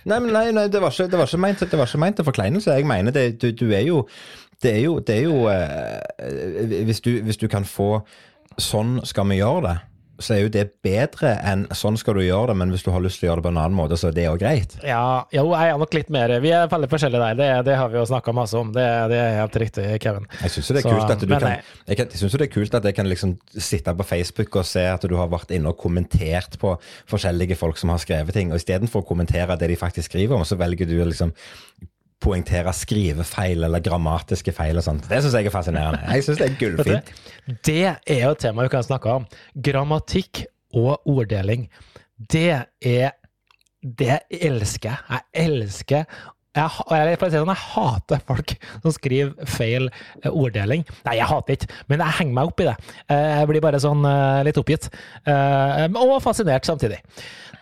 Nei, 0.02 0.18
men 0.18 0.32
nei, 0.34 0.48
nei 0.50 0.66
det, 0.74 0.80
var 0.82 0.90
ikke, 0.94 1.06
det, 1.12 1.18
var 1.20 1.30
ikke 1.30 1.38
ment, 1.42 1.60
det 1.62 1.78
var 1.78 1.90
ikke 1.90 2.00
ment 2.02 2.16
til 2.18 2.26
forkleinelse. 2.26 2.74
Jeg 2.74 2.88
mener 2.90 3.14
det, 3.14 3.26
du, 3.42 3.52
du 3.54 3.68
er 3.70 3.84
jo 3.86 4.08
Det 4.62 4.72
er 4.74 4.80
jo, 4.82 4.96
det 5.00 5.16
er 5.16 5.28
jo 5.28 5.44
eh, 5.50 6.82
hvis, 6.88 7.02
du, 7.06 7.12
hvis 7.22 7.38
du 7.38 7.48
kan 7.50 7.66
få 7.66 8.02
Sånn 8.60 8.98
skal 9.08 9.30
vi 9.30 9.38
gjøre 9.40 9.62
det. 9.64 9.76
Så 10.22 10.36
er 10.36 10.44
jo 10.46 10.52
det 10.54 10.68
bedre 10.86 11.34
enn 11.48 11.66
sånn 11.76 11.98
skal 12.00 12.18
du 12.18 12.24
gjøre 12.24 12.52
det, 12.52 12.58
men 12.62 12.74
hvis 12.74 12.86
du 12.86 12.92
har 12.94 13.04
lyst 13.04 13.22
til 13.22 13.28
å 13.28 13.32
gjøre 13.32 13.42
det 13.42 13.48
på 13.48 13.54
en 13.54 13.60
annen 13.62 13.78
måte, 13.78 13.98
så 14.00 14.10
er 14.10 14.18
det 14.18 14.28
òg 14.30 14.40
greit. 14.42 14.76
Ja, 14.86 15.24
jo, 15.34 15.48
jeg 15.54 15.74
er 15.74 15.82
nok 15.82 15.98
litt 15.98 16.12
mer 16.14 16.34
Vi 16.44 16.54
er 16.56 16.70
veldig 16.72 16.90
forskjellige 16.92 17.32
der, 17.32 17.40
det, 17.40 17.50
det 17.70 17.78
har 17.80 17.92
vi 17.92 18.00
jo 18.00 18.06
snakka 18.10 18.36
masse 18.36 18.58
om. 18.60 18.74
Det, 18.76 18.88
det 19.12 19.20
er 19.22 19.40
helt 19.40 19.60
riktig, 19.64 19.88
Kevin. 20.04 20.28
Jeg 20.42 20.56
syns 20.56 20.72
det 20.72 20.84
er 20.84 20.88
kult 20.90 21.16
at 21.16 21.26
du 21.26 21.36
kan, 21.36 21.48
jeg 21.92 22.10
synes 22.16 22.36
jo 22.36 22.42
det 22.42 22.48
er 22.48 22.54
kult 22.54 22.78
at 22.82 22.90
jeg 22.90 22.98
kan 22.98 23.10
liksom 23.10 23.36
sitte 23.58 23.96
på 23.98 24.08
Facebook 24.08 24.62
og 24.62 24.68
se 24.68 24.86
at 24.90 25.08
du 25.08 25.18
har 25.20 25.32
vært 25.32 25.54
inne 25.56 25.74
og 25.74 25.80
kommentert 25.82 26.60
på 26.62 26.76
forskjellige 27.12 27.58
folk 27.60 27.80
som 27.82 27.94
har 27.94 28.02
skrevet 28.02 28.36
ting, 28.36 28.52
og 28.52 28.62
istedenfor 28.62 29.04
å 29.04 29.08
kommentere 29.08 29.58
det 29.60 29.72
de 29.72 29.80
faktisk 29.80 30.12
skriver 30.12 30.38
om, 30.38 30.46
så 30.48 30.60
velger 30.60 30.90
du 30.90 30.98
liksom 31.02 31.34
poengtere 32.22 32.72
skrivefeil 32.78 33.64
eller 33.68 33.82
grammatiske 33.84 34.54
feil 34.56 34.78
og 34.80 34.86
sånt. 34.86 35.08
Det 35.10 35.22
syns 35.24 35.34
jeg 35.40 35.50
er 35.50 35.54
fascinerende. 35.54 36.02
Jeg 36.14 36.26
syns 36.28 36.42
det 36.42 36.50
er 36.52 36.60
gullfint. 36.60 37.14
Det 37.66 37.80
er 37.88 38.22
jo 38.26 38.34
et 38.36 38.44
tema 38.44 38.68
vi 38.68 38.74
kan 38.76 38.86
snakke 38.86 39.16
om. 39.20 39.26
Grammatikk 39.58 40.44
og 40.78 41.02
orddeling. 41.10 41.68
Det 42.32 42.52
er 42.82 43.18
Det 43.82 44.20
elsker 44.30 44.92
jeg. 44.92 45.00
Jeg 45.10 45.48
elsker 45.48 46.06
jeg, 46.52 46.68
jeg, 46.92 47.06
jeg, 47.16 47.32
sånn, 47.32 47.48
jeg 47.48 47.62
hater 47.64 48.20
folk 48.28 48.52
som 48.84 48.92
skriver 48.92 49.48
feil 49.48 49.86
eh, 49.88 50.28
orddeling. 50.30 50.82
Nei, 51.08 51.14
jeg 51.16 51.30
hater 51.30 51.56
ikke, 51.56 51.70
men 51.88 52.04
jeg 52.04 52.18
henger 52.18 52.36
meg 52.36 52.50
opp 52.52 52.60
i 52.60 52.66
det. 52.68 52.74
Eh, 53.08 53.30
Jeg 53.40 53.48
blir 53.48 53.64
bare 53.64 53.80
sånn 53.80 54.04
eh, 54.06 54.42
litt 54.50 54.60
oppgitt. 54.60 54.90
Eh, 55.24 55.86
Og 55.96 56.18
fascinert 56.22 56.68
samtidig, 56.68 57.00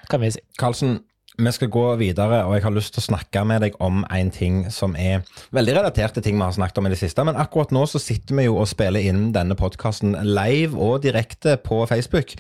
kan 0.10 0.24
vi 0.26 0.32
si. 0.34 0.42
Karlsen, 0.58 0.98
vi 1.40 1.52
skal 1.56 1.72
gå 1.72 1.84
videre, 2.00 2.42
og 2.46 2.56
jeg 2.56 2.66
har 2.66 2.74
lyst 2.76 2.94
til 2.96 3.04
å 3.04 3.08
snakke 3.10 3.44
med 3.48 3.64
deg 3.64 3.78
om 3.84 4.02
en 4.12 4.32
ting 4.34 4.66
som 4.74 4.96
er 5.00 5.24
veldig 5.56 5.78
relatert 5.78 6.18
til 6.18 6.26
ting 6.26 6.40
vi 6.40 6.46
har 6.46 6.56
snakket 6.56 6.82
om 6.82 6.90
i 6.90 6.92
det 6.94 7.00
siste. 7.00 7.24
Men 7.28 7.40
akkurat 7.40 7.72
nå 7.76 7.86
så 7.90 8.02
sitter 8.02 8.38
vi 8.40 8.48
jo 8.50 8.58
og 8.60 8.68
spiller 8.72 9.06
inn 9.12 9.30
denne 9.36 9.58
podkasten 9.60 10.18
live 10.28 10.76
og 10.76 11.00
direkte 11.06 11.56
på 11.64 11.86
Facebook. 11.90 12.36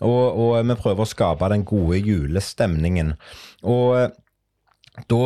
Og, 0.00 0.42
og 0.42 0.58
vi 0.66 0.80
prøver 0.80 1.04
å 1.04 1.08
skape 1.08 1.52
den 1.52 1.64
gode 1.68 2.00
julestemningen. 2.00 3.14
Og 3.68 3.98
eh, 4.00 4.12
da 5.12 5.24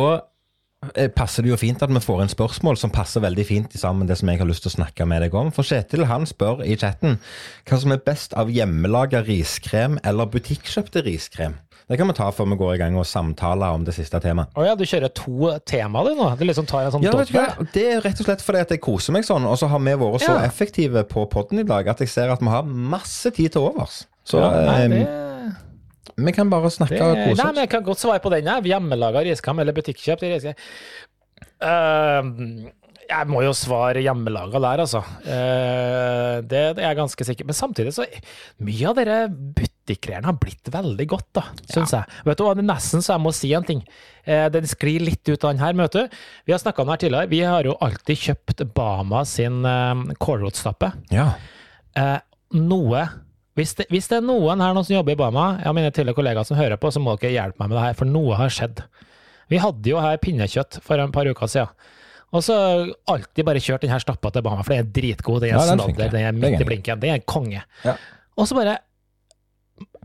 eh, 0.93 1.09
passer 1.15 1.45
det 1.45 1.53
jo 1.53 1.59
fint 1.59 1.81
at 1.81 1.93
vi 1.93 2.03
får 2.03 2.25
inn 2.25 2.33
spørsmål 2.33 2.77
som 2.81 2.93
passer 2.93 3.23
veldig 3.23 3.45
fint 3.47 3.77
sammen 3.79 4.03
med 4.03 4.11
det 4.11 4.19
som 4.19 4.29
jeg 4.29 4.41
har 4.43 4.49
lyst 4.49 4.67
til 4.67 4.73
å 4.73 4.77
snakke 4.77 5.07
med 5.09 5.23
deg 5.25 5.37
om. 5.37 5.53
For 5.55 5.65
Kjetil 5.65 6.05
han 6.11 6.27
spør 6.29 6.65
i 6.67 6.75
chatten 6.77 7.17
hva 7.65 7.79
som 7.81 7.95
er 7.95 8.03
best 8.05 8.35
av 8.37 8.51
hjemmelaga 8.53 9.23
riskrem 9.25 9.97
eller 10.03 10.29
butikkjøpte 10.35 11.07
riskrem. 11.07 11.57
Det 11.85 11.99
kan 11.99 12.09
vi 12.09 12.15
ta 12.17 12.31
før 12.33 12.47
vi 12.49 12.55
går 12.57 12.71
i 12.73 12.79
gang 12.81 12.95
og 12.97 13.05
samtaler 13.05 13.75
om 13.77 13.83
det 13.85 13.93
siste 13.93 14.17
temaet. 14.23 14.49
Å 14.57 14.63
ja, 14.65 14.73
du 14.77 14.81
kjører 14.89 15.11
to 15.13 15.51
tema 15.69 16.01
du 16.07 16.15
nå? 16.17 16.31
Du 16.39 16.41
liksom 16.47 16.65
tar 16.69 16.87
en 16.87 16.95
sånn 16.95 17.03
Ja, 17.05 17.11
dobbel? 17.13 17.67
Det 17.75 17.83
er 17.91 17.99
rett 18.01 18.21
og 18.23 18.25
slett 18.25 18.41
fordi 18.41 18.63
at 18.65 18.73
jeg 18.73 18.81
koser 18.81 19.13
meg 19.13 19.27
sånn, 19.27 19.45
og 19.45 19.59
så 19.61 19.69
har 19.69 19.83
vi 19.83 19.93
vært 20.01 20.23
så 20.25 20.33
Ja. 20.33 20.47
effektive 20.47 21.03
på 21.11 21.27
podden 21.29 21.61
i 21.61 21.67
dag 21.67 21.87
at 21.93 22.01
jeg 22.01 22.09
ser 22.09 22.33
at 22.33 22.41
vi 22.41 22.49
har 22.49 22.65
masse 22.65 23.29
tid 23.37 23.53
til 23.53 23.67
overs. 23.69 24.05
Så 24.25 24.41
Ja, 24.41 24.49
nei, 24.65 24.79
eh, 24.85 24.89
det... 24.89 26.15
vi 26.25 26.31
kan 26.33 26.49
bare 26.49 26.73
snakke 26.73 26.97
Det, 26.97 27.01
og 27.05 27.37
nei, 27.37 27.51
men 27.51 27.61
jeg 27.67 27.69
kan 27.69 27.85
godt 27.85 28.01
svare 28.01 28.23
på 28.23 28.33
den. 28.33 28.49
Hjemmelaga 28.65 29.21
riskam 29.21 29.61
eller 29.61 29.77
butikkjøpt 29.77 30.25
riskam. 30.25 30.57
Uh, 31.61 32.71
Jeg 33.05 33.27
må 33.29 33.43
jo 33.45 33.53
svare 33.53 34.01
hjemmelaga 34.01 34.57
der, 34.57 34.81
altså. 34.81 35.03
Uh, 35.21 36.41
det, 36.41 36.73
det 36.73 36.81
er 36.81 36.89
jeg 36.89 36.97
ganske 36.97 37.25
sikker 37.27 37.45
Men 37.45 37.53
samtidig 37.53 37.93
så 37.93 38.05
Mye 38.65 38.89
av 38.89 38.95
dere 38.97 39.19
butikkgreiene 39.85 40.25
har 40.25 40.37
blitt 40.41 40.69
veldig 40.73 41.05
godt, 41.07 41.27
da, 41.37 41.43
syns 41.69 41.93
jeg. 41.93 42.19
Vet 42.25 42.39
du 42.39 42.43
hva, 42.45 42.53
det 42.57 42.63
er 42.65 42.69
nesten 42.71 43.03
så 43.05 43.13
jeg 43.15 43.23
må 43.23 43.33
si 43.35 43.51
en 43.53 43.67
ting. 43.67 43.83
Eh, 44.25 44.47
den 44.53 44.65
sklir 44.69 45.03
litt 45.05 45.21
ut 45.29 45.43
av 45.45 45.53
den 45.53 45.61
her, 45.61 45.75
møtet. 45.77 46.13
Vi 46.45 46.55
har 46.55 46.61
snakka 46.61 46.81
om 46.81 46.89
det 46.89 46.95
her 46.97 47.03
tidligere. 47.05 47.29
Vi 47.29 47.41
har 47.45 47.67
jo 47.69 47.77
alltid 47.85 48.17
kjøpt 48.23 48.65
Bama 48.73 49.21
sin 49.29 49.61
eh, 49.65 50.15
kålrotstappe. 50.21 50.91
Ja. 51.13 51.29
Eh, 51.95 52.17
noe 52.57 53.05
hvis 53.55 53.71
det, 53.77 53.85
hvis 53.87 54.09
det 54.11 54.17
er 54.17 54.25
noen 54.25 54.59
her 54.59 54.73
nå 54.75 54.81
som 54.83 54.97
jobber 54.97 55.15
i 55.15 55.19
Bama, 55.19 55.45
jeg 55.61 55.69
har 55.69 55.75
mine 55.77 55.91
tidligere 55.95 56.17
kollegaer 56.17 56.47
som 56.47 56.57
hører 56.59 56.75
på, 56.75 56.89
så 56.91 56.99
må 56.99 57.13
dere 57.21 57.37
hjelpe 57.37 57.61
meg 57.61 57.69
med 57.71 57.77
det 57.77 57.83
her, 57.85 57.93
for 58.01 58.09
noe 58.09 58.35
har 58.35 58.51
skjedd. 58.51 58.81
Vi 59.53 59.61
hadde 59.63 59.93
jo 59.93 60.01
her 60.03 60.17
pinnekjøtt 60.19 60.81
for 60.83 60.99
en 60.99 61.13
par 61.15 61.29
uker 61.29 61.47
siden. 61.47 61.71
Og 62.35 62.43
så 62.43 62.55
alltid 63.07 63.47
bare 63.47 63.61
kjørt 63.63 63.85
den 63.85 63.93
her 63.93 64.03
stappa 64.03 64.33
til 64.35 64.43
Bama, 64.43 64.65
for 64.65 64.75
den 64.75 64.83
er 64.83 64.91
dritgod. 64.97 65.39
Den 65.45 65.53
er 65.53 65.61
Ja, 65.61 65.77
snadder, 65.77 66.11
den 66.11 66.25
er 66.25 66.35
Det 66.35 66.41
midt 66.41 66.65
i 66.65 66.67
blinken. 66.67 66.99
Den 66.99 67.13
er 67.13 67.21
en 67.21 67.29
konge. 67.31 67.61
Ja. 67.85 67.95
Og 68.35 68.49
så 68.49 68.57
bare 68.57 68.75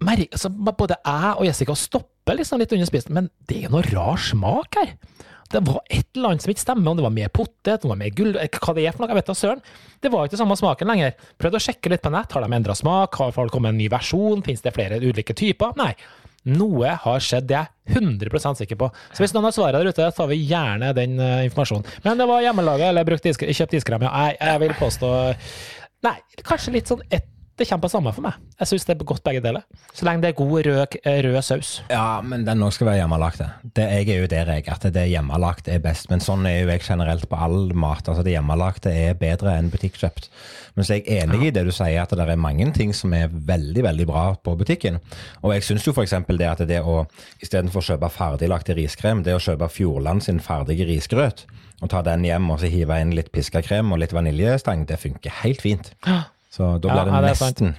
altså, 0.07 0.51
Både 0.51 0.97
jeg 0.99 1.35
og 1.37 1.47
Jessica 1.47 1.77
stopper 1.79 2.39
liksom 2.39 2.63
litt 2.63 2.73
under 2.77 2.89
spisen, 2.89 3.17
men 3.17 3.31
det 3.49 3.59
er 3.59 3.69
jo 3.69 3.75
noe 3.77 3.87
rar 3.91 4.21
smak 4.23 4.79
her. 4.81 4.95
Det 5.51 5.61
var 5.67 5.81
et 5.91 6.07
eller 6.15 6.31
annet 6.31 6.45
som 6.45 6.53
ikke 6.53 6.63
stemmer, 6.63 6.93
om 6.93 6.99
det 6.99 7.03
var 7.03 7.15
mer 7.15 7.31
potet, 7.35 7.83
om 7.83 7.91
det 7.91 7.95
var 7.97 7.99
mer 8.05 8.15
gull, 8.15 8.37
hva 8.39 8.75
det 8.77 8.85
er 8.87 8.95
for 8.95 9.03
noe, 9.03 9.11
jeg 9.11 9.19
vet 9.19 9.31
da 9.33 9.35
søren. 9.35 9.63
Det 9.99 10.13
var 10.13 10.29
ikke 10.29 10.39
samme 10.39 10.57
smaken 10.59 10.93
lenger. 10.93 11.17
Prøvde 11.43 11.59
å 11.59 11.65
sjekke 11.65 11.91
litt 11.91 12.05
på 12.05 12.13
nett, 12.15 12.31
har 12.31 12.47
de 12.47 12.55
endra 12.55 12.77
smak, 12.79 13.19
har 13.19 13.35
folk 13.35 13.55
kommet 13.57 13.75
en 13.75 13.81
ny 13.81 13.89
versjon, 13.91 14.45
finnes 14.47 14.63
det 14.63 14.75
flere 14.77 15.01
ulike 15.03 15.35
typer? 15.35 15.75
Nei. 15.81 15.91
Noe 16.49 16.95
har 17.03 17.21
skjedd, 17.21 17.51
det 17.51 17.59
er 17.59 17.67
jeg 17.91 17.99
100 18.01 18.55
sikker 18.63 18.79
på. 18.81 18.89
Så 19.11 19.25
hvis 19.25 19.35
noen 19.35 19.49
har 19.49 19.57
svaret 19.57 19.83
der 19.83 19.91
ute, 19.91 20.07
tar 20.17 20.31
vi 20.31 20.39
gjerne 20.39 20.95
den 20.97 21.19
uh, 21.21 21.43
informasjonen. 21.45 21.99
Men 22.07 22.23
det 22.23 22.31
var 22.31 22.47
hjemmelaga 22.47 22.95
eller 22.95 23.11
brukt 23.11 23.27
kjøpt 23.27 23.77
iskrem, 23.77 24.07
ja. 24.07 24.15
Jeg, 24.31 24.39
jeg 24.41 24.63
vil 24.65 24.79
påstå 24.79 25.13
Nei, 26.01 26.15
kanskje 26.49 26.73
litt 26.73 26.89
sånn 26.89 27.03
ett 27.13 27.27
det 27.61 27.67
er 27.67 27.75
kjempesamme 27.75 28.09
samme 28.09 28.17
for 28.17 28.25
meg. 28.25 28.37
Jeg 28.57 28.69
syns 28.71 28.87
det 28.89 28.95
er 28.95 29.05
godt 29.05 29.25
begge 29.27 29.41
deler. 29.45 29.65
Så 29.93 30.07
lenge 30.09 30.23
det 30.25 30.31
er 30.31 30.37
god 30.39 30.63
rød, 30.65 30.95
rød 31.27 31.43
saus. 31.45 31.73
Ja, 31.93 32.23
men 32.25 32.47
den 32.47 32.63
òg 32.65 32.73
skal 32.73 32.89
være 32.89 33.03
hjemmelagd. 33.03 33.43
det. 33.43 33.49
Det, 33.77 33.85
jeg 33.85 34.09
er 34.15 34.23
jo 34.23 34.31
der, 34.33 34.53
jeg. 34.57 34.65
At 34.73 34.87
det 34.95 35.03
hjemmelagd 35.11 35.69
er 35.69 35.83
best. 35.85 36.09
Men 36.09 36.25
sånn 36.25 36.49
er 36.49 36.63
jo 36.63 36.71
jeg 36.73 36.87
generelt 36.87 37.29
på 37.29 37.37
all 37.37 37.75
mat. 37.77 38.09
Altså 38.09 38.25
Det 38.25 38.33
hjemmelagte 38.33 38.95
er 38.97 39.19
bedre 39.21 39.59
enn 39.61 39.69
butikkjøpt. 39.69 40.31
Men 40.75 40.89
så 40.89 40.95
er 40.97 41.03
jeg 41.03 41.27
enig 41.27 41.51
i 41.51 41.53
det 41.53 41.67
du 41.69 41.73
sier, 41.75 42.01
at 42.01 42.17
det 42.17 42.25
er 42.25 42.41
mange 42.41 42.71
ting 42.73 42.97
som 42.97 43.13
er 43.13 43.29
veldig 43.29 43.85
veldig 43.91 44.09
bra 44.09 44.25
på 44.41 44.57
butikken. 44.57 44.97
Og 45.45 45.53
jeg 45.53 45.69
syns 45.69 45.85
jo 45.85 45.93
f.eks. 45.93 46.17
det 46.33 46.49
at 46.49 46.65
det 46.65 46.81
å 46.81 47.05
istedenfor 47.45 47.85
å 47.85 47.89
kjøpe 47.91 48.13
ferdiglagte 48.17 48.79
riskrem, 48.79 49.21
det 49.27 49.37
å 49.37 49.43
kjøpe 49.43 49.69
Fjordland 49.69 50.25
sin 50.25 50.41
ferdige 50.41 50.89
risgrøt, 50.89 51.45
og 51.85 51.93
ta 51.93 52.01
den 52.07 52.25
hjem 52.25 52.49
og 52.53 52.63
så 52.65 52.73
hive 52.73 52.97
inn 53.05 53.13
litt 53.17 53.33
piska 53.35 53.61
krem 53.65 53.93
og 53.93 54.01
litt 54.01 54.17
vaniljestang, 54.17 54.89
det 54.89 55.01
funker 55.05 55.43
helt 55.45 55.61
fint. 55.65 55.93
Så 56.51 56.79
da 56.83 56.89
blir 56.89 57.05
det 57.05 57.13
ja, 57.15 57.21
det 57.21 57.31
nesten 57.31 57.75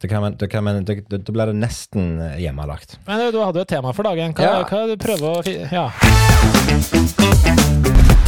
Da 0.00 0.08
kan 0.08 0.20
man- 0.22 0.36
det 0.36 0.48
kan 0.50 0.64
man- 0.64 0.84
det, 0.84 1.08
det, 1.10 1.24
da 1.26 1.32
blir 1.32 1.46
det 1.46 1.56
nesten 1.56 2.18
hjemmelagt. 2.40 2.98
Men 3.06 3.32
du, 3.32 3.38
hadde 3.42 3.56
jo 3.58 3.62
et 3.62 3.68
tema 3.68 3.92
for 3.92 4.02
dagen. 4.04 4.32
Hva, 4.32 4.42
Ja. 4.42 4.64
hva 4.64 4.86
du 4.86 4.96
prøver 4.96 5.42
å 5.42 5.44
Ja. 5.72 5.90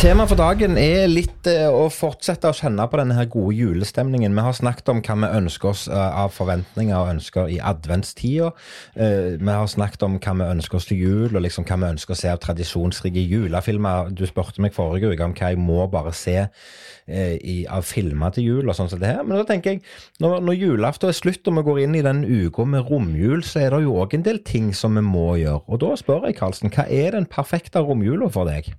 Temaet 0.02 0.32
for 0.32 0.34
dagen 0.40 0.72
er 0.82 1.04
litt 1.06 1.46
eh, 1.46 1.68
å 1.70 1.84
fortsette 1.94 2.50
å 2.50 2.56
kjenne 2.58 2.82
på 2.90 2.98
denne 2.98 3.14
her 3.14 3.28
gode 3.30 3.52
julestemningen. 3.54 4.32
Vi 4.34 4.42
har 4.42 4.56
snakket 4.58 4.90
om 4.90 4.98
hva 4.98 5.14
vi 5.14 5.28
ønsker 5.38 5.70
oss 5.70 5.84
eh, 5.86 6.16
av 6.18 6.32
forventninger 6.34 6.96
og 6.98 7.10
ønsker 7.12 7.52
i 7.54 7.60
adventstida. 7.62 8.48
Eh, 8.98 9.38
vi 9.38 9.54
har 9.54 9.70
snakket 9.70 10.02
om 10.02 10.16
hva 10.18 10.34
vi 10.40 10.48
ønsker 10.56 10.80
oss 10.80 10.90
til 10.90 11.04
jul, 11.04 11.28
og 11.28 11.44
liksom 11.46 11.68
hva 11.68 11.78
vi 11.78 11.92
ønsker 11.92 12.16
å 12.16 12.18
se 12.18 12.34
av 12.34 12.42
tradisjonsrike 12.42 13.22
julefilmer. 13.30 14.10
Du 14.10 14.26
spurte 14.26 14.66
meg 14.66 14.74
forrige 14.74 15.14
uke 15.14 15.30
om 15.30 15.38
hva 15.38 15.54
jeg 15.54 15.62
må 15.70 15.86
bare 15.94 16.16
se 16.18 16.36
av 17.70 17.86
filmer 17.86 18.34
til 18.34 18.50
jul 18.50 18.66
og 18.66 18.74
sånn 18.74 18.90
som 18.90 18.98
det 18.98 19.14
her. 19.14 19.22
Men 19.22 19.38
da 19.38 19.46
tenker 19.46 19.76
jeg, 19.76 19.86
når, 20.18 20.40
når 20.42 20.62
julaften 20.64 21.14
er 21.14 21.18
slutt 21.22 21.46
og 21.46 21.60
vi 21.60 21.68
går 21.70 21.84
inn 21.86 21.98
i 22.02 22.06
den 22.10 22.26
uka 22.26 22.66
med 22.66 22.90
romjul, 22.90 23.46
så 23.46 23.68
er 23.68 23.76
det 23.76 23.84
jo 23.86 24.00
òg 24.02 24.18
en 24.18 24.26
del 24.26 24.42
ting 24.42 24.74
som 24.74 24.98
vi 24.98 25.06
må 25.06 25.36
gjøre. 25.44 25.62
Og 25.70 25.86
da 25.86 25.94
spør 25.94 26.26
jeg, 26.26 26.42
Karlsen, 26.42 26.74
hva 26.74 26.90
er 26.90 27.14
den 27.14 27.30
perfekte 27.30 27.86
romjula 27.86 28.34
for 28.34 28.50
deg? 28.50 28.74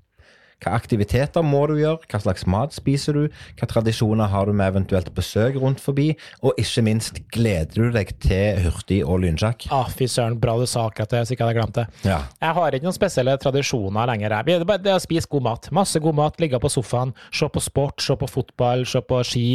Hva 0.63 0.75
aktiviteter 0.77 1.45
må 1.45 1.63
du 1.71 1.75
gjøre, 1.79 2.01
hva 2.09 2.21
slags 2.23 2.45
mat 2.49 2.75
spiser 2.75 3.17
du, 3.17 3.23
hva 3.59 3.69
tradisjoner 3.69 4.29
har 4.31 4.47
du 4.47 4.55
med 4.55 4.73
eventuelt 4.73 5.09
besøk 5.15 5.57
rundt 5.61 5.81
forbi, 5.83 6.11
og 6.43 6.59
ikke 6.61 6.85
minst, 6.85 7.21
gleder 7.33 7.89
du 7.89 7.95
deg 7.95 8.13
til 8.23 8.61
hurtig 8.65 9.01
og 9.03 9.23
lynsjakk? 9.25 9.67
Ah, 9.73 9.89
fy 9.91 10.07
søren, 10.11 10.37
bra 10.41 10.55
du 10.59 10.65
sa 10.69 10.87
akkurat 10.89 11.11
det, 11.13 11.23
så 11.25 11.35
ikke 11.35 11.43
jeg 11.43 11.51
hadde 11.51 11.59
glemt 11.59 11.79
det. 11.79 11.87
Ja. 12.07 12.21
Jeg 12.43 12.57
har 12.59 12.77
ikke 12.77 12.87
noen 12.87 12.97
spesielle 12.97 13.35
tradisjoner 13.41 14.09
lenger. 14.13 14.37
Det 14.47 14.57
er 14.59 14.67
bare 14.69 14.83
det 14.83 14.95
å 14.95 15.03
spise 15.03 15.29
god 15.31 15.47
mat. 15.49 15.69
Masse 15.75 16.01
god 16.03 16.19
mat, 16.19 16.39
ligge 16.43 16.61
på 16.61 16.71
sofaen, 16.71 17.13
se 17.33 17.49
på 17.49 17.63
sport, 17.63 18.03
se 18.03 18.17
på 18.19 18.29
fotball, 18.29 18.87
se 18.89 19.03
på 19.03 19.21
ski. 19.27 19.47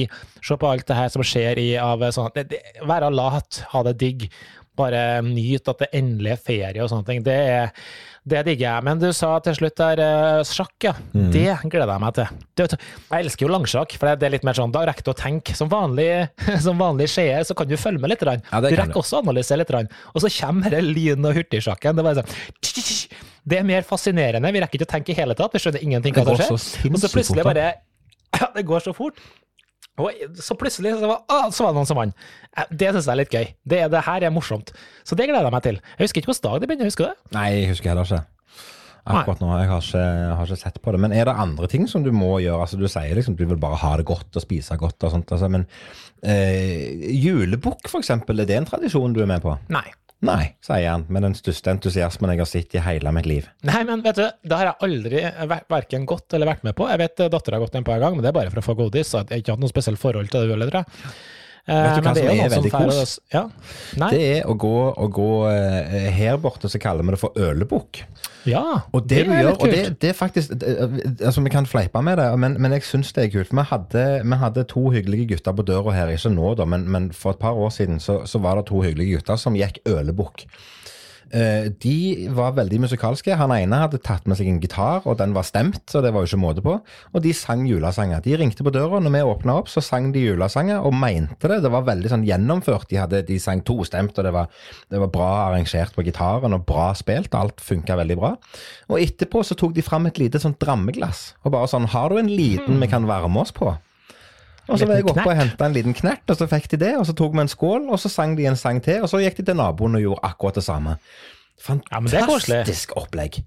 Se 0.44 0.56
på 0.58 0.68
alt 0.68 0.86
det 0.88 0.96
her 0.98 1.10
som 1.12 1.24
skjer 1.26 1.60
i 1.60 1.68
av 1.80 2.04
sånn 2.14 2.30
Være 2.88 3.10
lat, 3.12 3.62
ha 3.72 3.82
det 3.86 3.98
digg. 4.00 4.28
Bare 4.78 5.00
nyte 5.26 5.74
at 5.74 5.82
det 5.82 5.88
endelig 5.98 6.36
er 6.36 6.40
ferie 6.48 6.84
og 6.84 6.90
sånne 6.92 7.06
ting. 7.08 7.22
Det, 7.26 7.34
er, 7.34 7.72
det 8.28 8.42
digger 8.46 8.64
jeg. 8.66 8.84
Men 8.86 9.00
du 9.02 9.08
sa 9.16 9.32
til 9.44 9.56
slutt 9.58 9.78
der 9.80 10.02
eh, 10.04 10.42
sjakk, 10.46 10.74
ja. 10.86 10.92
Det 11.12 11.46
gleder 11.64 11.90
jeg 11.94 12.02
meg 12.04 12.14
til. 12.18 12.36
Du 12.54 12.62
vet, 12.64 12.76
jeg 12.78 13.26
elsker 13.26 13.46
jo 13.46 13.50
langsjakk, 13.54 13.96
for 13.98 14.12
det 14.12 14.28
er 14.28 14.34
litt 14.36 14.46
mer 14.46 14.58
sånn, 14.58 14.74
da 14.74 14.84
rekker 14.88 15.08
du 15.08 15.12
å 15.12 15.16
tenke. 15.18 15.56
Som 15.58 15.72
vanlig, 15.72 16.10
som 16.66 16.78
vanlig 16.80 17.08
skjeer 17.12 17.46
så 17.48 17.56
kan 17.58 17.70
du 17.70 17.74
følge 17.80 18.02
med 18.04 18.14
litt. 18.14 18.22
Ja, 18.28 18.62
du 18.62 18.70
rekker 18.70 19.02
også 19.02 19.18
å 19.18 19.24
analysere 19.26 19.64
litt. 19.64 19.74
Og 20.14 20.22
så 20.24 20.32
kommer 20.38 20.74
denne 20.76 20.94
lyn- 20.94 21.26
og 21.28 21.36
hurtigsjakken. 21.38 21.98
Det 21.98 22.04
er 22.04 22.08
bare 22.10 22.22
sånn 22.22 23.18
Det 23.48 23.58
er 23.58 23.66
mer 23.66 23.84
fascinerende. 23.88 24.54
Vi 24.54 24.62
rekker 24.62 24.80
ikke 24.80 24.88
å 24.88 24.94
tenke 24.96 25.14
i 25.14 25.18
hele 25.18 25.36
tatt. 25.38 25.54
Vi 25.56 25.62
skjønner 25.64 25.84
ingenting 25.84 26.16
hva 26.16 26.26
som 26.28 26.58
skjer. 26.58 26.92
Og 26.92 27.02
så 27.02 27.12
plutselig 27.12 27.46
bare 27.48 27.68
Ja, 28.38 28.50
det 28.54 28.66
går 28.68 28.84
så 28.84 28.92
fort. 28.94 29.18
Og 29.98 30.38
så 30.38 30.54
plutselig 30.58 30.94
så 31.00 31.08
var, 31.10 31.22
å, 31.26 31.38
så 31.50 31.64
var 31.66 31.72
det 31.74 31.80
noen 31.80 31.88
som 31.90 31.98
vant. 31.98 32.14
Eh, 32.56 32.64
Det 32.70 32.92
syns 32.94 33.06
jeg 33.08 33.14
er 33.16 33.20
litt 33.22 33.34
gøy. 33.34 33.46
Det, 33.74 33.80
det 33.92 34.02
her 34.06 34.26
er 34.28 34.34
morsomt. 34.34 34.70
Så 35.04 35.18
det 35.18 35.26
gleder 35.30 35.48
jeg 35.48 35.54
meg 35.56 35.64
til. 35.68 35.80
Jeg 35.98 36.06
husker 36.08 36.22
ikke 36.22 36.30
hvilken 36.32 36.48
dag 36.50 36.60
det 36.62 36.68
begynner, 36.70 36.90
husker 36.92 37.04
du 37.04 37.10
det? 37.14 37.32
Nei, 37.38 37.46
jeg 37.60 37.70
husker 37.74 37.90
heller 37.92 38.06
ikke. 38.08 38.24
Akkurat 39.08 39.38
nå, 39.40 39.48
jeg 39.56 39.68
har 39.70 39.84
ikke, 39.86 40.00
har 40.36 40.50
ikke 40.50 40.60
sett 40.60 40.78
på 40.84 40.92
det. 40.92 40.98
Men 41.00 41.14
er 41.16 41.24
det 41.30 41.34
andre 41.40 41.68
ting 41.72 41.86
som 41.88 42.02
du 42.04 42.10
må 42.12 42.34
gjøre? 42.44 42.60
Altså, 42.66 42.76
Du 42.76 42.84
sier 42.92 43.14
liksom 43.16 43.38
du 43.38 43.46
vil 43.48 43.56
bare 43.60 43.78
ha 43.80 43.94
det 43.96 44.04
godt 44.10 44.36
og 44.36 44.44
spise 44.44 44.76
godt 44.76 45.06
og 45.08 45.14
sånt. 45.14 45.32
Altså, 45.32 45.48
men 45.48 45.64
eh, 46.22 46.92
julebukk, 47.16 47.88
for 47.88 48.02
eksempel, 48.02 48.40
er 48.42 48.48
det 48.50 48.58
en 48.58 48.68
tradisjon 48.68 49.14
du 49.16 49.22
er 49.24 49.30
med 49.30 49.40
på? 49.44 49.54
Nei. 49.72 49.86
Nei, 50.26 50.56
sier 50.66 50.88
han, 50.90 51.04
med 51.14 51.22
den 51.22 51.34
største 51.38 51.70
entusiasmen 51.70 52.32
jeg 52.32 52.40
har 52.42 52.48
sett 52.50 52.72
i 52.74 52.80
hele 52.82 53.12
mitt 53.14 53.26
liv. 53.30 53.44
Nei, 53.68 53.84
men 53.86 54.00
vet 54.02 54.16
du, 54.18 54.24
det 54.50 54.56
har 54.58 54.72
jeg 54.72 54.80
aldri 54.88 55.20
ver- 55.52 55.66
verken 55.70 56.06
gått 56.10 56.34
eller 56.34 56.50
vært 56.50 56.64
med 56.66 56.74
på. 56.74 56.88
Jeg 56.90 56.98
vet 57.04 57.22
dattera 57.30 57.60
har 57.60 57.62
gått 57.62 57.76
en 57.78 57.86
par 57.86 58.00
ganger, 58.02 58.18
men 58.18 58.26
det 58.26 58.32
er 58.32 58.38
bare 58.40 58.50
for 58.50 58.58
å 58.58 58.66
få 58.66 58.74
godis. 58.80 59.12
så 59.14 59.20
Jeg 59.22 59.30
har 59.30 59.42
ikke 59.44 59.54
hatt 59.54 59.62
noe 59.62 59.70
spesielt 59.70 60.00
forhold 60.02 60.32
til 60.32 60.42
det 60.48 60.56
heller, 60.56 60.72
tror 60.72 60.82
jeg. 60.82 61.12
Eh, 61.68 61.82
Vet 61.84 61.98
du 61.98 62.06
hva 62.08 62.14
som 62.16 62.28
er 62.32 62.48
veldig 62.54 62.70
kos? 62.72 63.10
Ja. 63.34 63.42
Det 64.08 64.20
er 64.38 64.46
å 64.48 64.54
gå, 64.56 64.74
å 64.96 65.08
gå 65.12 65.26
eh, 65.50 66.06
her 66.16 66.38
borte, 66.40 66.70
så 66.72 66.80
kaller 66.80 67.04
vi 67.04 67.12
det 67.12 67.18
for 67.20 67.36
ølebukk. 67.36 68.00
ja. 68.48 68.62
Og 68.96 69.04
det, 69.06 69.26
du 69.26 69.32
er 69.34 69.42
gjør, 69.42 69.50
litt 69.50 69.60
kult. 69.60 69.74
det, 69.74 69.98
det 70.00 70.08
er 70.10 70.16
faktisk 70.16 70.54
det- 70.58 71.26
Altså, 71.26 71.42
vi 71.44 71.50
kan 71.52 71.66
fleipe 71.68 72.00
med 72.02 72.16
det, 72.18 72.38
men, 72.38 72.56
men 72.62 72.72
jeg 72.72 72.82
syns 72.88 73.12
det 73.12 73.26
er 73.26 73.34
kult. 73.36 73.52
Vi 73.52 73.66
hadde, 73.68 74.06
vi 74.24 74.36
hadde 74.40 74.64
to 74.64 74.86
hyggelige 74.94 75.28
gutter 75.34 75.52
på 75.52 75.66
døra 75.68 75.92
her, 75.92 76.08
ikke 76.14 76.32
nå, 76.32 76.54
da, 76.56 76.64
men, 76.64 76.88
men 76.88 77.10
for 77.12 77.36
et 77.36 77.38
par 77.44 77.52
år 77.52 77.68
siden 77.70 78.00
så, 78.00 78.22
så 78.24 78.40
var 78.40 78.56
det 78.56 78.66
to 78.72 78.80
hyggelige 78.80 79.18
gutter 79.18 79.36
som 79.36 79.54
gikk 79.58 79.82
ølebukk. 79.86 80.46
Eh, 81.28 81.68
de 81.82 82.28
var 82.32 82.54
veldig 82.56 82.80
musikalske. 82.86 83.34
Han 83.36 83.52
ene 83.52 83.80
hadde 83.82 84.00
tatt 84.04 84.28
med 84.28 84.38
seg 84.38 84.48
en 84.48 84.60
gitar, 84.62 85.04
og 85.04 85.18
den 85.20 85.34
var 85.36 85.44
stemt, 85.46 85.82
så 85.90 86.00
det 86.04 86.12
var 86.14 86.24
jo 86.24 86.30
ikke 86.30 86.40
måte 86.40 86.64
på. 86.64 86.78
Og 87.12 87.24
de 87.24 87.34
sang 87.36 87.66
julesanger. 87.68 88.22
De 88.24 88.36
ringte 88.40 88.64
på 88.64 88.72
døra, 88.72 89.00
når 89.04 89.14
vi 89.14 89.24
åpna 89.32 89.58
opp, 89.60 89.68
så 89.72 89.82
sang 89.84 90.10
de 90.14 90.24
julesanger, 90.24 90.80
og 90.80 90.96
mente 90.96 91.50
det. 91.50 91.60
Det 91.64 91.72
var 91.74 91.88
veldig 91.88 92.12
sånn 92.14 92.26
gjennomført. 92.28 92.88
De, 92.92 93.00
hadde, 93.02 93.22
de 93.28 93.40
sang 93.42 93.64
tostemt, 93.66 94.16
og 94.16 94.28
det 94.28 94.32
var, 94.34 94.48
det 94.88 95.02
var 95.04 95.12
bra 95.12 95.30
arrangert 95.48 95.96
på 95.96 96.06
gitaren, 96.06 96.56
og 96.56 96.64
bra 96.68 96.90
spilt. 96.98 97.36
Alt 97.36 97.60
funka 97.64 97.98
veldig 98.00 98.18
bra. 98.18 98.32
Og 98.88 99.02
etterpå 99.02 99.44
så 99.44 99.58
tok 99.58 99.76
de 99.76 99.84
fram 99.84 100.08
et 100.08 100.20
lite 100.20 100.40
sånn 100.40 100.56
drammeglass, 100.60 101.32
og 101.44 101.52
bare 101.54 101.68
sånn 101.68 101.90
Har 101.92 102.10
du 102.10 102.18
en 102.20 102.32
liten 102.32 102.80
vi 102.80 102.88
kan 102.90 103.06
varme 103.08 103.44
oss 103.44 103.52
på? 103.54 103.74
Og 104.68 104.78
så 104.78 104.86
var 104.88 104.98
jeg 105.00 105.06
oppe 105.08 105.24
og 105.24 105.36
henta 105.38 105.64
en 105.66 105.72
liten 105.76 105.94
knert, 105.96 106.24
og 106.28 106.36
så 106.36 106.46
fikk 106.50 106.66
de 106.74 106.76
det. 106.82 106.90
Og 107.00 107.06
så 107.08 107.14
tok 107.16 107.32
vi 107.32 107.40
en 107.40 107.48
skål, 107.48 107.86
og 107.88 107.98
så 108.02 108.10
sang 108.12 108.34
de 108.36 108.44
en 108.50 108.56
sang 108.56 108.82
til, 108.84 109.00
og 109.02 109.08
så 109.08 109.20
gikk 109.22 109.38
de 109.40 109.46
til 109.50 109.56
naboen 109.56 109.96
og 109.96 110.02
gjorde 110.04 110.20
akkurat 110.28 110.58
det 110.60 110.64
samme. 110.66 110.98
Ja, 111.68 112.00
det. 112.04 112.20
Fantastisk 112.28 112.92
opplegg. 113.00 113.40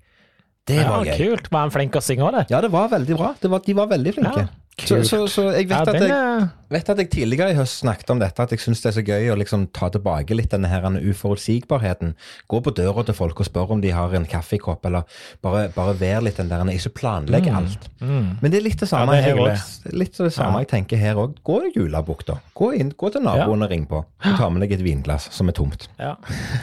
Det 0.67 0.75
Ja, 0.81 0.89
var 0.89 1.05
gøy. 1.05 1.17
kult. 1.17 1.51
Var 1.51 1.59
han 1.65 1.71
flink 1.73 1.95
å 1.95 2.01
synge 2.03 2.25
òg, 2.27 2.33
det? 2.39 2.43
Ja, 2.53 2.61
det 2.61 2.71
var 2.73 2.89
veldig 2.89 3.15
bra. 3.17 3.33
Det 3.41 3.49
var, 3.49 3.59
de 3.65 3.73
var 3.77 3.87
veldig 3.87 4.13
flinke. 4.17 4.43
Ja, 4.45 4.60
Så, 4.81 4.95
Kult. 4.97 5.07
så, 5.07 5.19
så 5.29 5.43
jeg 5.53 5.67
vet 5.69 5.77
Ja, 5.77 5.81
at 5.81 6.01
jeg 6.01 6.77
vet 6.79 6.89
at 6.89 6.97
jeg 7.01 7.09
tidligere 7.11 7.51
i 7.51 7.55
høst 7.57 7.81
snakket 7.83 8.09
om 8.13 8.19
dette, 8.21 8.39
at 8.45 8.51
jeg 8.55 8.61
syns 8.63 8.79
det 8.81 8.89
er 8.91 8.95
så 8.95 9.03
gøy 9.03 9.27
å 9.33 9.35
liksom 9.37 9.65
ta 9.75 9.89
tilbake 9.91 10.33
litt 10.37 10.49
denne 10.53 10.69
her 10.71 10.85
uforutsigbarheten. 11.11 12.13
Gå 12.49 12.61
på 12.63 12.71
døra 12.75 13.03
til 13.05 13.13
folk 13.17 13.39
og 13.43 13.47
spørre 13.49 13.75
om 13.75 13.81
de 13.83 13.91
har 13.93 14.13
en 14.15 14.25
kaffekopp, 14.25 14.85
eller 14.87 15.03
bare, 15.43 15.65
bare 15.75 15.93
være 15.99 16.23
litt 16.29 16.39
den 16.39 16.49
der 16.51 16.63
Ikke 16.71 16.93
planlegge 17.01 17.51
alt. 17.53 17.89
Men 18.01 18.47
det 18.51 18.61
er 18.61 18.65
litt 18.69 18.79
det 18.79 18.87
samme 18.89 19.11
Mm. 19.11 19.17
Ja, 19.21 19.35
det 19.35 19.51
er. 19.51 19.95
Litt 19.97 20.17
det 20.17 20.31
samme 20.33 20.53
Ja. 20.53 20.59
jeg 20.63 20.67
tenker 20.71 20.97
her 20.97 21.15
òg. 21.19 21.35
Gå 21.43 21.57
i 21.67 21.71
julebukta. 21.75 22.39
Gå, 22.55 22.71
inn- 22.79 22.93
gå 22.95 23.11
til 23.11 23.21
naboen 23.21 23.63
og 23.63 23.69
ring 23.69 23.85
på. 23.85 23.97
Og 24.05 24.37
ta 24.37 24.49
med 24.49 24.61
deg 24.63 24.71
et 24.79 24.83
vinglass 24.85 25.27
som 25.31 25.49
er 25.49 25.53
tomt. 25.53 25.87
Ja, 25.99 26.15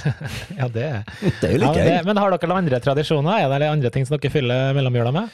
ja 0.58 0.68
det 0.68 0.82
er 0.84 1.04
Det 1.20 1.50
er 1.50 1.52
jo 1.52 1.58
litt 1.58 1.68
men, 1.68 1.76
gøy. 1.76 1.84
det, 1.84 2.04
men 2.06 2.16
har 2.16 2.30
dere 2.34 2.48
noen 2.48 2.62
andre 2.64 2.80
tradisjoner? 2.80 3.44
Er 3.44 3.58
det 3.58 3.68
andre 3.70 3.90
ting 3.90 4.06
som 4.08 4.16
dere 4.18 4.30
fyller 4.32 4.72
mellomjula 4.74 5.12
med? 5.12 5.28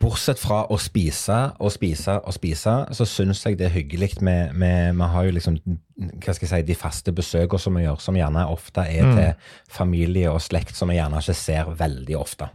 Bortsett 0.00 0.38
fra 0.38 0.62
å 0.70 0.78
spise 0.80 1.40
og 1.58 1.72
spise 1.74 2.20
og 2.24 2.34
spise, 2.36 2.72
så 2.94 3.04
syns 3.08 3.44
jeg 3.46 3.58
det 3.58 3.66
er 3.68 3.74
hyggelig 3.76 4.20
med, 4.22 4.54
med 4.54 4.94
Vi 4.96 5.08
har 5.14 5.24
jo 5.28 5.30
liksom 5.36 5.58
hva 6.02 6.32
skal 6.34 6.48
jeg 6.48 6.50
si, 6.54 6.62
de 6.72 6.74
faste 6.74 7.12
besøkene 7.14 7.60
som 7.60 7.74
vi 7.76 7.84
gjør, 7.84 8.00
som 8.00 8.16
gjerne 8.18 8.46
ofte 8.50 8.80
er 8.88 9.04
Mm. 9.04 9.14
til 9.16 9.34
familie 9.70 10.30
og 10.32 10.40
slekt 10.40 10.74
som 10.74 10.88
vi 10.88 10.96
gjerne 10.96 11.20
ikke 11.20 11.34
ser 11.34 11.64
veldig 11.78 12.16
ofte. 12.18 12.48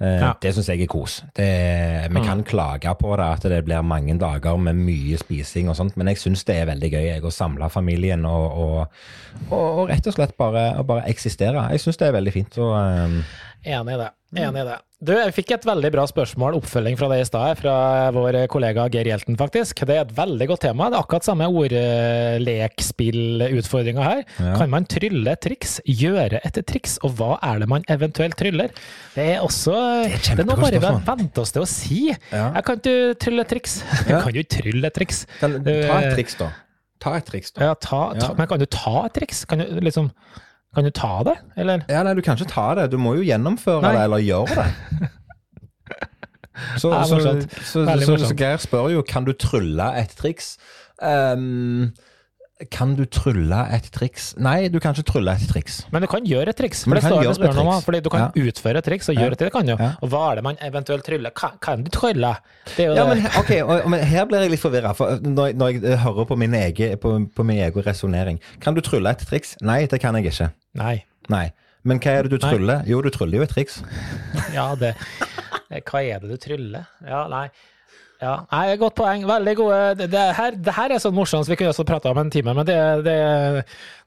Eh, 0.00 0.20
Ja. 0.20 0.32
Det 0.40 0.54
syns 0.54 0.68
jeg 0.68 0.80
er 0.80 0.86
kos. 0.86 1.22
Det, 1.36 2.08
vi 2.10 2.20
kan 2.24 2.42
klage 2.42 2.94
på 2.98 3.16
det, 3.16 3.26
at 3.26 3.42
det 3.42 3.64
blir 3.66 3.82
mange 3.84 4.16
dager 4.18 4.56
med 4.56 4.74
mye 4.76 5.18
spising 5.20 5.68
og 5.68 5.76
sånt, 5.76 5.96
men 5.96 6.06
jeg 6.08 6.16
syns 6.16 6.44
det 6.44 6.56
er 6.56 6.66
veldig 6.70 6.90
gøy 6.90 7.04
jeg, 7.10 7.22
å 7.22 7.30
samle 7.30 7.68
familien 7.70 8.24
og, 8.24 8.46
og, 8.56 8.86
og, 9.50 9.78
og 9.82 9.88
rett 9.90 10.06
og 10.06 10.14
slett 10.16 10.36
bare, 10.38 10.82
bare 10.84 11.04
eksistere. 11.10 11.66
Jeg 11.74 11.80
syns 11.84 11.98
det 12.00 12.08
er 12.08 12.12
veldig 12.16 12.32
fint. 12.32 12.58
Og, 12.58 12.72
um, 12.72 13.20
Enig 13.64 13.92
i 13.94 13.98
det. 14.00 14.08
Enig 14.40 14.62
i 14.62 14.68
det. 14.70 14.78
Du, 15.00 15.14
jeg 15.16 15.32
fikk 15.32 15.54
et 15.54 15.62
veldig 15.64 15.88
bra 15.94 16.02
spørsmål, 16.04 16.58
oppfølging 16.58 16.98
fra 17.00 17.06
deg 17.08 17.22
i 17.22 17.24
stad, 17.24 17.56
fra 17.56 17.72
vår 18.12 18.36
kollega 18.52 18.82
Geir 18.92 19.08
Hjelten, 19.08 19.32
faktisk. 19.40 19.80
Det 19.88 19.94
er 19.94 20.02
et 20.02 20.10
veldig 20.12 20.44
godt 20.50 20.60
tema. 20.66 20.90
Det 20.92 20.98
er 20.98 21.04
akkurat 21.06 21.24
samme 21.24 21.46
ordlekspillutfordringa 21.48 24.02
her. 24.04 24.20
Ja. 24.36 24.52
Kan 24.58 24.68
man 24.74 24.84
trylle 24.92 25.32
et 25.32 25.40
triks, 25.46 25.78
gjøre 25.88 26.42
et 26.44 26.52
triks, 26.68 26.98
og 27.00 27.16
hva 27.16 27.40
er 27.48 27.64
det 27.64 27.68
man 27.72 27.80
eventuelt 27.96 28.36
tryller? 28.36 28.68
Det 29.14 29.24
er 29.38 29.40
også 29.40 29.72
Det 29.72 30.20
er 30.20 30.36
det 30.36 30.44
er, 30.44 30.48
noe 30.52 30.60
bare 30.66 30.82
vi 30.84 30.92
venter 31.08 31.40
oss 31.46 31.52
til 31.56 31.64
å 31.64 31.70
si. 31.72 32.12
Ja. 32.28 32.52
Jeg 32.58 32.64
kan 32.68 32.76
ikke 32.84 33.16
trylle 33.24 33.40
et 33.48 33.52
triks. 33.56 33.80
Ja. 34.10 34.18
Jeg 34.18 34.26
kan 34.26 34.36
jo 34.36 34.44
trylle 34.52 34.84
et 34.84 34.92
triks. 35.00 35.24
kan, 35.40 35.56
ta 35.64 35.96
et 36.02 36.12
triks, 36.18 36.34
da. 36.36 36.52
Ta 37.00 37.16
et 37.16 37.24
triks, 37.32 37.48
da. 37.56 37.64
Ja, 37.70 37.72
ta, 37.88 38.02
ta. 38.20 38.36
Men 38.36 38.44
kan 38.52 38.60
du 38.60 38.68
ta 38.68 39.06
et 39.06 39.16
triks? 39.16 39.46
Kan 39.48 39.64
du 39.64 39.80
liksom 39.80 40.12
Kan 40.74 40.86
du 40.86 40.90
ta 40.94 41.22
det, 41.26 41.34
eller? 41.58 41.82
Ja, 41.90 42.02
nei, 42.06 42.14
Du 42.14 42.22
kan 42.22 42.38
ikke 42.38 42.50
ta 42.52 42.68
det, 42.78 42.90
du 42.92 42.98
må 42.98 43.16
jo 43.18 43.24
gjennomføre 43.26 43.82
Nei. 43.82 43.94
det, 43.96 44.04
eller 44.06 44.22
gjøre 44.22 44.60
det. 44.60 45.10
Så, 46.76 46.90
Ja, 46.92 47.04
så, 47.08 47.16
så, 47.20 47.30
så, 47.64 48.16
så. 48.20 48.34
Geir 48.36 48.58
spør 48.60 48.90
jo 48.92 49.02
kan 49.08 49.24
du 49.24 49.32
trylle 49.32 49.86
et 49.96 50.10
triks. 50.18 50.58
Ehm, 51.02 51.86
kan 52.68 52.92
du 52.98 53.04
trylle 53.08 53.56
et 53.72 53.86
triks? 53.94 54.34
Nei, 54.36 54.68
du 54.68 54.78
kan 54.82 54.92
ikke 54.92 55.06
trylle 55.08 55.32
et 55.38 55.46
triks. 55.48 55.78
Men 55.94 56.04
du 56.04 56.08
kan 56.12 56.26
gjøre 56.28 56.52
et 56.52 56.58
triks. 56.58 56.82
For 56.84 56.98
det 56.98 57.04
står 57.06 57.22
det 57.24 57.34
spør 57.38 57.60
om, 57.62 57.70
fordi 57.84 58.00
du 58.04 58.10
kan 58.12 58.34
utføre 58.36 58.82
et 58.82 58.88
triks 58.90 59.08
og 59.12 59.16
gjøre 59.16 59.36
ja. 59.36 59.38
det, 59.40 59.50
Kan 59.54 59.70
du. 59.70 59.72
Ja. 59.78 59.90
Og 60.04 60.12
hva 60.12 60.22
er 60.30 60.40
det 60.40 60.44
man 60.44 60.60
eventuelt 60.66 61.06
tryller? 61.06 61.32
Kan, 61.36 61.56
kan 61.64 61.84
du 61.86 61.90
trylle? 61.94 62.34
Ja, 62.76 62.92
det. 62.94 63.06
men, 63.08 63.22
he- 63.24 63.32
ok, 63.40 63.52
og, 63.64 63.88
men 63.94 64.04
Her 64.10 64.28
blir 64.28 64.44
jeg 64.44 64.52
litt 64.56 64.62
forvirra. 64.62 64.92
For 64.98 65.16
når, 65.24 65.52
jeg- 65.52 65.56
når 65.62 65.72
jeg 65.72 65.84
eh, 65.84 66.04
hører 66.04 66.28
på 66.28 66.36
min 66.36 66.54
egen, 66.54 66.98
på, 67.00 67.14
på 67.36 67.46
min 67.48 67.62
egen 67.64 67.86
resonnering 67.86 68.40
Kan 68.60 68.74
du 68.76 68.80
trylle 68.84 69.10
et 69.10 69.24
triks? 69.30 69.56
Nei, 69.64 69.86
det 69.86 70.00
kan 70.00 70.14
jeg 70.20 70.30
ikke. 70.32 70.50
Nei. 70.80 70.96
Nei. 71.32 71.46
Men 71.82 71.98
hva 72.02 72.18
er 72.18 72.28
det 72.28 72.36
du 72.36 72.38
Nei. 72.44 72.52
tryller? 72.52 72.82
Jo, 72.86 73.00
du 73.00 73.08
tryller 73.14 73.40
jo 73.40 73.48
et 73.48 73.54
triks. 73.56 73.80
Ja, 74.56 74.74
det 74.76 74.94
eh, 75.70 75.80
Hva 75.80 76.02
er 76.04 76.20
det 76.20 76.28
du 76.34 76.36
tryller? 76.36 76.88
Ja, 77.06 77.24
nei. 77.32 77.46
Ja, 78.20 78.34
nei, 78.52 78.76
Godt 78.80 78.98
poeng. 79.00 79.24
Veldig 79.28 79.54
gode. 79.56 79.78
Det, 79.96 80.10
det, 80.12 80.26
her, 80.36 80.56
det 80.56 80.76
her 80.76 80.92
er 80.92 81.00
sånn 81.00 81.16
morsomt, 81.16 81.48
vi 81.48 81.56
kunne 81.56 81.72
også 81.72 81.86
prata 81.88 82.12
om 82.12 82.20
en 82.20 82.30
time, 82.32 82.52
men 82.56 82.66
det, 82.68 82.76
det, 83.06 83.16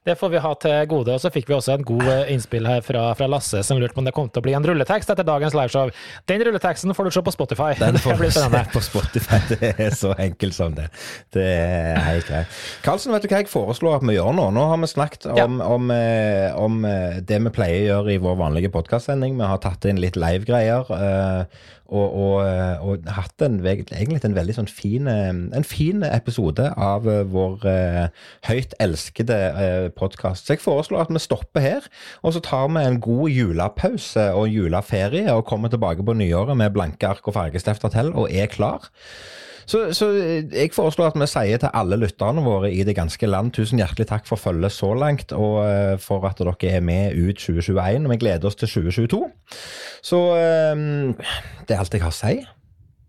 det 0.06 0.14
får 0.20 0.30
vi 0.34 0.42
ha 0.44 0.52
til 0.62 0.86
gode. 0.90 1.16
Og 1.16 1.22
så 1.22 1.32
fikk 1.34 1.48
vi 1.50 1.56
også 1.56 1.74
en 1.74 1.86
god 1.86 2.04
eh, 2.12 2.30
innspill 2.34 2.68
her 2.68 2.84
fra, 2.86 3.08
fra 3.18 3.28
Lasse, 3.30 3.64
som 3.66 3.80
lurte 3.80 3.96
på 3.96 4.04
om 4.04 4.06
det 4.06 4.14
kom 4.14 4.30
til 4.30 4.42
å 4.42 4.46
bli 4.46 4.54
en 4.54 4.66
rulletekst 4.68 5.10
etter 5.10 5.26
dagens 5.26 5.56
liveshow. 5.58 5.90
Den 6.30 6.44
rulleteksten 6.46 6.94
får 6.94 7.08
du 7.08 7.16
se 7.16 7.24
på 7.26 7.34
Spotify. 7.34 7.72
Den 7.80 7.98
får 8.04 8.22
du 8.22 8.30
se 8.36 8.64
på 8.74 8.84
Spotify. 8.86 9.40
Det 9.50 9.72
er 9.72 9.96
så 9.98 10.14
enkelt 10.14 10.56
som 10.56 10.78
det. 10.78 10.86
Det 11.34 11.46
er 11.50 12.02
helt 12.06 12.30
greit. 12.30 12.58
Karlsen, 12.86 13.14
vet 13.16 13.26
du 13.26 13.30
hva 13.32 13.42
jeg 13.42 13.50
foreslår 13.50 13.98
at 13.98 14.06
vi 14.06 14.18
gjør 14.18 14.34
nå? 14.38 14.50
Nå 14.54 14.68
har 14.70 14.82
vi 14.84 14.92
snakket 14.94 15.26
om, 15.34 15.58
om, 15.64 15.90
eh, 15.94 16.54
om 16.54 16.84
eh, 16.86 17.22
det 17.24 17.42
vi 17.48 17.54
pleier 17.58 17.80
å 17.80 17.86
gjøre 17.88 18.14
i 18.14 18.22
vår 18.28 18.38
vanlige 18.44 18.70
podkastsending. 18.76 19.40
Vi 19.40 19.50
har 19.50 19.62
tatt 19.64 19.90
inn 19.90 19.98
litt 20.04 20.20
live-greier. 20.20 20.94
Og, 21.84 22.14
og, 22.16 22.36
eh, 22.46 22.84
og 22.84 23.08
hatt 23.16 23.44
en, 23.44 23.58
egentlig 23.64 24.20
en 24.24 24.36
veldig 24.36 24.56
sånn 24.56 24.70
fin, 24.70 25.08
eh, 25.10 25.28
en 25.30 25.66
fin 25.68 26.04
episode 26.06 26.70
av 26.80 27.08
eh, 27.10 27.22
vår 27.28 27.66
eh, 27.68 28.24
høyt 28.48 28.76
elskede 28.82 29.38
eh, 29.52 29.88
podkast. 29.96 30.46
Så 30.46 30.56
jeg 30.56 30.64
foreslår 30.64 31.04
at 31.04 31.12
vi 31.12 31.22
stopper 31.22 31.64
her, 31.64 31.88
og 32.22 32.36
så 32.36 32.44
tar 32.44 32.70
vi 32.72 32.84
en 32.84 33.00
god 33.04 33.36
julepause 33.36 34.30
og 34.32 34.48
juleferie 34.52 35.28
og 35.34 35.46
kommer 35.50 35.72
tilbake 35.72 36.06
på 36.06 36.16
nyåret 36.16 36.56
med 36.56 36.72
blanke 36.76 37.14
ark 37.14 37.28
og 37.28 37.36
fargestifter 37.36 37.92
til 37.92 38.14
og 38.14 38.32
er 38.32 38.48
klar. 38.52 38.88
Så, 39.66 39.86
så 39.96 40.10
jeg 40.14 40.72
foreslår 40.74 41.12
at 41.12 41.18
vi 41.20 41.28
sier 41.30 41.60
til 41.62 41.72
alle 41.74 41.98
lytterne 42.00 42.44
våre 42.44 42.72
i 42.72 42.82
det 42.86 42.96
ganske 42.98 43.28
land 43.28 43.54
tusen 43.56 43.80
hjertelig 43.80 44.08
takk 44.10 44.28
for 44.28 44.40
følget 44.40 44.74
så 44.74 44.92
langt, 44.98 45.32
og 45.32 45.62
eh, 45.64 45.94
for 46.02 46.26
at 46.28 46.40
dere 46.40 46.56
er 46.70 46.84
med 46.84 47.16
ut 47.16 47.40
2021. 47.40 48.04
Og 48.04 48.12
vi 48.12 48.20
gleder 48.20 48.50
oss 48.50 48.58
til 48.60 48.68
2022. 48.68 49.22
Så 50.04 50.20
eh, 50.40 50.84
det 51.64 51.76
er 51.76 51.80
alt 51.80 51.96
jeg 51.96 52.04
har 52.04 52.14
å 52.14 52.18
si. 52.18 52.36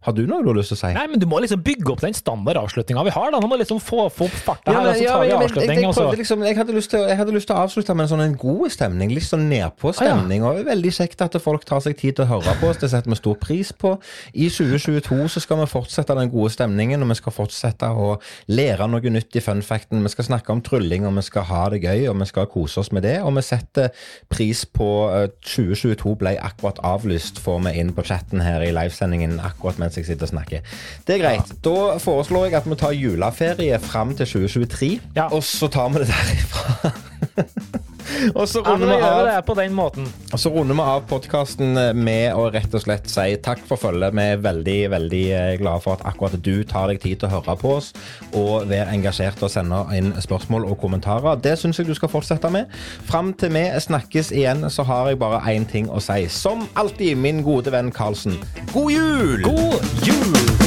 Har 0.05 0.13
du 0.15 0.23
noe 0.29 0.43
du 0.45 0.51
har 0.51 0.57
lyst 0.59 0.71
til 0.73 0.77
å 0.77 0.81
si? 0.83 0.91
Nei, 0.95 1.05
men 1.09 1.21
du 1.21 1.25
må 1.29 1.39
liksom 1.41 1.63
bygge 1.65 1.91
opp 1.95 2.01
den 2.05 2.13
standardavslutninga 2.13 3.03
vi 3.07 3.13
har. 3.15 3.31
da. 3.33 3.39
Nå 3.41 3.49
må 3.49 3.57
liksom 3.57 3.79
få, 3.81 4.05
få 4.13 4.27
opp 4.29 4.35
farta 4.45 4.71
Ja, 4.71 4.77
her, 4.77 4.85
men, 4.85 4.91
og 4.91 4.99
så 4.99 5.03
ja, 5.03 5.15
tar 5.15 5.23
vi 5.23 5.25
men 5.25 5.33
jeg, 5.35 5.49
avslutning. 5.49 5.79
jeg, 5.79 5.95
jeg, 5.95 6.19
liksom, 6.21 6.43
jeg, 6.45 6.57
hadde 6.59 6.75
lyst 6.77 6.91
til, 6.93 7.05
jeg 7.09 7.19
hadde 7.21 7.35
lyst 7.35 7.49
til 7.49 7.55
å 7.55 7.63
avslutte 7.65 7.95
med 7.97 8.05
en 8.05 8.11
sånn 8.13 8.23
en 8.25 8.35
god 8.45 8.73
stemning. 8.75 9.13
Litt 9.15 9.25
sånn 9.27 9.47
nedpå-stemning. 9.49 10.45
og 10.45 10.61
Veldig 10.67 10.91
kjekt 10.99 11.23
at 11.25 11.37
folk 11.41 11.65
tar 11.67 11.81
seg 11.85 11.97
tid 11.99 12.19
til 12.19 12.25
å 12.27 12.29
høre 12.35 12.55
på 12.61 12.69
oss. 12.69 12.79
Det 12.81 12.91
setter 12.93 13.11
vi 13.13 13.19
stor 13.19 13.39
pris 13.41 13.71
på. 13.73 13.95
I 14.33 14.49
2022 14.53 15.19
så 15.35 15.43
skal 15.43 15.61
vi 15.63 15.67
fortsette 15.73 16.17
den 16.19 16.31
gode 16.33 16.53
stemningen, 16.53 17.01
og 17.01 17.11
vi 17.13 17.17
skal 17.19 17.35
fortsette 17.35 17.89
å 17.89 18.11
lære 18.53 18.87
noe 18.91 19.13
nytt 19.15 19.35
i 19.39 19.43
funfacten. 19.43 20.03
Vi 20.05 20.13
skal 20.13 20.29
snakke 20.29 20.53
om 20.53 20.61
trylling, 20.65 21.07
og 21.09 21.17
vi 21.17 21.25
skal 21.25 21.47
ha 21.49 21.63
det 21.73 21.81
gøy, 21.83 22.05
og 22.11 22.19
vi 22.21 22.29
skal 22.29 22.49
kose 22.51 22.83
oss 22.83 22.91
med 22.95 23.05
det. 23.07 23.17
Og 23.25 23.33
vi 23.39 23.45
setter 23.45 23.89
pris 24.31 24.65
på 24.69 24.89
eh, 25.09 25.27
2022 25.45 26.15
ble 26.21 26.35
akkurat 26.41 26.79
avlyst, 26.85 27.41
får 27.43 27.61
vi 27.67 27.75
inn 27.81 27.93
på 27.95 28.05
chatten 28.05 28.43
her 28.45 28.63
i 28.65 28.71
livesendingen 28.75 29.39
akkurat 29.43 29.79
mens 29.81 29.94
jeg 30.01 30.05
sitter 30.09 30.27
og 30.27 30.33
snakker. 30.33 30.59
Det 31.07 31.15
er 31.15 31.23
greit. 31.23 31.53
Da 31.65 31.97
foreslår 32.01 32.45
jeg 32.49 32.57
at 32.61 32.69
vi 32.69 32.75
tar 32.81 32.91
juleferie 32.97 33.79
fram 33.79 34.15
til 34.15 34.25
2023, 34.27 34.99
Ja. 35.15 35.27
og 35.31 35.43
så 35.43 35.67
tar 35.71 35.89
vi 35.93 36.03
det 36.03 36.09
derifra. 36.13 36.91
og 38.37 38.47
så 38.49 38.61
runder 38.65 38.91
vi 38.91 38.99
av 39.07 39.21
det 39.27 39.37
på 39.47 39.55
den 39.57 39.75
måten. 39.75 40.07
og 40.31 40.41
så 40.41 40.51
runder 40.53 40.77
vi 40.77 40.85
av 40.95 41.05
podkasten 41.09 41.79
med 41.97 42.35
å 42.35 42.47
rett 42.53 42.73
og 42.75 42.83
slett 42.83 43.09
si 43.11 43.35
takk 43.43 43.63
for 43.67 43.81
følget. 43.81 44.15
Vi 44.15 44.27
er 44.35 44.43
veldig 44.43 44.77
veldig 44.95 45.23
eh, 45.35 45.53
glade 45.61 45.83
for 45.85 45.97
at 45.97 46.05
akkurat 46.07 46.37
du 46.45 46.63
tar 46.67 46.89
deg 46.91 47.01
tid 47.03 47.19
til 47.21 47.29
å 47.29 47.35
høre 47.37 47.57
på 47.61 47.75
oss 47.77 47.91
og 48.35 48.67
være 48.69 48.91
engasjert 48.95 49.41
og 49.45 49.51
sende 49.51 49.81
inn 49.97 50.13
spørsmål 50.21 50.67
og 50.69 50.79
kommentarer. 50.81 51.39
Det 51.41 51.57
syns 51.59 51.79
jeg 51.79 51.89
du 51.89 51.95
skal 51.97 52.11
fortsette 52.11 52.51
med. 52.53 52.71
Fram 53.09 53.33
til 53.33 53.53
vi 53.55 53.65
snakkes 53.87 54.33
igjen, 54.35 54.65
så 54.69 54.85
har 54.87 55.11
jeg 55.11 55.21
bare 55.21 55.43
én 55.53 55.67
ting 55.69 55.89
å 55.89 56.01
si. 56.03 56.25
Som 56.31 56.67
alltid, 56.75 57.15
min 57.17 57.43
gode 57.45 57.73
venn 57.73 57.93
Karlsen. 57.95 58.39
God 58.73 58.91
jul! 58.91 59.41
God 59.45 60.07
jul! 60.07 60.64